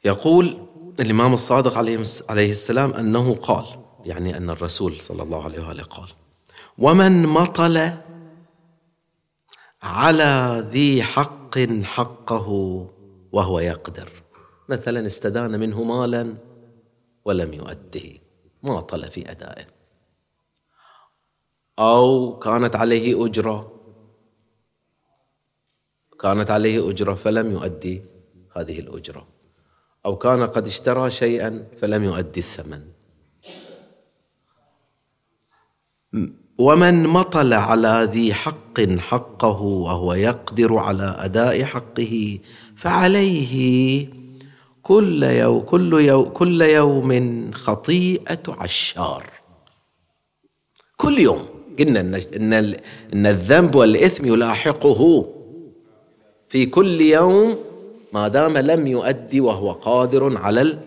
يقول 0.07 0.67
الإمام 1.01 1.33
الصادق 1.33 1.79
عليه 2.31 2.51
السلام 2.51 2.91
أنه 2.95 3.35
قال 3.35 3.67
يعني 4.05 4.37
أن 4.37 4.51
الرسول 4.51 5.01
صلى 5.01 5.23
الله 5.23 5.45
عليه 5.45 5.69
وآله 5.69 5.83
قال 5.83 6.09
ومن 6.79 7.27
مطل 7.27 7.93
على 9.83 10.65
ذي 10.71 11.03
حق 11.03 11.59
حقه 11.83 12.49
وهو 13.33 13.61
يقدر. 13.61 14.09
مثلا 14.69 15.07
استدان 15.07 15.61
منه 15.61 15.85
مالا 15.85 16.35
ولم 17.25 17.53
يؤده 17.53 18.11
ماطل 18.63 19.11
في 19.11 19.31
أدائه. 19.31 19.67
أو 21.79 22.39
كانت 22.39 22.77
عليه 22.77 23.27
أجرة 23.27 23.73
كانت 26.21 26.51
عليه 26.51 26.91
أجرة 26.91 27.15
فلم 27.15 27.53
يؤدي 27.53 28.03
هذه 28.57 28.79
الأجرة. 28.79 29.36
أو 30.07 30.17
كان 30.17 30.47
قد 30.47 30.67
اشترى 30.67 31.11
شيئا 31.11 31.65
فلم 31.81 32.05
يؤدي 32.05 32.41
الثمن. 32.41 32.83
ومن 36.59 37.07
مطل 37.07 37.53
على 37.53 38.09
ذي 38.13 38.35
حق 38.35 38.81
حقه 38.81 39.63
وهو 39.63 40.15
يقدر 40.15 40.77
على 40.77 41.17
أداء 41.19 41.65
حقه 41.65 42.39
فعليه 42.77 43.55
كل 44.83 45.23
يوم 45.23 45.61
كل 45.61 45.93
يوم 45.93 46.29
كل 46.29 46.63
يوم 46.63 47.51
خطيئة 47.53 48.43
عشار. 48.49 49.31
كل 50.97 51.19
يوم. 51.19 51.47
قلنا 51.79 52.01
إن 52.01 52.15
ان 52.15 52.53
إن 53.13 53.27
الذنب 53.27 53.75
والإثم 53.75 54.27
يلاحقه. 54.27 55.33
في 56.49 56.67
كل 56.67 57.01
يوم 57.01 57.57
ما 58.13 58.29
دام 58.29 58.59
لم 58.59 58.87
يؤدي 58.87 59.41
وهو 59.41 59.73
قادر 59.73 60.37
على 60.37 60.79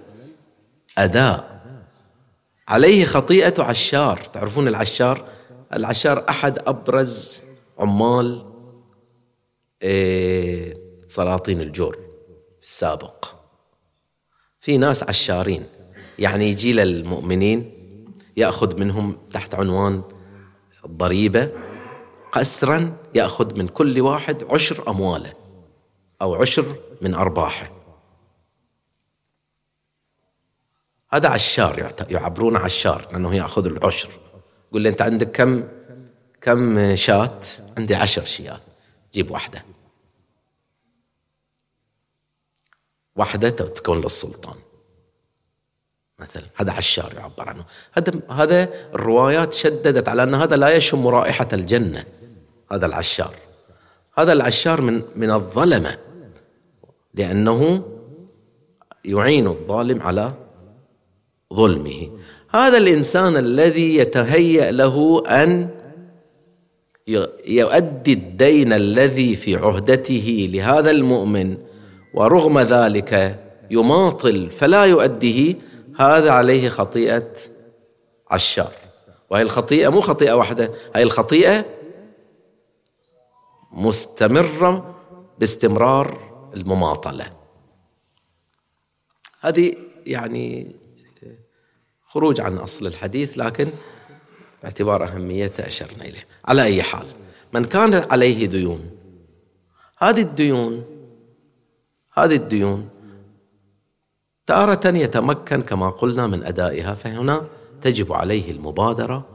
الأداء. 0.97 1.59
عليه 2.67 3.05
خطيئة 3.05 3.63
عشار. 3.63 4.22
تعرفون 4.34 4.67
العشار؟ 4.67 5.26
العشار 5.74 6.26
أحد 6.30 6.59
أبرز 6.67 7.41
عمال 7.80 8.45
إيه، 9.82 10.78
سلاطين 11.07 11.61
الجور 11.61 11.93
في 12.61 12.67
السابق. 12.67 13.26
في 14.61 14.78
ناس 14.78 15.03
عشارين. 15.03 15.65
يعني 16.20 16.49
يجي 16.49 16.74
للمؤمنين 16.74 17.74
يأخذ 18.38 18.80
منهم 18.80 19.17
تحت 19.34 19.55
عنوان 19.55 20.01
الضريبة. 20.86 21.49
قسرا 22.32 22.97
يأخذ 23.15 23.57
من 23.57 23.67
كل 23.67 24.01
واحد 24.01 24.43
عشر 24.49 24.84
أموالة. 24.88 25.34
أو 26.22 26.36
عشر 26.36 26.76
من 27.01 27.13
أرباحه. 27.13 27.72
هذا 31.13 31.30
عشار 31.30 31.93
يعبرون 32.09 32.55
عشار 32.55 33.07
لأنه 33.11 33.36
يأخذ 33.36 33.65
العشر. 33.65 34.09
قول 34.72 34.82
لي 34.82 34.89
أنت 34.89 35.01
عندك 35.01 35.32
كم 35.32 35.67
كم 36.41 36.95
شاة؟ 36.95 37.39
عندي 37.78 37.95
عشر 37.95 38.26
شيات 38.26 38.61
جيب 39.13 39.32
واحدة. 39.32 39.65
واحدة 43.15 43.49
تكون 43.49 44.01
للسلطان. 44.01 44.55
مثلا 46.20 46.43
هذا 46.55 46.72
عشار 46.72 47.13
يعبر 47.13 47.49
عنه. 47.49 47.65
هذا 47.91 48.22
هذا 48.32 48.63
الروايات 48.93 49.53
شددت 49.53 50.09
على 50.09 50.24
أن 50.24 50.36
هذا 50.36 50.55
لا 50.55 50.76
يشم 50.76 51.07
رائحة 51.07 51.47
الجنة 51.53 52.05
هذا 52.72 52.86
العشار. 52.86 53.36
هذا 54.17 54.34
العشار 54.34 54.82
من 54.82 55.03
من 55.15 55.32
الظلمة. 55.32 56.09
لأنه 57.20 57.84
يعين 59.05 59.47
الظالم 59.47 60.01
على 60.01 60.34
ظلمه. 61.53 62.09
هذا 62.49 62.78
الإنسان 62.78 63.38
الذي 63.38 63.95
يتهيأ 63.95 64.72
له 64.72 65.24
أن 65.28 65.70
يؤدي 67.47 68.13
الدين 68.13 68.74
الذي 68.74 69.36
في 69.36 69.55
عهدته 69.55 70.49
لهذا 70.53 70.91
المؤمن 70.91 71.57
ورغم 72.13 72.59
ذلك 72.59 73.39
يماطل 73.72 74.51
فلا 74.51 74.86
يؤديه. 74.86 75.55
هذا 75.97 76.32
عليه 76.32 76.70
خطيئة 76.70 77.32
عشار. 78.32 78.72
وهي 79.30 79.41
الخطيئة 79.41 79.89
مو 79.89 80.01
خطيئة 80.01 80.34
واحدة 80.34 80.72
هي 80.95 81.03
الخطيئة 81.03 81.65
مستمرة 83.72 84.95
باستمرار 85.39 86.28
المماطلة. 86.54 87.32
هذه 89.41 89.76
يعني 90.06 90.76
خروج 92.06 92.41
عن 92.41 92.58
أصل 92.58 92.88
الحديث 92.88 93.38
لكن 93.38 93.70
باعتبار 94.64 95.04
أهميته 95.08 95.68
أشرنا 95.68 96.04
إليه. 96.04 96.28
على 96.45 96.64
أي 96.64 96.84
حال 96.84 97.08
من 97.54 97.66
كانت 97.66 98.12
عليه 98.12 98.45
ديون 98.45 98.91
هذه 99.97 100.22
الديون 100.22 100.86
هذه 102.14 102.36
الديون 102.36 102.89
تارة 104.47 104.88
يتمكن 104.88 105.62
كما 105.62 105.89
قلنا 105.89 106.28
من 106.28 106.43
أدائها 106.43 106.95
فهنا 106.95 107.47
تجب 107.82 108.14
عليه 108.14 108.52
المبادرة 108.52 109.26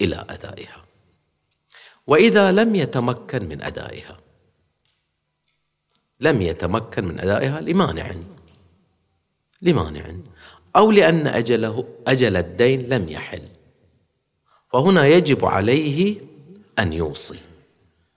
إلى 0.00 0.24
أدائها. 0.30 0.84
وإذا 2.06 2.52
لم 2.52 2.74
يتمكن 2.74 3.48
من 3.48 3.62
أدائها 3.62 4.18
لم 6.20 6.42
يتمكن 6.42 7.04
من 7.04 7.20
أدائها 7.20 7.60
لمانع. 7.60 8.14
لمانع. 9.62 10.14
أو 10.76 10.90
لأن 10.90 11.26
أجله 11.26 11.84
أجل 12.06 12.36
الدين 12.36 12.80
لم 12.88 13.08
يحل. 13.08 13.42
فهنا 14.72 15.06
يجب 15.06 15.44
عليه 15.44 16.20
أن 16.78 16.92
يوصي 16.92 17.38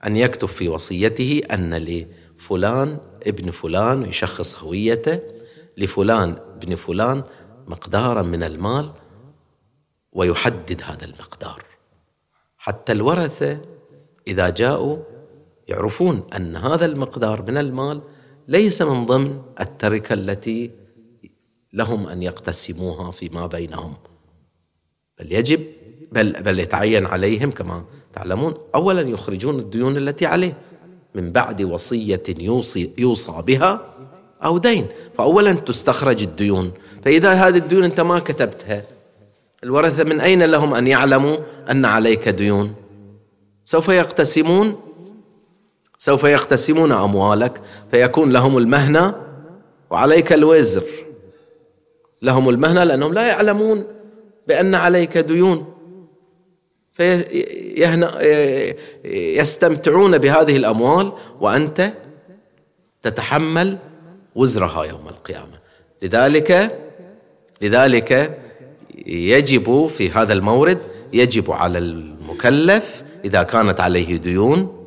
أن 0.06 0.16
يكتب 0.16 0.48
في 0.48 0.68
وصيته 0.68 1.42
أن 1.52 1.74
لفلان 1.74 2.98
ابن 3.26 3.50
فلان 3.50 4.04
يشخص 4.04 4.58
هويته 4.58 5.20
لفلان 5.76 6.36
ابن 6.62 6.76
فلان 6.76 7.22
مقدارا 7.66 8.22
من 8.22 8.42
المال 8.42 8.92
ويحدد 10.12 10.82
هذا 10.84 11.04
المقدار. 11.04 11.64
حتى 12.58 12.92
الورثة 12.92 13.60
إذا 14.26 14.48
جاءوا 14.50 14.96
يعرفون 15.68 16.22
أن 16.36 16.56
هذا 16.56 16.86
المقدار 16.86 17.42
من 17.42 17.56
المال 17.56 18.00
ليس 18.48 18.82
من 18.82 19.06
ضمن 19.06 19.40
التركة 19.60 20.12
التي 20.12 20.70
لهم 21.72 22.06
أن 22.06 22.22
يقتسموها 22.22 23.10
فيما 23.10 23.46
بينهم. 23.46 23.94
بل 25.18 25.32
يجب 25.32 25.60
بل 26.12 26.32
بل 26.32 26.58
يتعين 26.58 27.06
عليهم 27.06 27.50
كما 27.50 27.84
تعلمون. 28.12 28.54
اولا 28.74 29.00
يخرجون 29.00 29.58
الديون 29.58 29.96
التي 29.96 30.26
عليه 30.26 30.56
من 31.14 31.32
بعد 31.32 31.62
وصية 31.62 32.22
يوصي 32.38 32.90
يوصى 32.98 33.42
بها 33.46 33.94
أو 34.44 34.58
دين. 34.58 34.86
فاولا 35.18 35.52
تستخرج 35.52 36.22
الديون. 36.22 36.72
فإذا 37.02 37.32
هذه 37.32 37.56
الديون 37.56 37.84
أنت 37.84 38.00
ما 38.00 38.18
كتبتها 38.18 38.82
الورثة 39.64 40.04
من 40.04 40.20
أين 40.20 40.42
لهم 40.42 40.74
أن 40.74 40.86
يعلموا 40.86 41.36
أن 41.70 41.84
عليك 41.84 42.28
ديون؟ 42.28 42.74
سوف 43.64 43.88
يقتسمون 43.88 44.87
سوف 45.98 46.24
يقتسمون 46.24 46.92
أموالك 46.92 47.60
فيكون 47.90 48.32
لهم 48.32 48.58
المهنة 48.58 49.14
وعليك 49.90 50.32
الوزر. 50.32 50.84
لهم 52.22 52.48
المهنة 52.48 52.84
لأنهم 52.84 53.14
لا 53.14 53.26
يعلمون 53.26 53.86
بأن 54.48 54.74
عليك 54.74 55.18
ديون. 55.18 55.74
فيستمتعون 59.02 60.18
بهذه 60.18 60.56
الأموال 60.56 61.12
وأنت 61.40 61.92
تتحمل 63.02 63.78
وزرها 64.34 64.84
يوم 64.84 65.08
القيامة. 65.08 65.58
لذلك 66.02 66.78
لذلك 67.62 68.38
يجب 69.06 69.86
في 69.86 70.10
هذا 70.10 70.32
المورد 70.32 70.78
يجب 71.12 71.50
على 71.50 71.78
المكلف 71.78 73.02
إذا 73.24 73.42
كانت 73.42 73.80
عليه 73.80 74.16
ديون 74.16 74.77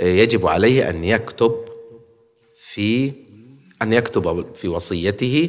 يجب 0.00 0.46
عليه 0.46 0.90
أن 0.90 1.04
يكتب 1.04 1.54
في 2.56 3.12
أن 3.82 3.92
يكتب 3.92 4.54
في 4.54 4.68
وصيته 4.68 5.48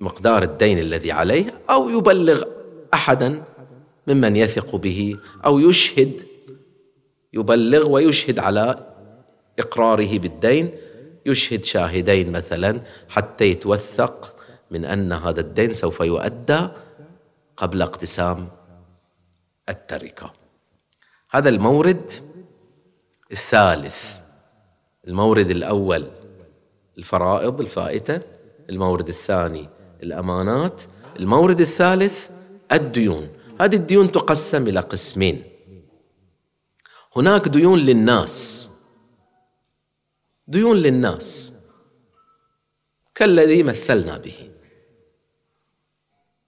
مقدار 0.00 0.42
الدين 0.42 0.78
الذي 0.78 1.12
عليه 1.12 1.54
أو 1.70 1.88
يبلغ 1.88 2.44
أحدا 2.94 3.42
ممن 4.06 4.36
يثق 4.36 4.76
به 4.76 5.16
أو 5.44 5.58
يشهد 5.58 6.26
يبلغ 7.32 7.88
ويشهد 7.88 8.38
على 8.38 8.92
إقراره 9.58 10.18
بالدين 10.18 10.70
يشهد 11.26 11.64
شاهدين 11.64 12.32
مثلا 12.32 12.80
حتى 13.08 13.44
يتوثق 13.44 14.34
من 14.70 14.84
أن 14.84 15.12
هذا 15.12 15.40
الدين 15.40 15.72
سوف 15.72 16.00
يؤدى 16.00 16.68
قبل 17.56 17.82
اقتسام 17.82 18.48
التركة. 19.68 20.32
هذا 21.30 21.48
المورد 21.48 22.10
الثالث 23.32 24.18
المورد 25.08 25.50
الأول 25.50 26.10
الفرائض 26.98 27.60
الفائتة 27.60 28.20
المورد 28.70 29.08
الثاني 29.08 29.68
الأمانات 30.02 30.82
المورد 31.18 31.60
الثالث 31.60 32.28
الديون. 32.72 33.28
هذه 33.60 33.74
الديون 33.76 34.12
تقسم 34.12 34.68
إلى 34.68 34.80
قسمين. 34.80 35.42
هناك 37.16 37.48
ديون 37.48 37.78
للناس. 37.78 38.70
ديون 40.48 40.76
للناس. 40.76 41.52
كالذي 43.14 43.62
مثلنا 43.62 44.18
به. 44.18 44.50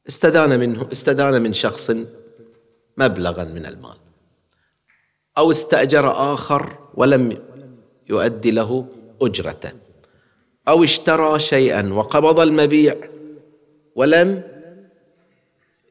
استدان 0.09 0.61
منه 0.61 0.89
استدان 0.93 1.43
من 1.43 1.55
شخص 1.55 1.91
مبلغا 2.97 3.45
من 3.45 3.67
المال. 3.67 4.02
أو 5.39 5.51
استأجر 5.51 6.35
آخر 6.35 6.79
ولم 6.95 7.39
يؤدي 8.09 8.51
له 8.51 8.87
اجرته 9.23 9.73
أو 10.69 10.85
اشترى 10.85 11.39
شيئا 11.39 11.93
وقبض 11.93 12.41
المبيع 12.41 12.97
ولم 13.97 14.43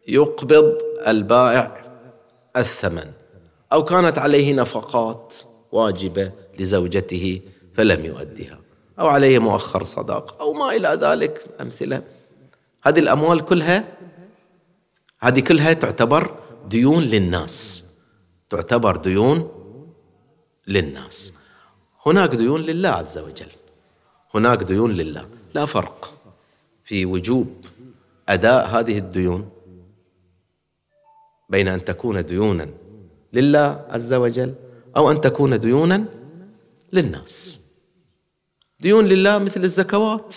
يقبض 0.07 0.77
البائع 1.07 1.83
الثمن. 2.57 3.11
أو 3.73 3.85
كانت 3.85 4.17
عليه 4.17 4.53
نفقات 4.53 5.37
واجبة 5.71 6.31
لزوجته 6.59 7.41
فلم 7.73 8.05
يؤدها 8.05 8.59
أو 8.99 9.07
عليه 9.07 9.39
مؤخر 9.39 9.83
صداق 9.83 10.41
أو 10.41 10.53
ما 10.53 10.75
إلى 10.75 10.99
ذلك 11.01 11.45
أمثلة. 11.61 12.03
هذه 12.83 12.99
الأموال 12.99 13.45
كلها 13.45 13.83
هذه 15.19 15.39
كلها 15.39 15.73
تعتبر 15.73 16.35
ديون 16.67 17.03
للناس. 17.03 17.85
تعتبر 18.51 18.95
ديون 18.95 19.51
للناس. 20.67 21.33
هناك 22.05 22.35
ديون 22.35 22.61
لله 22.61 22.89
عز 22.89 23.17
وجل. 23.17 23.51
هناك 24.35 24.63
ديون 24.63 24.91
لله. 24.91 25.29
لا 25.53 25.65
فرق 25.65 26.13
في 26.83 27.05
وجوب 27.05 27.65
أداء 28.29 28.67
هذه 28.67 28.97
الديون 28.97 29.49
بين 31.49 31.67
أن 31.67 31.85
تكون 31.85 32.25
ديونا 32.25 32.69
لله 33.33 33.85
عز 33.89 34.13
وجل 34.13 34.53
أو 34.97 35.11
أن 35.11 35.21
تكون 35.21 35.59
ديونا 35.59 36.05
للناس. 36.93 37.59
ديون 38.79 39.05
لله 39.05 39.37
مثل 39.37 39.63
الزكوات. 39.63 40.35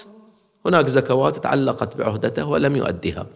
هناك 0.66 0.86
زكوات 0.86 1.38
تعلقت 1.38 1.96
بعهدته 1.96 2.44
ولم 2.44 2.76
يؤدها. 2.76 3.26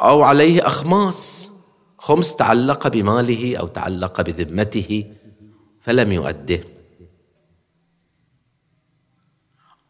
أو 0.00 0.22
عليه 0.22 0.66
اخماس 0.66 1.49
خمس 2.00 2.36
تعلق 2.36 2.88
بماله 2.88 3.56
أو 3.56 3.66
تعلق 3.66 4.20
بذمته 4.20 5.04
فلم 5.80 6.12
يؤده. 6.12 6.60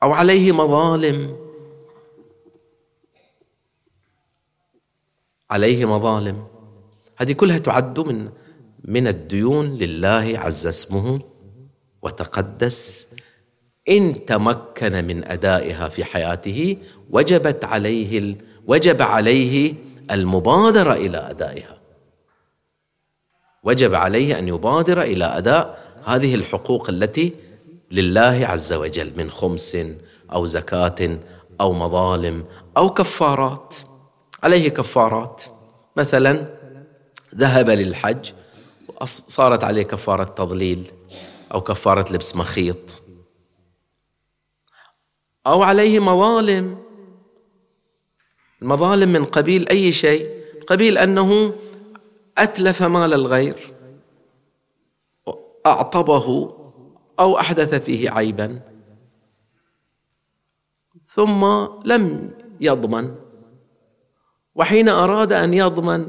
أو 0.02 0.12
عليه 0.12 0.52
مظالم. 0.52 1.36
عليه 5.50 5.84
مظالم. 5.84 6.46
هذه 7.16 7.32
كلها 7.32 7.58
تعد 7.58 8.00
من 8.00 8.30
من 8.84 9.06
الديون 9.06 9.66
لله 9.66 10.38
عز 10.38 10.66
اسمه 10.66 11.20
وتقدس. 12.02 13.08
إن 13.88 14.24
تمكن 14.26 15.04
من 15.04 15.24
أدائها 15.24 15.88
في 15.88 16.04
حياته 16.04 16.76
وجبت 17.10 17.64
عليه 17.64 18.36
وجب 18.66 19.02
عليه 19.02 19.74
المبادرة 20.10 20.92
إلى 20.92 21.18
أدائها. 21.30 21.79
وجب 23.62 23.94
عليه 23.94 24.38
أن 24.38 24.48
يبادر 24.48 25.02
إلى 25.02 25.24
أداء 25.24 25.90
هذه 26.04 26.34
الحقوق 26.34 26.90
التي 26.90 27.32
لله 27.90 28.46
عز 28.46 28.72
وجل 28.72 29.12
من 29.16 29.30
خمس 29.30 29.76
أو 30.32 30.46
زكاة 30.46 31.18
أو 31.60 31.72
مظالم 31.72 32.44
أو 32.76 32.94
كفارات. 32.94 33.74
عليه 34.42 34.68
كفارات. 34.68 35.42
مثلا 35.96 36.46
ذهب 37.34 37.70
للحج 37.70 38.32
صارت 39.04 39.64
عليه 39.64 39.82
كفارة 39.82 40.24
تضليل 40.24 40.90
أو 41.54 41.60
كفارة 41.60 42.12
لبس 42.12 42.36
مخيط. 42.36 43.02
أو 45.46 45.62
عليه 45.62 46.00
مظالم. 46.00 46.78
المظالم 48.62 49.12
من 49.12 49.24
قبيل 49.24 49.68
أي 49.68 49.92
شيء. 49.92 50.30
قبيل 50.66 50.98
أنه 50.98 51.52
أتلف 52.38 52.82
مال 52.82 53.14
الغير 53.14 53.74
أعطبه 55.66 56.56
أو 57.20 57.38
أحدث 57.38 57.74
فيه 57.74 58.10
عيبا 58.10 58.60
ثم 61.06 61.66
لم 61.84 62.30
يضمن. 62.60 63.14
وحين 64.54 64.88
أراد 64.88 65.32
أن 65.32 65.54
يضمن 65.54 66.06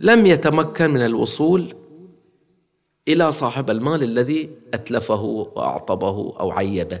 لم 0.00 0.26
يتمكن 0.26 0.90
من 0.90 1.00
الوصول 1.06 1.74
إلى 3.08 3.32
صاحب 3.32 3.70
المال 3.70 4.02
الذي 4.02 4.50
أتلفه 4.74 5.22
وأعطبه 5.22 6.34
أو 6.40 6.50
عيبه. 6.50 7.00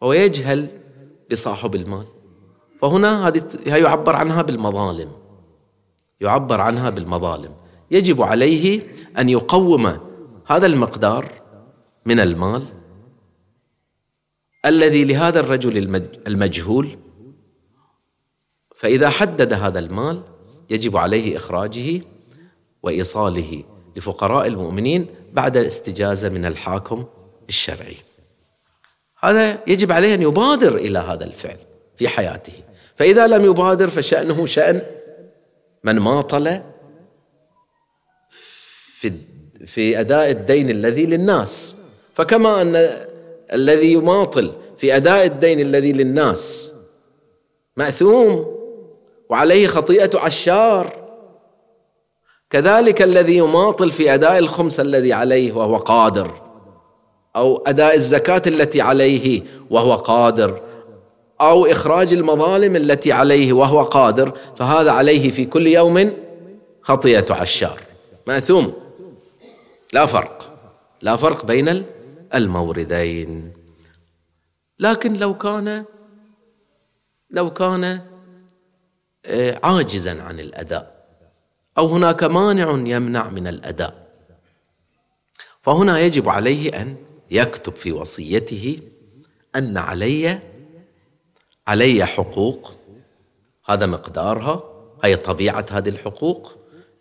ويجهل 0.00 0.68
بصاحب 1.30 1.74
المال. 1.74 2.15
فهنا 2.80 3.28
هذه 3.28 3.42
يعبر 3.66 4.16
عنها 4.16 4.42
بالمظالم. 4.42 5.12
يعبر 6.20 6.60
عنها 6.60 6.90
بالمظالم. 6.90 7.54
يجب 7.90 8.22
عليه 8.22 8.86
أن 9.18 9.28
يقوم 9.28 9.98
هذا 10.46 10.66
المقدار 10.66 11.32
من 12.06 12.20
المال 12.20 12.62
الذي 14.66 15.04
لهذا 15.04 15.40
الرجل 15.40 15.78
المجهول. 16.26 16.98
فإذا 18.76 19.10
حدد 19.10 19.52
هذا 19.52 19.78
المال 19.78 20.22
يجب 20.70 20.96
عليه 20.96 21.36
إخراجه 21.36 22.02
وإيصاله 22.82 23.62
لفقراء 23.96 24.46
المؤمنين 24.46 25.06
بعد 25.32 25.56
الاستجازه 25.56 26.28
من 26.28 26.46
الحاكم 26.46 27.04
الشرعي. 27.48 27.96
هذا 29.20 29.58
يجب 29.66 29.92
عليه 29.92 30.14
أن 30.14 30.22
يبادر 30.22 30.76
إلى 30.76 30.98
هذا 30.98 31.24
الفعل 31.24 31.58
في 31.96 32.08
حياته. 32.08 32.65
فإذا 32.96 33.26
لم 33.26 33.44
يبادر 33.44 33.90
فشأنه 33.90 34.46
شأن 34.46 34.82
من 35.84 35.98
ماطل 35.98 36.60
في 39.00 39.12
في 39.66 40.00
أداء 40.00 40.30
الدين 40.30 40.70
الذي 40.70 41.06
للناس. 41.06 41.76
فكما 42.14 42.62
أن 42.62 42.76
الذي 43.52 43.92
يماطل 43.92 44.52
في 44.78 44.96
أداء 44.96 45.26
الدين 45.26 45.60
الذي 45.60 45.92
للناس 45.92 46.72
مأثوم 47.76 48.56
وعليه 49.30 49.66
خطيئة 49.66 50.18
عشار 50.18 51.06
كذلك 52.50 53.02
الذي 53.02 53.36
يماطل 53.36 53.92
في 53.92 54.14
أداء 54.14 54.38
الخمس 54.38 54.80
الذي 54.80 55.12
عليه 55.12 55.52
وهو 55.52 55.76
قادر 55.76 56.42
أو 57.36 57.62
أداء 57.66 57.94
الزكاة 57.94 58.42
التي 58.46 58.80
عليه 58.80 59.42
وهو 59.70 59.94
قادر. 59.94 60.60
أو 61.40 61.66
إخراج 61.66 62.12
المظالم 62.12 62.76
التي 62.76 63.12
عليه 63.12 63.52
وهو 63.52 63.82
قادر 63.82 64.38
فهذا 64.58 64.90
عليه 64.90 65.30
في 65.30 65.44
كل 65.46 65.66
يوم 65.66 66.12
خطيئة 66.82 67.34
عشار. 67.34 67.80
مأثوم. 68.26 68.72
لا 69.92 70.06
فرق. 70.06 70.58
لا 71.02 71.16
فرق 71.16 71.44
بين 71.44 71.84
الموردين. 72.34 73.52
لكن 74.78 75.12
لو 75.12 75.38
كان 75.38 75.84
لو 77.30 77.52
كان 77.52 78.00
آه، 79.26 79.60
عاجزا 79.62 80.22
عن 80.22 80.40
الأداء 80.40 81.06
أو 81.78 81.86
هناك 81.86 82.24
مانع 82.24 82.70
يمنع 82.70 83.28
من 83.28 83.46
الأداء 83.46 84.06
فهنا 85.62 85.98
يجب 85.98 86.28
عليه 86.28 86.80
أن 86.80 86.96
يكتب 87.30 87.74
في 87.76 87.92
وصيته 87.92 88.80
أن 89.56 89.78
علي 89.78 90.40
علي 91.68 92.06
حقوق. 92.06 92.72
هذا 93.66 93.86
مقدارها. 93.86 94.62
هي 95.04 95.16
طبيعة 95.16 95.66
هذه 95.70 95.88
الحقوق. 95.88 96.52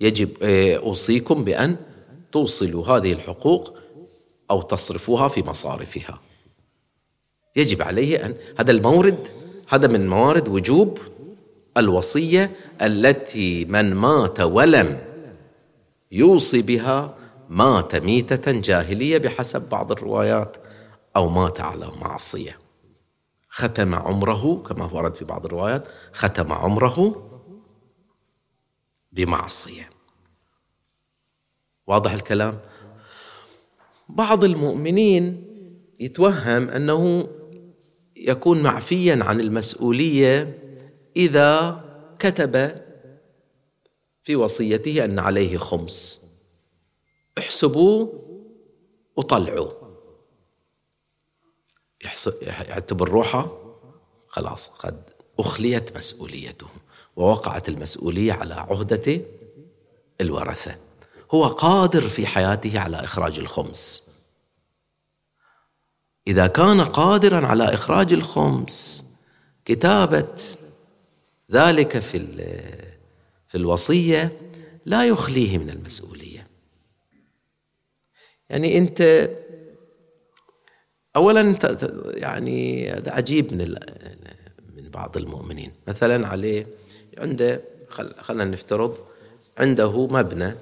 يجب 0.01 0.29
آه، 0.43 0.75
أوصيكم 0.75 1.43
بأن 1.43 1.75
توصلوا 2.31 2.87
هذه 2.87 3.13
الحقوق 3.13 3.77
أو 4.51 4.61
تصرفوها 4.61 5.27
في 5.27 5.43
مصارفها. 5.43 6.19
يجب 7.55 7.81
عليه 7.81 8.25
أن 8.25 8.35
هذا 8.59 8.71
المورد 8.71 9.27
هذا 9.67 9.87
من 9.87 10.07
موارد 10.07 10.47
وجوب 10.47 10.99
الوصية 11.77 12.51
التي 12.81 13.65
من 13.65 13.93
مات 13.93 14.39
ولم 14.39 14.99
يوصي 16.11 16.61
بها 16.61 17.15
مات 17.49 17.95
ميتة 17.95 18.51
جاهلية 18.51 19.17
بحسب 19.17 19.69
بعض 19.69 19.91
الروايات 19.91 20.57
أو 21.15 21.29
مات 21.29 21.61
على 21.61 21.91
معصية. 22.01 22.64
ختم 23.55 23.95
عمره 23.95 24.63
كما 24.67 24.85
ورد 24.93 25.15
في 25.15 25.25
بعض 25.25 25.45
الروايات 25.45 25.87
ختم 26.13 26.51
عمره 26.51 27.29
بمعصية. 29.11 29.89
واضح 31.87 32.11
الكلام؟ 32.11 32.59
بعض 34.09 34.43
المؤمنين 34.43 35.47
يتوهم 35.99 36.69
أنه 36.69 37.27
يكون 38.15 38.63
معفيا 38.63 39.23
عن 39.23 39.39
المسؤولية 39.39 40.59
إذا 41.15 41.81
كتب 42.19 42.81
في 44.23 44.35
وصيته 44.35 45.05
أن 45.05 45.19
عليه 45.19 45.57
خمس. 45.57 46.25
احسبوا 47.37 48.07
وطلعوا. 49.15 49.84
يعتبر 52.41 53.09
روحه 53.09 53.57
خلاص 54.27 54.67
قد 54.67 55.03
أخليت 55.39 55.97
مسؤوليته 55.97 56.67
ووقعت 57.15 57.69
المسؤولية 57.69 58.33
على 58.33 58.53
عهدة 58.53 59.21
الورثة. 60.21 60.75
هو 61.31 61.47
قادر 61.47 62.09
في 62.09 62.27
حياته 62.27 62.79
على 62.79 62.97
إخراج 62.97 63.39
الخمس. 63.39 64.09
إذا 66.27 66.47
كان 66.47 66.81
قادرا 66.81 67.45
على 67.47 67.63
إخراج 67.63 68.13
الخمس 68.13 69.05
كتابة 69.65 70.35
ذلك 71.51 71.99
في 71.99 72.19
في 73.47 73.55
الوصية 73.55 74.37
لا 74.85 75.07
يخليه 75.07 75.57
من 75.57 75.69
المسؤولية. 75.69 76.47
يعني 78.49 78.77
أنت 78.77 79.29
اولا 81.15 81.57
يعني 82.17 82.89
هذا 82.91 83.11
عجيب 83.11 83.53
من 83.53 83.75
من 84.75 84.89
بعض 84.89 85.17
المؤمنين. 85.17 85.71
مثلا 85.87 86.27
عليه 86.27 86.67
عنده 87.17 87.61
خلينا 88.19 88.45
نفترض 88.45 88.97
عنده 89.57 90.07
مبنى. 90.07 90.55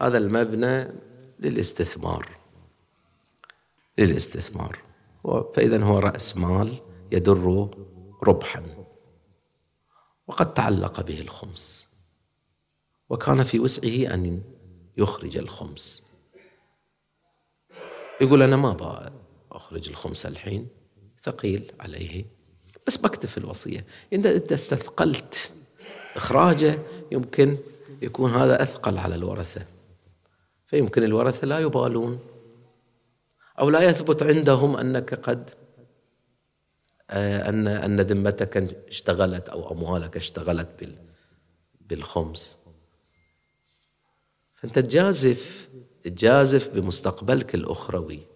هذا 0.00 0.18
المبنى 0.18 0.88
للاستثمار 1.40 2.28
للاستثمار. 3.98 4.78
فإذا 5.54 5.84
هو 5.84 5.98
رأس 5.98 6.36
مال 6.36 6.74
يدر 7.12 7.68
ربحا. 8.22 8.62
وقد 10.26 10.54
تعلق 10.54 11.00
به 11.00 11.20
الخمس. 11.20 11.86
وكان 13.08 13.42
في 13.42 13.60
وسعه 13.60 14.14
أن 14.14 14.42
يخرج 14.96 15.36
الخمس. 15.36 16.02
يقول 18.20 18.42
أنا 18.42 18.56
ما 18.56 18.72
أخرج 19.52 19.88
الخمس 19.88 20.26
الحين 20.26 20.68
ثقيل 21.20 21.72
عليه. 21.80 22.24
بس 22.86 22.96
بكتب 22.96 23.28
في 23.28 23.38
الوصية. 23.38 23.84
إذا 24.12 24.36
أنت 24.36 24.52
استثقلت 24.52 25.52
إخراجه 26.16 26.78
يمكن 27.12 27.56
يكون 28.02 28.30
هذا 28.30 28.62
أثقل 28.62 28.98
على 28.98 29.14
الورثة. 29.14 29.66
فيمكن 30.66 31.02
الورثة 31.02 31.46
لا 31.46 31.58
يبالون. 31.58 32.18
أو 33.58 33.70
لا 33.70 33.80
يثبت 33.80 34.22
عندهم 34.22 34.76
أنك 34.76 35.14
قد 35.14 35.50
آه، 37.10 37.48
أن 37.48 37.68
أن 37.68 38.00
ذمتك 38.00 38.56
اشتغلت 38.88 39.48
أو 39.48 39.72
أموالك 39.72 40.16
اشتغلت 40.16 40.68
بالخمس. 41.80 42.58
فأنت 44.54 44.78
تجازف 44.78 45.68
تجازف 46.02 46.68
بمستقبلك 46.68 47.54
الأخروي. 47.54 48.29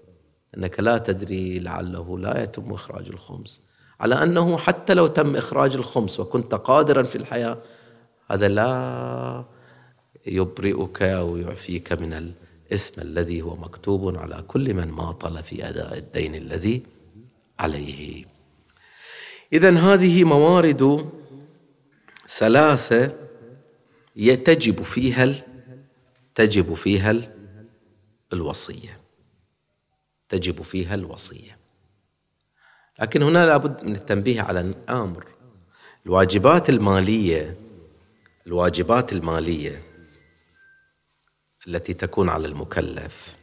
أنك 0.57 0.81
لا 0.81 0.99
تدري 0.99 1.59
لعله 1.59 2.19
لا 2.19 2.43
يتم 2.43 2.73
إخراج 2.73 3.09
الخمس. 3.09 3.63
على 4.01 4.23
أنه 4.23 4.57
حتى 4.59 4.95
لو 4.95 5.07
تم 5.07 5.37
إخراج 5.37 5.75
الخمس 5.75 6.21
وكنت 6.21 6.55
قادرا 6.55 7.03
في 7.03 7.17
الحياة 7.17 7.59
هذا 8.31 8.49
لا 8.49 9.45
يبرئك 10.27 11.03
أو 11.03 11.37
يعفيك 11.37 11.93
من 11.93 12.13
الإثم 12.13 13.01
الذي 13.01 13.43
هو 13.43 13.57
مكتوب 13.57 14.17
على 14.17 14.45
كل 14.49 14.75
من 14.75 14.89
ماطل 14.89 15.43
في 15.43 15.69
أداء 15.69 15.99
الدين 15.99 16.35
الذي 16.35 16.83
عليه. 17.59 18.25
إذا 19.53 19.79
هذه 19.79 20.25
موارد 20.25 21.11
ثلاثة 22.29 23.13
تجب 24.17 24.83
فيها 24.83 25.35
تجب 26.35 26.75
فيها 26.75 27.15
الوصية. 28.33 29.04
تجب 30.35 30.63
فيها 30.63 30.95
الوصية. 30.95 31.59
لكن 33.01 33.23
هنا 33.23 33.47
لابد 33.47 33.85
من 33.85 33.97
التنبيه 33.97 34.43
على 34.43 34.61
الأمر. 34.61 35.27
الواجبات 36.07 36.71
المالية 36.71 37.57
الواجبات 38.47 39.13
المالية 39.13 39.83
التي 41.69 41.95
تكون 41.95 42.29
على 42.29 42.49
المكلف 42.49 43.37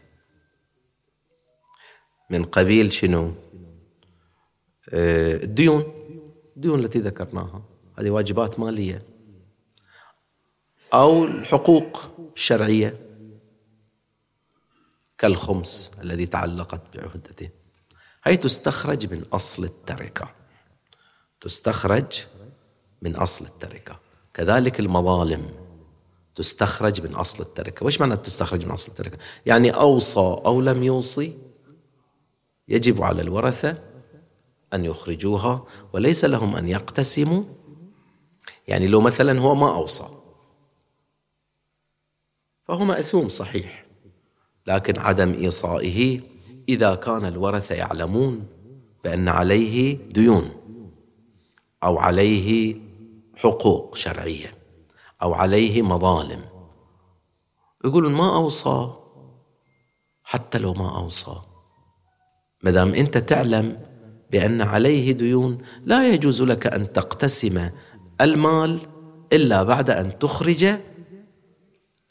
من 2.30 2.44
قبيل 2.44 2.94
شنو؟ 2.94 3.34
آه، 4.90 5.44
الديون. 5.44 5.84
الديون 6.56 6.80
التي 6.86 7.00
ذكرناها. 7.00 7.64
هذه 8.00 8.10
واجبات 8.10 8.60
مالية. 8.60 9.02
أو 10.94 11.26
الحقوق 11.26 12.12
الشرعية. 12.36 13.11
كالخمس 15.22 15.92
الذي 16.02 16.26
تعلقت 16.26 16.82
بعهدته 16.98 17.50
هي 18.24 18.38
تستخرج 18.38 19.14
من 19.14 19.24
أصل 19.34 19.64
التركة. 19.64 20.36
تستخرج 21.42 22.26
من 23.02 23.16
أصل 23.16 23.46
التركة. 23.46 24.00
كذلك 24.34 24.80
المظالم 24.80 25.50
تستخرج 26.36 27.02
من 27.02 27.16
أصل 27.16 27.44
التركة. 27.44 27.84
وإيش 27.84 28.02
معنى 28.02 28.18
تستخرج 28.18 28.66
من 28.66 28.72
أصل 28.72 28.88
التركة؟ 28.88 29.18
يعني 29.46 29.70
أوصى 29.70 30.20
أو 30.20 30.62
لم 30.62 30.84
يوصي 30.84 31.38
يجب 32.68 33.04
على 33.04 33.22
الورثة 33.22 33.78
أن 34.74 34.86
يخرجوها 34.86 35.66
وليس 35.94 36.26
لهم 36.26 36.56
أن 36.56 36.68
يقتسموا. 36.68 37.44
يعني 38.68 38.88
لو 38.88 39.02
مثلا 39.02 39.40
هو 39.40 39.56
ما 39.56 39.76
أوصى 39.76 40.08
فهو 42.68 42.86
مأثوم 42.86 43.30
صحيح. 43.30 43.81
لكن 44.68 45.00
عدم 45.00 45.34
إيصائه 45.34 46.20
إذا 46.70 46.96
كان 46.96 47.26
الورثة 47.26 47.76
يعلمون 47.76 48.46
بأن 49.04 49.28
عليه 49.28 49.98
ديون 50.12 50.50
أو 51.84 52.00
عليه 52.00 52.76
حقوق 53.36 53.96
شرعية 53.96 54.54
أو 55.22 55.34
عليه 55.34 55.82
مظالم. 55.82 56.42
يقولون 57.86 58.14
ما 58.14 58.36
أوصى؟ 58.36 58.94
حتى 60.24 60.58
لو 60.60 60.74
ما 60.74 60.98
أوصى. 60.98 61.36
ما 62.64 62.72
دام 62.72 62.94
أنت 62.94 63.18
تعلم 63.18 63.78
بأن 64.32 64.62
عليه 64.62 65.12
ديون 65.12 65.58
لا 65.86 66.10
يجوز 66.14 66.42
لك 66.42 66.68
أن 66.68 66.94
تقتسم 66.94 67.70
المال 68.22 68.80
إلا 69.34 69.64
بعد 69.64 69.90
أن 69.90 70.20
تخرج 70.20 70.66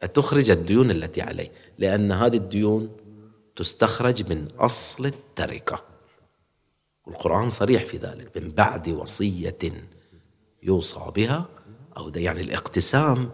تخرج 0.07 0.51
الديون 0.51 0.91
التي 0.91 1.23
عليه 1.23 1.53
لأن 1.79 2.13
هذه 2.13 2.37
الديون 2.37 2.91
تستخرج 3.57 4.33
من 4.33 4.49
أصل 4.59 5.07
التركة. 5.07 5.85
والقرآن 7.07 7.51
صريح 7.51 7.85
في 7.85 7.97
ذلك 7.97 8.37
من 8.37 8.51
بعد 8.51 8.89
وصية 8.89 9.59
يوصى 10.63 11.11
بها 11.17 11.49
أو 11.97 12.13
يعني 12.17 12.41
الاقتسام 12.41 13.31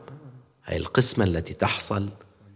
هي 0.65 0.77
القسمة 0.77 1.25
التي 1.25 1.55
تحصل 1.55 2.09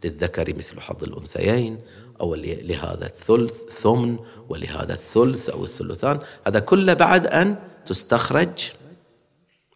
للذكر 0.04 0.54
مثل 0.56 0.80
حظ 0.80 1.04
الأنثيين 1.04 1.78
أو 2.20 2.34
لهذا 2.34 3.06
الثلث 3.06 3.54
ثمن 3.68 4.18
ولهذا 4.48 4.92
الثلث 4.92 5.48
أو 5.48 5.64
الثلثان. 5.64 6.20
هذا 6.46 6.60
كله 6.60 6.94
بعد 6.94 7.26
أن 7.26 7.56
تستخرج 7.86 8.72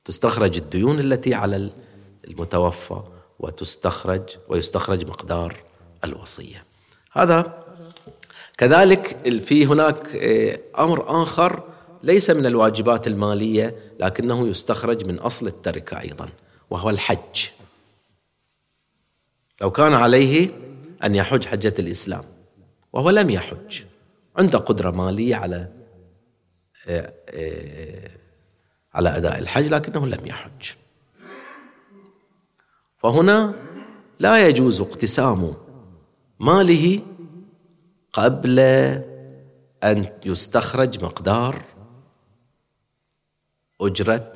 تستخرج 0.05 0.57
الديون 0.57 1.01
التي 1.01 1.35
على 1.35 1.71
المتوفى. 2.25 3.03
وتستخرج 3.45 4.23
ويستخرج 4.49 5.07
مقدار 5.07 5.57
الوصية. 6.05 6.65
هذا 7.13 7.65
كذلك 8.59 9.17
في 9.41 9.67
هناك 9.67 10.17
آه، 10.17 10.59
أمر 10.79 11.23
آخر 11.23 11.63
ليس 12.03 12.31
من 12.31 12.47
الواجبات 12.47 13.07
المالية 13.07 13.75
لكنه 14.01 14.49
يستخرج 14.49 15.07
من 15.07 15.19
أصل 15.19 15.47
التركة 15.47 16.01
أيضا 16.01 16.29
وهو 16.71 16.91
الحج. 16.91 17.49
لو 19.61 19.71
كان 19.71 19.93
عليه 19.93 20.51
أن 21.05 21.15
يحج 21.15 21.45
حجة 21.47 21.75
الإسلام 21.79 22.25
وهو 22.93 23.11
لم 23.11 23.31
يحج 23.31 23.83
عنده 24.37 24.59
قدرة 24.59 24.91
مالية 24.91 25.37
على 25.37 25.69
آه، 26.87 27.13
آه، 27.29 28.11
على 28.95 29.17
أداء 29.17 29.39
الحج 29.39 29.67
لكنه 29.67 30.07
لم 30.07 30.27
يحج. 30.27 30.84
فهنا 33.05 33.55
لا 34.21 34.49
يجوز 34.49 34.81
اقتسام 34.81 35.55
ماله 36.41 37.01
قبل 38.13 38.59
أن 39.85 40.07
يستخرج 40.25 41.05
مقدار 41.05 41.65
أجرة 43.81 44.33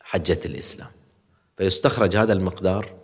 حجة 0.00 0.40
الإسلام. 0.44 0.90
فيستخرج 1.56 2.16
هذا 2.16 2.32
المقدار 2.32 2.94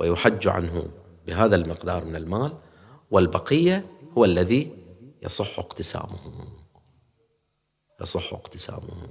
ويحج 0.00 0.48
عنه 0.48 0.88
بهذا 1.26 1.56
المقدار 1.56 2.04
من 2.04 2.16
المال 2.16 2.52
والبقية 3.10 3.86
هو 4.18 4.24
الذي 4.24 4.76
يصح 5.22 5.58
اقتسامه. 5.58 6.46
يصح 8.00 8.32
اقتسامه. 8.32 9.08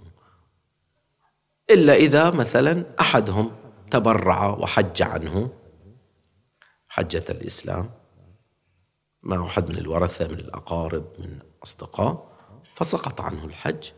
إلا 1.71 1.93
إذا 1.93 2.29
مثلا 2.29 2.85
أحدهم 2.99 3.62
تبرع 3.91 4.49
وحج 4.49 5.01
عنه. 5.01 5.49
حجة 6.87 7.25
الإسلام 7.29 7.89
مع 9.23 9.45
أحد 9.45 9.69
من 9.69 9.77
الورثة 9.77 10.27
من 10.27 10.39
الأقارب 10.39 11.05
من 11.19 11.39
أصدقاء 11.63 12.33
فسقط 12.75 13.21
عنه 13.21 13.45
الحج 13.45 13.91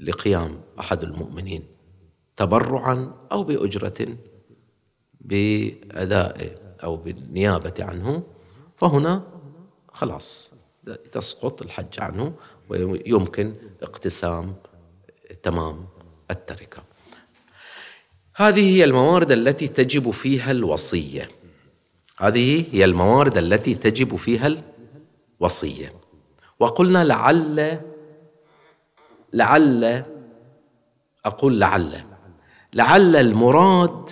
لقيام 0.00 0.60
أحد 0.80 1.02
المؤمنين 1.02 1.66
تبرعا 2.36 3.14
أو 3.32 3.44
بأجرة 3.44 4.16
بأداء 5.20 6.58
أو 6.82 6.96
بالنيابة 6.96 7.74
عنه. 7.78 8.22
فهنا 8.76 9.22
خلاص 9.88 10.52
تسقط 11.12 11.62
الحج 11.62 12.00
عنه 12.00 12.34
ويمكن 12.68 13.54
اقتسام 13.82 14.54
تمام 15.42 15.86
التركة. 16.30 16.82
هذه 18.38 18.76
هي 18.76 18.84
الموارد 18.84 19.32
التي 19.32 19.68
تجب 19.68 20.10
فيها 20.10 20.50
الوصية. 20.50 21.28
هذه 22.18 22.64
هي 22.72 22.84
الموارد 22.84 23.38
التي 23.38 23.74
تجب 23.74 24.16
فيها 24.16 24.56
الوصية. 25.40 25.92
وقلنا 26.60 27.04
لعل 27.04 27.80
لعل 29.32 30.04
أقول 31.24 31.60
لعل. 31.60 32.04
لعل 32.74 33.16
المراد 33.16 34.10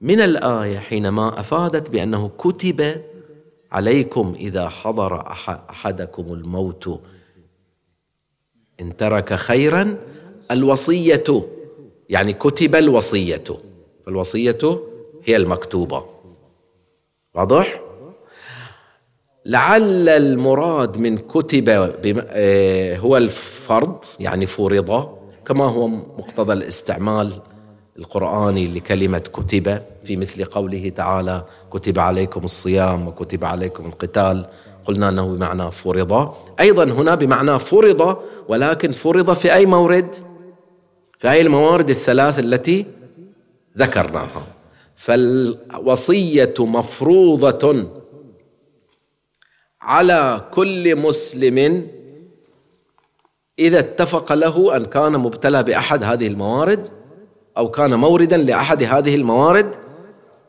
من 0.00 0.20
الآية 0.20 0.78
حينما 0.78 1.40
أفادت 1.40 1.90
بأنه 1.90 2.30
كتب 2.38 3.02
عليكم 3.72 4.34
إذا 4.38 4.68
حضر 4.68 5.20
أحدكم 5.70 6.32
الموت 6.32 7.02
إن 8.80 8.96
ترك 8.96 9.34
خيرا 9.34 9.98
الوصية 10.50 11.24
يعني 12.08 12.32
كتب 12.32 12.76
الوصية. 12.76 13.44
فالوصيه 14.06 14.80
هي 15.24 15.36
المكتوبة. 15.36 16.04
واضح؟ 17.34 17.80
لعل 19.46 20.08
المراد 20.08 20.98
من 20.98 21.18
كتب 21.18 21.68
آه، 22.28 22.96
هو 22.96 23.16
الفرض 23.16 24.04
يعني 24.20 24.46
فرض 24.46 25.08
كما 25.46 25.64
هو 25.64 25.88
مقتضى 25.88 26.52
الاستعمال 26.52 27.32
القرآني 27.98 28.66
لكلمة 28.66 29.18
كتب 29.18 29.82
في 30.04 30.16
مثل 30.16 30.44
قوله 30.44 30.88
تعالى 30.88 31.44
كتب 31.70 31.98
عليكم 31.98 32.44
الصيام 32.44 33.08
وكتب 33.08 33.44
عليكم 33.44 33.86
القتال 33.86 34.46
قلنا 34.84 35.08
أنه 35.08 35.26
بمعنى 35.26 35.70
فرض. 35.70 36.34
أيضا 36.60 36.84
هنا 36.84 37.14
بمعنى 37.14 37.58
فرض 37.58 38.16
ولكن 38.48 38.92
فرض 38.92 39.34
في 39.34 39.54
أي 39.54 39.66
مورد؟ 39.66 40.25
في 41.26 41.32
أي 41.32 41.40
الموارد 41.40 41.90
الثلاث 41.90 42.38
التي 42.38 42.86
ذكرناها. 43.78 44.46
فالوصية 44.96 46.54
مفروضة 46.58 47.88
على 49.80 50.44
كل 50.54 50.96
مسلم 50.96 51.86
إذا 53.58 53.78
اتفق 53.78 54.32
له 54.32 54.76
أن 54.76 54.84
كان 54.84 55.12
مبتلى 55.12 55.62
بأحد 55.62 56.04
هذه 56.04 56.26
الموارد 56.26 56.90
أو 57.56 57.70
كان 57.70 57.94
موردا 57.94 58.36
لأحد 58.36 58.82
هذه 58.82 59.14
الموارد 59.14 59.74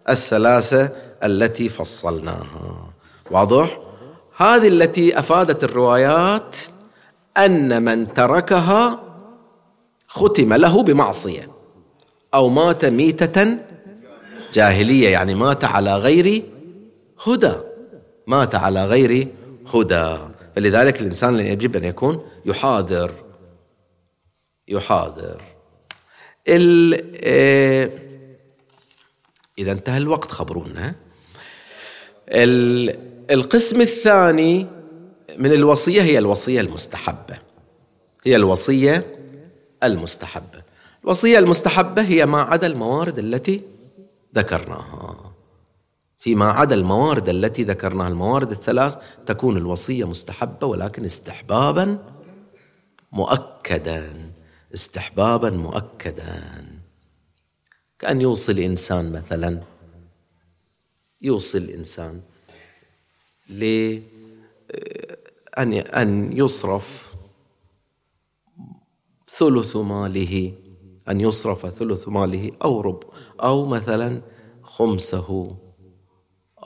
الثلاثة 0.10 0.92
التي 1.24 1.70
فصلناها. 1.70 2.94
واضح؟ 3.32 3.80
هذه 4.38 4.68
التي 4.68 5.20
أفادت 5.20 5.64
الروايات 5.64 6.58
أن 7.38 7.84
من 7.84 8.14
تركها 8.14 9.07
ختم 10.18 10.54
له 10.54 10.84
بمعصية. 10.84 11.48
أو 12.34 12.50
مات 12.50 12.86
ميتة 12.86 13.58
جاهلية 14.54 15.10
يعني 15.10 15.36
مات 15.36 15.64
على 15.64 15.96
غير 15.96 16.44
هدى. 17.26 17.54
مات 18.28 18.56
على 18.56 18.86
غير 18.86 19.28
هدى. 19.74 20.18
فلذلك 20.56 21.02
الإنسان 21.02 21.40
يجب 21.40 21.76
أن 21.76 21.84
يكون 21.84 22.26
يحاذر 22.46 23.12
يحاذر 24.68 25.42
آه، 26.50 27.90
إذا 29.60 29.72
انتهى 29.72 29.98
الوقت 29.98 30.32
خبرونا. 30.32 30.96
القسم 33.32 33.82
الثاني 33.82 34.68
من 35.38 35.54
الوصية 35.54 36.02
هي 36.02 36.18
الوصية 36.18 36.62
المستحبة. 36.62 37.38
هي 38.26 38.36
الوصية 38.36 39.17
المستحبة 39.84 40.64
الوصية 41.04 41.40
المستحبة 41.40 42.02
هي 42.02 42.26
ما 42.26 42.42
عدا 42.42 42.68
الموارد 42.68 43.20
التي 43.20 43.62
ذكرناها. 44.36 45.34
فيما 46.20 46.52
عدا 46.52 46.76
الموارد 46.76 47.30
التي 47.30 47.64
ذكرناها 47.64 48.08
الموارد 48.08 48.52
الثلاث 48.52 48.96
تكون 49.26 49.58
الوصية 49.58 50.08
مستحبة 50.08 50.68
ولكن 50.68 51.06
استحبابا 51.06 51.98
مؤكدا. 53.12 54.32
استحبابا 54.74 55.50
مؤكدا. 55.50 56.66
كأن 58.00 58.22
يوصي 58.22 58.52
الإنسان 58.52 59.12
مثلا 59.12 59.62
يوصي 61.22 61.58
الإنسان 61.58 62.22
لأن 63.50 64.04
أن 65.74 66.38
يصرف 66.38 67.07
ثلث 69.38 69.76
ماله 69.76 70.54
أن 71.10 71.22
يصرف 71.22 71.66
ثلث 71.66 72.08
ماله 72.08 72.52
أو 72.64 72.82
رب 72.82 73.04
أو 73.44 73.66
مثلا 73.66 74.22
خمسه 74.64 75.58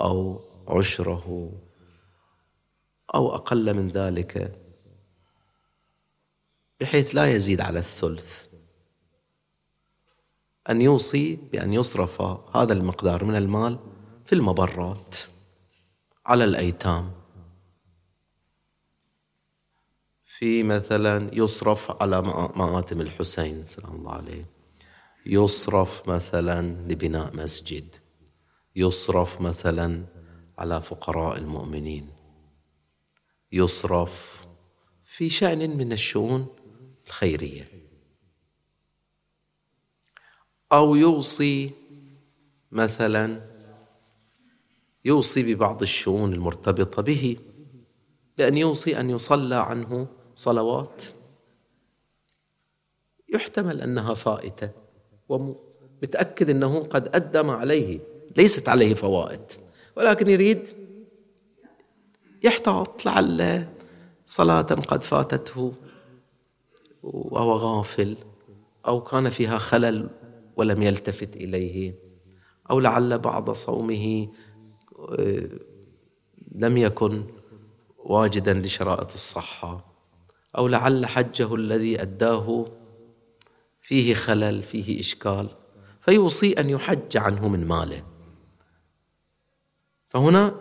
أو 0.02 0.42
عشره 0.68 1.52
أو 3.16 3.36
أقل 3.36 3.74
من 3.74 3.88
ذلك 3.88 4.62
بحيث 6.82 7.16
لا 7.16 7.26
يزيد 7.36 7.62
على 7.62 7.80
الثلث. 7.80 8.46
أن 10.70 10.82
يوصي 10.82 11.36
بأن 11.52 11.74
يصرف 11.74 12.22
هذا 12.56 12.74
المقدار 12.74 13.26
من 13.26 13.36
المال 13.36 13.80
في 14.26 14.34
المبرات 14.36 15.16
على 16.26 16.44
الأيتام. 16.44 17.21
في 20.42 20.64
مثلا 20.64 21.30
يصرف 21.34 22.02
على 22.02 22.22
مآتم 22.56 23.02
الحسين 23.02 23.66
سلام 23.66 23.96
الله 23.96 24.12
عليه. 24.12 24.46
يصرف 25.26 26.10
مثلا 26.10 26.62
لبناء 26.62 27.36
مسجد. 27.36 27.96
يصرف 28.76 29.42
مثلا 29.42 30.06
على 30.58 30.82
فقراء 30.82 31.38
المؤمنين. 31.38 32.10
يصرف 33.52 34.46
في 35.06 35.30
شأن 35.30 35.78
من 35.78 35.92
الشؤون 35.92 36.48
الخيرية. 37.08 37.70
أو 40.72 40.96
يوصي 40.96 41.72
مثلا 42.72 43.42
يوصي 45.06 45.54
ببعض 45.54 45.82
الشؤون 45.82 46.34
المرتبطة 46.34 47.02
به 47.02 47.38
بأن 48.38 48.58
يوصي 48.58 49.00
أن 49.00 49.10
يصلى 49.10 49.56
عنه 49.56 50.21
صلوات 50.42 51.04
يحتمل 53.34 53.82
أنها 53.82 54.14
فائتة 54.14 54.72
ومتأكد 55.30 56.50
أنه 56.50 56.84
قد 56.84 57.16
أدى 57.16 57.42
ما 57.42 57.54
عليه 57.54 58.00
ليست 58.38 58.70
عليه 58.70 58.94
فوائد 58.94 59.42
ولكن 59.98 60.28
يريد 60.28 60.68
يحتاط 62.44 63.06
لعل 63.06 63.68
صلاة 64.26 64.62
قد 64.62 65.04
فاتته 65.04 65.74
وهو 67.04 67.52
غافل 67.52 68.18
أو 68.88 69.04
كان 69.04 69.30
فيها 69.30 69.58
خلل 69.58 70.10
ولم 70.56 70.82
يلتفت 70.84 71.36
إليه 71.36 71.96
أو 72.70 72.80
لعل 72.80 73.20
بعض 73.20 73.52
صومه 73.52 74.28
آه، 75.00 75.50
لم 76.52 76.78
يكن 76.78 77.24
واجدا 77.98 78.54
لشرائط 78.54 79.12
الصحة. 79.12 79.91
أو 80.58 80.68
لعل 80.68 81.06
حجه 81.06 81.56
الذي 81.56 82.02
أداه. 82.02 82.66
فيه 83.82 84.14
خلل 84.14 84.64
فيه 84.64 84.99
إشكال. 84.99 85.47
فيوصي 86.02 86.54
أن 86.54 86.70
يحج 86.70 87.18
عنه 87.18 87.47
من 87.49 87.68
ماله. 87.68 88.04
فهنا 90.10 90.56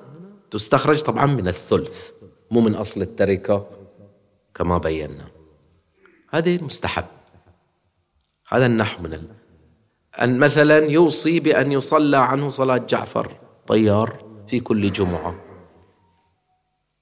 تستخرج 0.51 1.01
طبعا 1.01 1.26
من 1.26 1.49
الثلث 1.49 2.11
مو 2.51 2.61
من 2.61 2.74
أصل 2.74 3.03
التركة 3.03 3.66
كما 4.55 4.78
بينا. 4.78 5.28
هذه 6.30 6.64
مستحب. 6.64 7.05
هذا 8.49 8.66
النحو 8.66 9.03
من 9.03 9.12
ال... 9.12 9.28
أن 10.22 10.38
مثلا 10.38 10.78
يوصي 10.78 11.41
بأن 11.41 11.72
يصلى 11.72 12.16
عنه 12.16 12.49
صلاة 12.49 12.76
جعفر 12.76 13.36
طيار 13.66 14.24
في 14.49 14.61
كل 14.61 14.93
جمعة. 14.93 15.34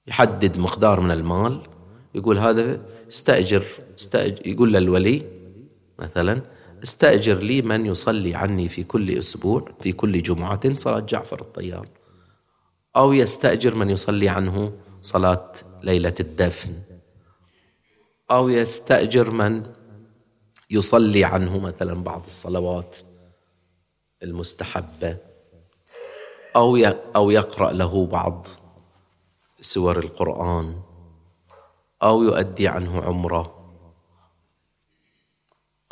يحدد 0.07 0.57
مقدار 0.57 0.99
من 0.99 1.11
المال. 1.11 1.61
يقول 2.15 2.37
هذا 2.37 2.81
استأجر, 3.09 3.63
استأجر 3.99 4.47
يقول 4.47 4.73
للولي 4.73 5.25
مثلا 5.99 6.41
استأجر 6.83 7.37
لي 7.37 7.61
من 7.61 7.85
يصلي 7.85 8.35
عني 8.35 8.67
في 8.67 8.83
كل 8.83 9.17
أسبوع 9.17 9.71
في 9.81 9.91
كل 9.91 10.21
جمعة 10.21 10.75
صلاة 10.75 10.99
جعفر 10.99 11.41
الطيار 11.41 11.87
أو 12.95 13.13
يستأجر 13.13 13.75
من 13.75 13.89
يصلي 13.89 14.29
عنه 14.29 14.73
صلاة 15.01 15.51
ليلة 15.83 16.13
الدفن 16.19 16.73
أو 18.31 18.49
يستأجر 18.49 19.31
من 19.31 19.63
يصلي 20.69 21.23
عنه 21.23 21.59
مثلا 21.59 22.03
بعض 22.03 22.25
الصلوات 22.25 22.97
المستحبة 24.23 25.17
أو 26.55 26.77
أو 27.15 27.31
يقرأ 27.31 27.71
له 27.71 28.05
بعض 28.05 28.47
سور 29.61 29.99
القرآن. 29.99 30.75
أو 32.03 32.23
يؤدي 32.23 32.67
عنه 32.67 33.01
عمرة. 33.01 33.55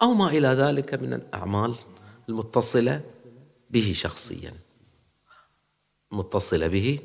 أو 0.01 0.13
ما 0.13 0.27
إلى 0.27 0.47
ذلك 0.47 0.93
من 0.93 1.13
الأعمال 1.13 1.75
المتصلة 2.29 3.01
به 3.69 3.93
شخصيا. 3.95 4.53
متصلة 6.11 6.67
به 6.67 6.99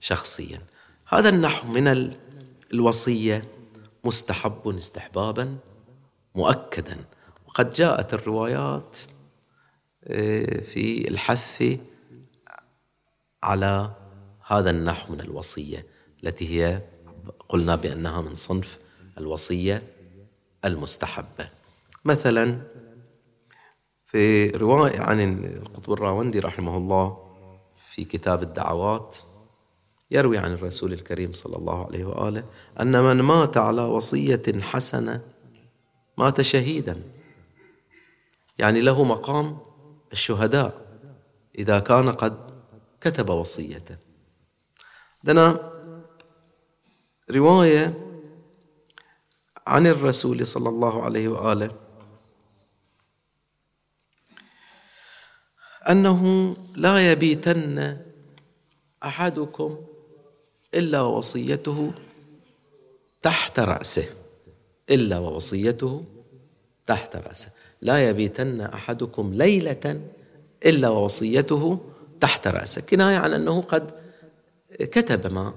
شخصيا. 0.00 0.60
هذا 1.08 1.28
النحو 1.28 1.68
من 1.68 2.14
الوصية 2.72 3.44
مستحب 4.04 4.68
استحبابا 4.68 5.56
مؤكدا. 6.34 6.96
وقد 7.46 7.70
جاءت 7.70 8.14
الروايات 8.14 8.96
آه، 10.04 10.60
في 10.60 11.08
الحث 11.08 11.78
على 13.42 13.94
هذا 14.46 14.70
النحو 14.70 15.12
من 15.12 15.20
الوصية 15.20 15.86
التي 16.24 16.60
هي 16.60 16.82
قلنا 17.50 17.76
بأنها 17.76 18.20
من 18.20 18.34
صنف 18.34 18.78
الوصية 19.18 19.82
المستحبة. 20.64 21.50
مثلا 22.04 22.60
في 24.06 24.48
رواية 24.48 25.00
عن 25.00 25.44
القطب 25.44 25.92
الراوندي 25.92 26.38
رحمه 26.38 26.76
الله 26.76 27.18
في 27.74 28.04
كتاب 28.04 28.42
الدعوات 28.42 29.16
يروي 30.10 30.38
عن 30.38 30.52
الرسول 30.52 30.92
الكريم 30.92 31.32
صلى 31.32 31.56
الله 31.56 31.86
عليه 31.86 32.04
وآله 32.04 32.44
أن 32.80 33.02
من 33.02 33.22
مات 33.22 33.56
على 33.56 33.82
وصية 33.82 34.42
حسنة 34.60 35.20
مات 36.18 36.40
شهيدا. 36.40 37.02
يعني 38.58 38.80
له 38.80 39.04
مقام 39.04 39.58
الشهداء 40.12 40.86
إذا 41.58 41.78
كان 41.78 42.10
قد 42.10 42.50
كتب 43.00 43.30
وصيته. 43.30 43.96
عندنا 45.24 45.69
رواية 47.30 47.94
عن 49.66 49.86
الرسول 49.86 50.46
صلى 50.46 50.68
الله 50.68 51.02
عليه 51.02 51.28
وآله. 51.28 51.70
أنه 55.90 56.56
لا 56.76 57.12
يبيتن 57.12 57.98
أحدكم 59.04 59.78
إلا 60.74 61.00
ووصيته 61.00 61.92
تحت 63.22 63.60
رأسه. 63.60 64.04
إلا 64.90 65.18
ووصيته 65.18 66.04
تحت 66.86 67.16
رأسه. 67.16 67.52
لا 67.82 68.08
يبيتن 68.08 68.60
أحدكم 68.60 69.34
ليلة 69.34 70.00
إلا 70.66 70.88
ووصيته 70.88 71.78
تحت 72.20 72.48
رأسه. 72.48 72.80
كناية 72.80 73.16
عن 73.16 73.32
أنه 73.32 73.60
قد 73.60 73.90
كتب 74.80 75.32
ما 75.32 75.54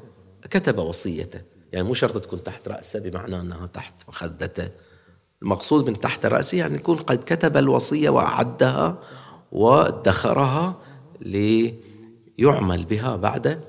كتب 0.51 0.78
وصيته. 0.78 1.53
يعني 1.74 1.88
مو 1.88 1.93
شرط 1.93 2.17
تكون 2.17 2.43
تحت 2.43 2.67
رأسه 2.67 2.99
بمعنى 2.99 3.39
أنها 3.39 3.65
تحت 3.65 3.93
مخدته. 4.07 4.69
المقصود 5.41 5.89
من 5.89 5.99
تحت 5.99 6.26
رأسه 6.26 6.57
يعني 6.57 6.76
يكون 6.76 6.97
قد 6.97 7.24
كتب 7.26 7.57
الوصية 7.57 8.09
وأعدها 8.09 8.97
وادخرها 9.51 10.76
ليعمل 11.21 12.86
بها 12.86 13.15
بعد 13.15 13.61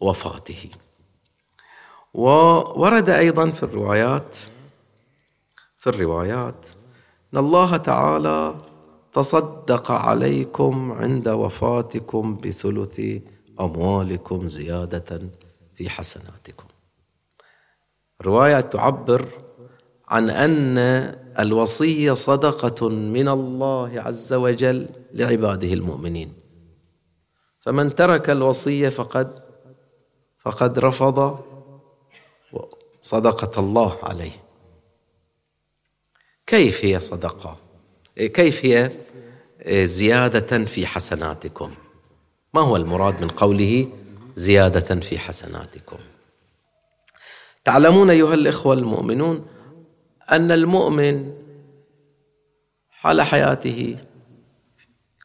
وفاته. 0.00 0.70
وورد 2.14 3.10
أيضا 3.10 3.50
في 3.50 3.62
الروايات 3.62 4.36
في 5.78 5.86
الروايات 5.86 6.66
إن 7.34 7.38
الله 7.38 7.76
تعالى 7.76 8.54
تصدق 9.12 9.90
عليكم 9.90 10.92
عند 10.92 11.28
وفاتكم 11.28 12.36
بثلث 12.36 13.00
أموالكم 13.60 14.48
زيادة 14.48 15.20
في 15.74 15.90
حسناتكم. 15.90 16.66
رواية 18.22 18.60
تعبر 18.60 19.28
عن 20.08 20.30
أن 20.30 20.78
الوصية 21.38 22.12
صدقة 22.12 22.88
من 22.88 23.28
الله 23.28 24.00
عز 24.00 24.32
وجل 24.32 24.88
لعباده 25.12 25.72
المؤمنين. 25.72 26.32
فمن 27.60 27.94
ترك 27.94 28.30
الوصية 28.30 28.88
فقد 28.88 29.42
فقد 30.38 30.78
رفض 30.78 31.44
صدقة 33.02 33.60
الله 33.60 33.98
عليه. 34.02 34.32
كيف 36.46 36.84
هي 36.84 37.00
صدقة؟ 37.00 37.56
كيف 38.16 38.64
هي 38.64 38.90
زيادة 39.86 40.64
في 40.64 40.86
حسناتكم؟ 40.86 41.70
ما 42.54 42.60
هو 42.60 42.76
المراد 42.76 43.22
من 43.22 43.28
قوله 43.28 43.88
زيادة 44.36 45.00
في 45.00 45.18
حسناتكم. 45.18 45.98
تعلمون 47.64 48.10
أيها 48.10 48.34
الإخوة 48.34 48.74
المؤمنون 48.74 49.46
أن 50.30 50.50
المؤمن 50.50 51.32
حال 52.90 53.22
حياته 53.22 53.98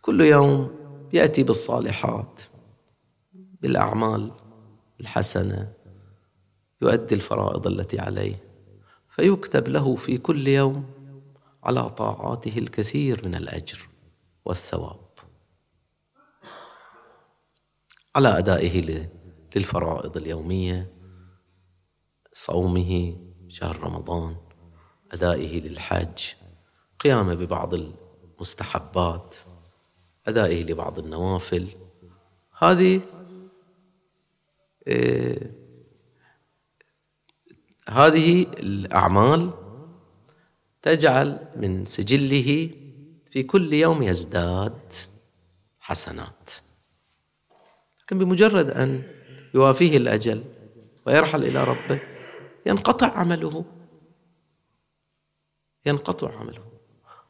كل 0.02 0.22
يوم 0.22 0.72
يأتي 1.14 1.44
بالصالحات 1.44 2.42
بالأعمال 3.34 4.32
الحسنة 5.00 5.74
يؤدي 6.82 7.16
الفرائض 7.16 7.68
التي 7.68 8.00
عليه 8.00 8.44
فيكتب 9.10 9.68
له 9.68 9.96
في 9.96 10.18
كل 10.18 10.48
يوم 10.48 10.86
على 11.64 11.90
طاعاته 11.90 12.58
الكثير 12.58 13.26
من 13.26 13.36
الأجر 13.36 13.90
والثواب. 14.46 15.07
على 18.18 18.38
أدائه 18.38 19.06
للفرائض 19.56 20.18
اليومية 20.18 20.94
صومه 22.34 23.18
شهر 23.50 23.80
رمضان 23.80 24.36
أدائه 25.12 25.62
للحج 25.62 26.20
قيامه 27.00 27.34
ببعض 27.34 27.74
المستحبات 27.74 29.36
أدائه 30.28 30.64
لبعض 30.64 31.00
النوافل. 31.00 31.68
هذه 32.58 33.02
إيه 34.88 35.52
هذه 37.90 38.42
الأعمال 38.42 39.54
تجعل 40.82 41.48
من 41.56 41.86
سجله 41.86 42.70
في 43.32 43.44
كل 43.44 43.74
يوم 43.74 44.04
يزداد 44.04 44.94
حسنات. 45.80 46.67
لكن 48.08 48.20
بمجرد 48.20 48.70
أن 48.70 49.04
يوافيه 49.54 49.98
الأجل 49.98 50.44
ويرحل 51.06 51.44
إلى 51.44 51.64
ربه 51.64 52.02
ينقطع 52.66 53.08
عمله. 53.08 53.66
ينقطع 55.86 56.40
عمله. 56.40 56.64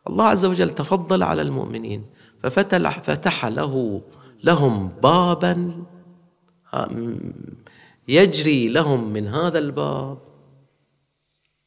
الله 0.09 0.25
عز 0.25 0.45
وجل 0.45 0.69
تفضل 0.69 1.23
على 1.23 1.41
المؤمنين 1.41 2.05
ففتح 2.43 2.99
فتح 2.99 3.45
له 3.45 4.01
لهم 4.43 4.87
بابا 4.87 5.85
يجري 8.07 8.67
لهم 8.67 9.13
من 9.13 9.27
هذا 9.27 9.59
الباب 9.59 10.17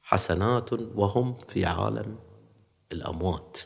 حسنات 0.02 0.72
وهم 0.72 1.36
في 1.48 1.64
عالم 1.64 2.16
الأموات. 2.92 3.58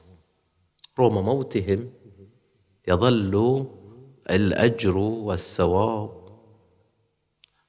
رغم 0.99 1.24
موتهم 1.24 1.90
يظل 2.88 3.66
الأجر 4.31 4.97
والثواب 4.99 6.11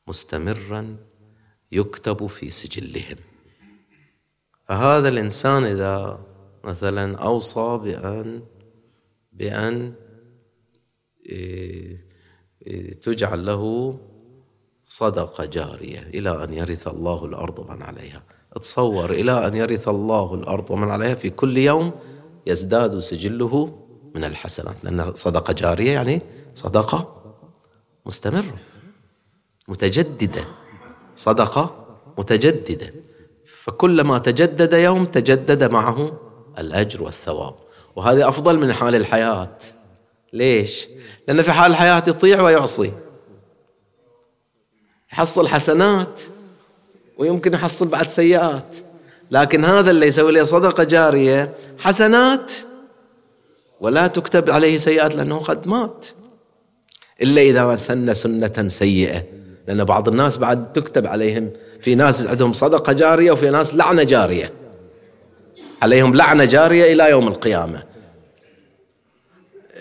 مستمرا 0.08 0.97
يكتب 1.72 2.28
في 2.28 2.49
سجلهم. 2.49 3.18
فهذا 4.68 5.10
الإنسان 5.10 5.64
إذا 5.64 6.20
مثلا 6.64 7.18
أوصى 7.18 7.80
بان 7.84 8.41
بأن 9.34 9.93
إيه، 11.26 12.06
إيه، 12.68 12.93
تجعل 12.93 13.45
له 13.45 13.97
صدقة 14.86 15.45
جارية 15.45 15.99
إلى 15.99 16.43
أن 16.43 16.53
يرث 16.53 16.88
الله 16.88 17.26
الأرض 17.26 17.60
ومن 17.60 17.82
عليها. 17.82 18.24
تصور 18.62 19.12
إلى 19.12 19.47
أن 19.47 19.56
يرث 19.56 19.88
الله 19.88 20.34
الأرض 20.34 20.72
ومن 20.72 20.89
عليها 20.91 21.16
في 21.16 21.30
كل 21.30 21.58
يوم 21.58 21.91
يزداد 22.47 22.99
سجله 22.99 23.80
من 24.16 24.24
الحسنات 24.24 24.76
لأن 24.84 25.16
صدقة 25.16 25.53
جارية 25.53 25.91
يعني 25.91 26.22
صدقة 26.56 27.22
مستمرة. 28.06 28.58
متجددة. 29.68 30.43
صدقة 31.16 31.86
متجددة. 32.18 32.93
فكلما 33.64 34.20
تجدد 34.20 34.74
يوم 34.74 35.06
تجدد 35.06 35.72
معه 35.72 36.20
الأجر 36.58 37.03
والثواب. 37.03 37.56
وهذه 37.95 38.30
أفضل 38.30 38.58
من 38.60 38.74
حال 38.74 38.95
الحياة. 38.95 39.58
ليش؟ 40.34 40.88
لأن 41.28 41.41
في 41.41 41.51
حال 41.51 41.72
الحياة 41.72 42.03
يطيع 42.08 42.41
ويعصي. 42.41 42.91
يحصل 45.14 45.47
حسنات 45.47 46.22
ويمكن 47.18 47.53
يحصل 47.53 47.88
بعد 47.88 48.10
سيئات. 48.10 48.76
لكن 49.32 49.66
هذا 49.66 49.91
اللي 49.91 50.08
يسوي 50.08 50.32
له 50.32 50.43
صدقة 50.43 50.84
جارية 50.84 51.56
حسنات 51.80 52.51
ولا 53.80 54.08
تكتب 54.08 54.49
عليه 54.49 54.78
سيئات 54.78 55.16
لأنه 55.16 55.38
قد 55.39 55.68
مات. 55.68 56.08
إلا 57.22 57.41
إذا 57.41 57.78
سن 57.78 58.13
سنة 58.13 58.68
سيئة. 58.68 59.24
لأن 59.68 59.84
بعض 59.84 60.07
الناس 60.07 60.38
بعد 60.38 60.74
تكتب 60.74 61.07
عليهم 61.07 61.51
في 61.82 61.95
ناس 61.95 62.28
عندهم 62.28 62.53
صدقة 62.53 62.93
جارية 62.93 63.32
وفي 63.32 63.49
ناس 63.49 63.76
لعنة 63.76 64.03
جارية. 64.03 64.51
عليهم 65.82 66.16
لعنة 66.16 66.45
جارية 66.45 66.93
إلى 66.93 67.09
يوم 67.09 67.28
القيامة. 67.28 67.84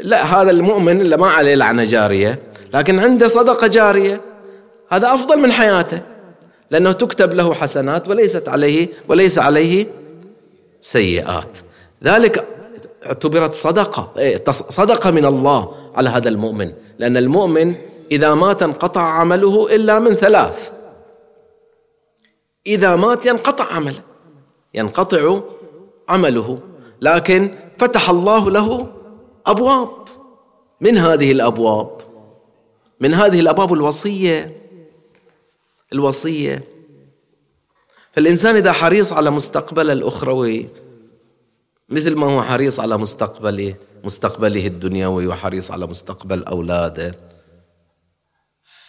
لا 0.03 0.25
هذا 0.25 0.51
المؤمن 0.51 1.01
اللي 1.01 1.17
ما 1.17 1.27
عليه 1.27 1.55
لعنة 1.55 1.85
جارية 1.85 2.39
لكن 2.75 2.99
عنده 2.99 3.29
صدقة 3.29 3.67
جارية. 3.67 4.21
هذا 4.91 5.15
أفضل 5.15 5.39
من 5.39 5.53
حياته. 5.53 6.01
لأنه 6.71 6.93
تكتب 6.93 7.35
له 7.35 7.55
حسنات 7.55 8.09
وليست 8.09 8.49
عليه 8.49 8.89
وليس 9.09 9.39
عليه 9.39 9.87
سيئات. 10.81 11.59
ذلك 12.05 12.45
اعتبرت 13.07 13.55
صدقة 13.55 14.13
إيه، 14.19 14.45
صدقة 14.51 15.11
من 15.11 15.25
الله. 15.25 15.84
على 15.95 16.09
هذا 16.09 16.29
المؤمن. 16.29 16.73
لأن 16.99 17.17
المؤمن 17.17 17.75
إذا 18.13 18.35
مات 18.35 18.63
انقطع 18.63 19.01
عمله 19.03 19.75
إلا 19.75 19.99
من 19.99 20.15
ثلاث. 20.15 20.73
إذا 22.67 22.97
مات 22.97 23.27
ينقطع 23.27 23.73
عمله 23.73 24.01
ينقطع 24.75 25.41
عمله. 26.09 26.59
لكن 27.01 27.55
فتح 27.79 28.11
الله 28.11 28.51
له 28.51 28.93
أبواب. 29.47 29.89
من 30.81 30.99
هذه 30.99 31.33
الأبواب؟ 31.33 32.01
من 33.01 33.15
هذه 33.15 33.41
الأبواب 33.41 33.73
الوصية. 33.73 34.61
الوصية. 35.93 36.65
فالإنسان 38.13 38.57
إذا 38.57 38.73
حريص 38.73 39.13
على 39.13 39.31
مستقبله 39.31 39.93
الأخروي 39.93 40.69
مثل 41.89 42.15
ما 42.15 42.27
هو 42.27 42.43
حريص 42.43 42.81
على 42.81 42.99
مستقبله 42.99 43.75
مستقبله 44.05 44.67
الدنيوي 44.67 45.27
وحريص 45.27 45.71
على 45.71 45.87
مستقبل 45.87 46.45
أولاده. 46.45 47.15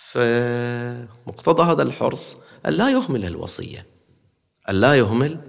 فمقتضى 0.09 1.63
هذا 1.63 1.84
الحرص 1.84 2.38
أن 2.66 2.74
لا 2.74 2.89
يهمل 2.89 3.26
الوصية. 3.26 3.86
أن 4.70 4.76
لا 4.76 4.95
يهمل 4.95 5.39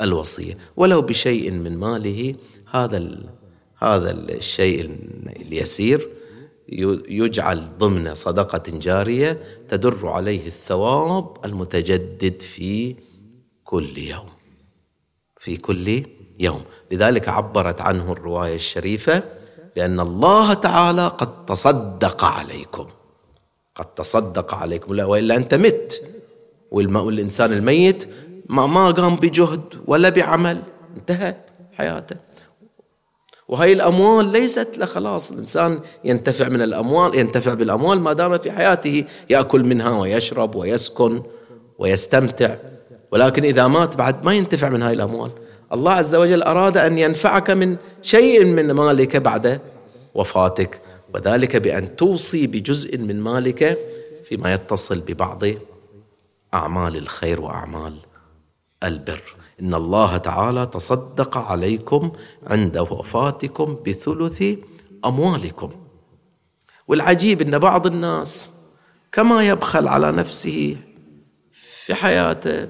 الوصية. 0.00 0.58
ولو 0.76 1.02
بشيء 1.02 1.50
من 1.50 1.78
ماله 1.78 2.34
هذا 2.70 3.18
هذا 3.78 4.10
الشيء 4.10 4.96
اليسير 5.36 6.08
يجعل 7.08 7.78
ضمن 7.78 8.14
صدقة 8.14 8.78
جارية 8.78 9.42
تدر 9.68 10.08
عليه 10.08 10.46
الثواب 10.46 11.44
المتجدد 11.44 12.42
في 12.42 12.96
كل 13.64 13.98
يوم. 13.98 14.28
في 15.38 15.56
كل 15.56 16.02
يوم. 16.38 16.62
لذلك 16.90 17.28
عبرت 17.28 17.80
عنه 17.80 18.12
الرواية 18.12 18.56
الشريفة 18.56 19.22
بأن 19.76 20.00
الله 20.00 20.54
تعالى 20.54 21.08
قد 21.08 21.46
تصدق 21.46 22.24
عليكم. 22.24 22.86
قد 23.74 23.84
تصدق 23.84 24.54
عليكم. 24.54 24.94
لا 24.94 25.04
وإلا 25.04 25.36
أنت 25.36 25.54
مت. 25.54 26.02
والإنسان 26.70 27.52
الميت 27.52 28.08
ما, 28.48 28.66
ما 28.66 28.90
قام 28.90 29.16
بجهد 29.16 29.62
ولا 29.86 30.08
بعمل. 30.08 30.62
انتهت 30.96 31.50
حياته. 31.72 32.16
وهي 33.48 33.72
الأموال 33.72 34.32
ليست 34.32 34.78
لخلاص. 34.78 35.30
الإنسان 35.30 35.80
ينتفع 36.04 36.48
من 36.48 36.62
الأموال 36.62 37.18
ينتفع 37.18 37.54
بالأموال 37.54 38.00
ما 38.00 38.12
دام 38.12 38.38
في 38.38 38.52
حياته 38.52 39.04
يأكل 39.30 39.64
منها 39.64 39.90
ويشرب 39.90 40.54
ويسكن 40.54 41.22
ويستمتع. 41.78 42.56
ولكن 43.12 43.44
إذا 43.44 43.66
مات 43.66 43.96
بعد 43.96 44.24
ما 44.24 44.32
ينتفع 44.32 44.68
من 44.68 44.82
هاي 44.82 44.92
الأموال. 44.92 45.30
الله 45.72 45.92
عز 45.92 46.14
وجل 46.14 46.42
أراد 46.42 46.76
أن 46.76 46.98
ينفعك 46.98 47.50
من 47.50 47.76
شيء 48.02 48.44
من 48.44 48.70
مالك 48.72 49.16
بعد 49.16 49.60
وفاتك 50.14 50.80
وذلك 51.14 51.56
بأن 51.56 51.96
توصي 51.96 52.46
بجزء 52.46 52.98
من 52.98 53.20
مالك 53.20 53.78
فيما 54.28 54.52
يتصل 54.52 55.00
ببعض 55.00 55.42
أعمال 56.54 56.96
الخير 56.96 57.40
وأعمال 57.40 57.98
البر. 58.84 59.22
إن 59.60 59.74
الله 59.74 60.16
تعالى 60.16 60.66
تصدق 60.66 61.38
عليكم 61.38 62.12
عند 62.46 62.78
وفاتكم 62.78 63.78
بثلث 63.86 64.44
أموالكم. 65.04 65.70
والعجيب 66.88 67.42
إن 67.42 67.58
بعض 67.58 67.86
الناس 67.86 68.50
كما 69.12 69.48
يبخل 69.48 69.88
على 69.88 70.12
نفسه 70.12 70.76
في 71.84 71.94
حياته 71.94 72.68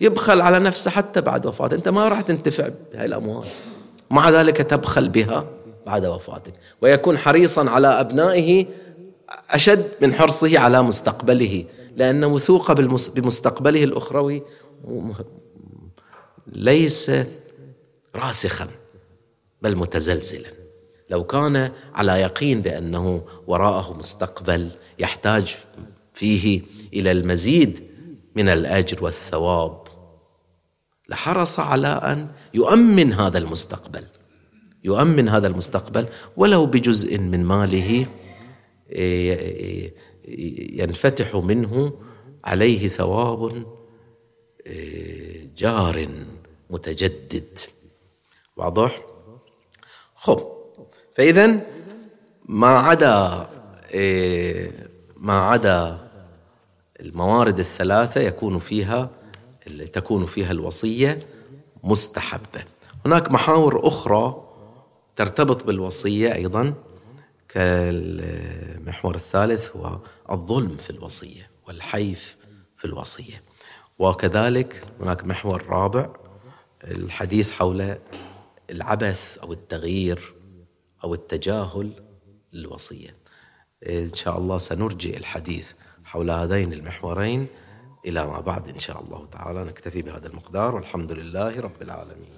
يبخل 0.00 0.40
على 0.40 0.58
نفسه 0.58 0.90
حتى 0.90 1.20
بعد 1.20 1.46
وفاته. 1.46 1.74
أنت 1.74 1.88
ما 1.88 2.08
راح 2.08 2.20
تنتفع 2.20 2.68
بهاي 2.92 3.06
الأموال. 3.06 3.46
مع 4.10 4.30
ذلك 4.30 4.56
تبخل 4.56 5.08
بها 5.08 5.48
بعد 5.86 6.06
وفاتك. 6.06 6.54
ويكون 6.82 7.18
حريصا 7.18 7.70
على 7.70 7.88
أبنائه 7.88 8.66
أشد 9.50 9.90
من 10.00 10.14
حرصه 10.14 10.58
على 10.58 10.82
مستقبله. 10.82 11.64
لأن 11.96 12.24
وثوقه 12.24 12.74
بمستقبله 13.14 13.84
الأخروي 13.84 14.42
ليس 16.46 17.10
راسخا 18.14 18.68
بل 19.62 19.76
متزلزلا. 19.76 20.48
لو 21.10 21.24
كان 21.24 21.72
على 21.94 22.12
يقين 22.12 22.60
بأنه 22.60 23.22
وراءه 23.46 23.98
مستقبل 23.98 24.70
يحتاج 24.98 25.56
فيه 26.14 26.62
إلى 26.94 27.10
المزيد 27.10 27.84
من 28.36 28.48
الأجر 28.48 29.04
والثواب 29.04 29.85
لحرص 31.08 31.60
على 31.60 31.88
أن 31.88 32.28
يؤمن 32.54 33.12
هذا 33.12 33.38
المستقبل. 33.38 34.04
يؤمن 34.84 35.28
هذا 35.28 35.46
المستقبل 35.46 36.06
ولو 36.36 36.66
بجزء 36.66 37.18
من 37.18 37.44
ماله 37.44 38.06
إيه، 38.90 39.94
ينفتح 40.82 41.34
منه 41.34 41.92
عليه 42.44 42.88
ثواب 42.88 43.66
إيه، 44.66 45.50
جار 45.56 46.08
متجدد. 46.70 47.58
واضح؟ 48.56 49.02
خب 50.14 50.46
فاذا 51.16 51.60
ما 52.44 52.78
عدا 52.78 53.48
إيه، 53.94 54.88
ما 55.16 55.40
عدا 55.40 55.98
الموارد 57.00 57.58
الثلاثة 57.58 58.20
يكون 58.20 58.58
فيها 58.58 59.10
تكون 59.92 60.26
فيها 60.26 60.50
الوصية 60.50 61.26
مستحبة. 61.84 62.64
هناك 63.06 63.30
محاور 63.30 63.88
أخرى 63.88 64.42
ترتبط 65.16 65.64
بالوصية 65.64 66.34
أيضا 66.34 66.74
كالمحور 67.48 69.14
الثالث 69.14 69.76
هو 69.76 69.98
الظلم 70.30 70.76
في 70.76 70.90
الوصية 70.90 71.50
والحيف 71.66 72.36
في 72.76 72.84
الوصية. 72.84 73.42
وكذلك 73.98 74.84
هناك 75.00 75.24
محور 75.24 75.66
رابع 75.68 76.08
الحديث 76.84 77.50
حول 77.50 77.96
العبث 78.70 79.38
أو 79.38 79.52
التغيير 79.52 80.34
أو 81.04 81.14
التجاهل 81.14 81.92
للوصية. 82.52 83.14
إن 83.88 84.14
شاء 84.14 84.38
الله 84.38 84.58
سنرجئ 84.58 85.16
الحديث 85.16 85.72
حول 86.04 86.30
هذين 86.30 86.72
المحورين. 86.72 87.46
إلى 88.06 88.26
ما 88.26 88.40
بعد 88.40 88.68
إن 88.68 88.80
شاء 88.80 89.00
الله 89.02 89.26
تعالى. 89.32 89.64
نكتفي 89.64 90.02
بهذا 90.02 90.26
المقدار 90.26 90.74
والحمد 90.74 91.12
لله 91.12 91.60
رب 91.60 91.82
العالمين. 91.82 92.30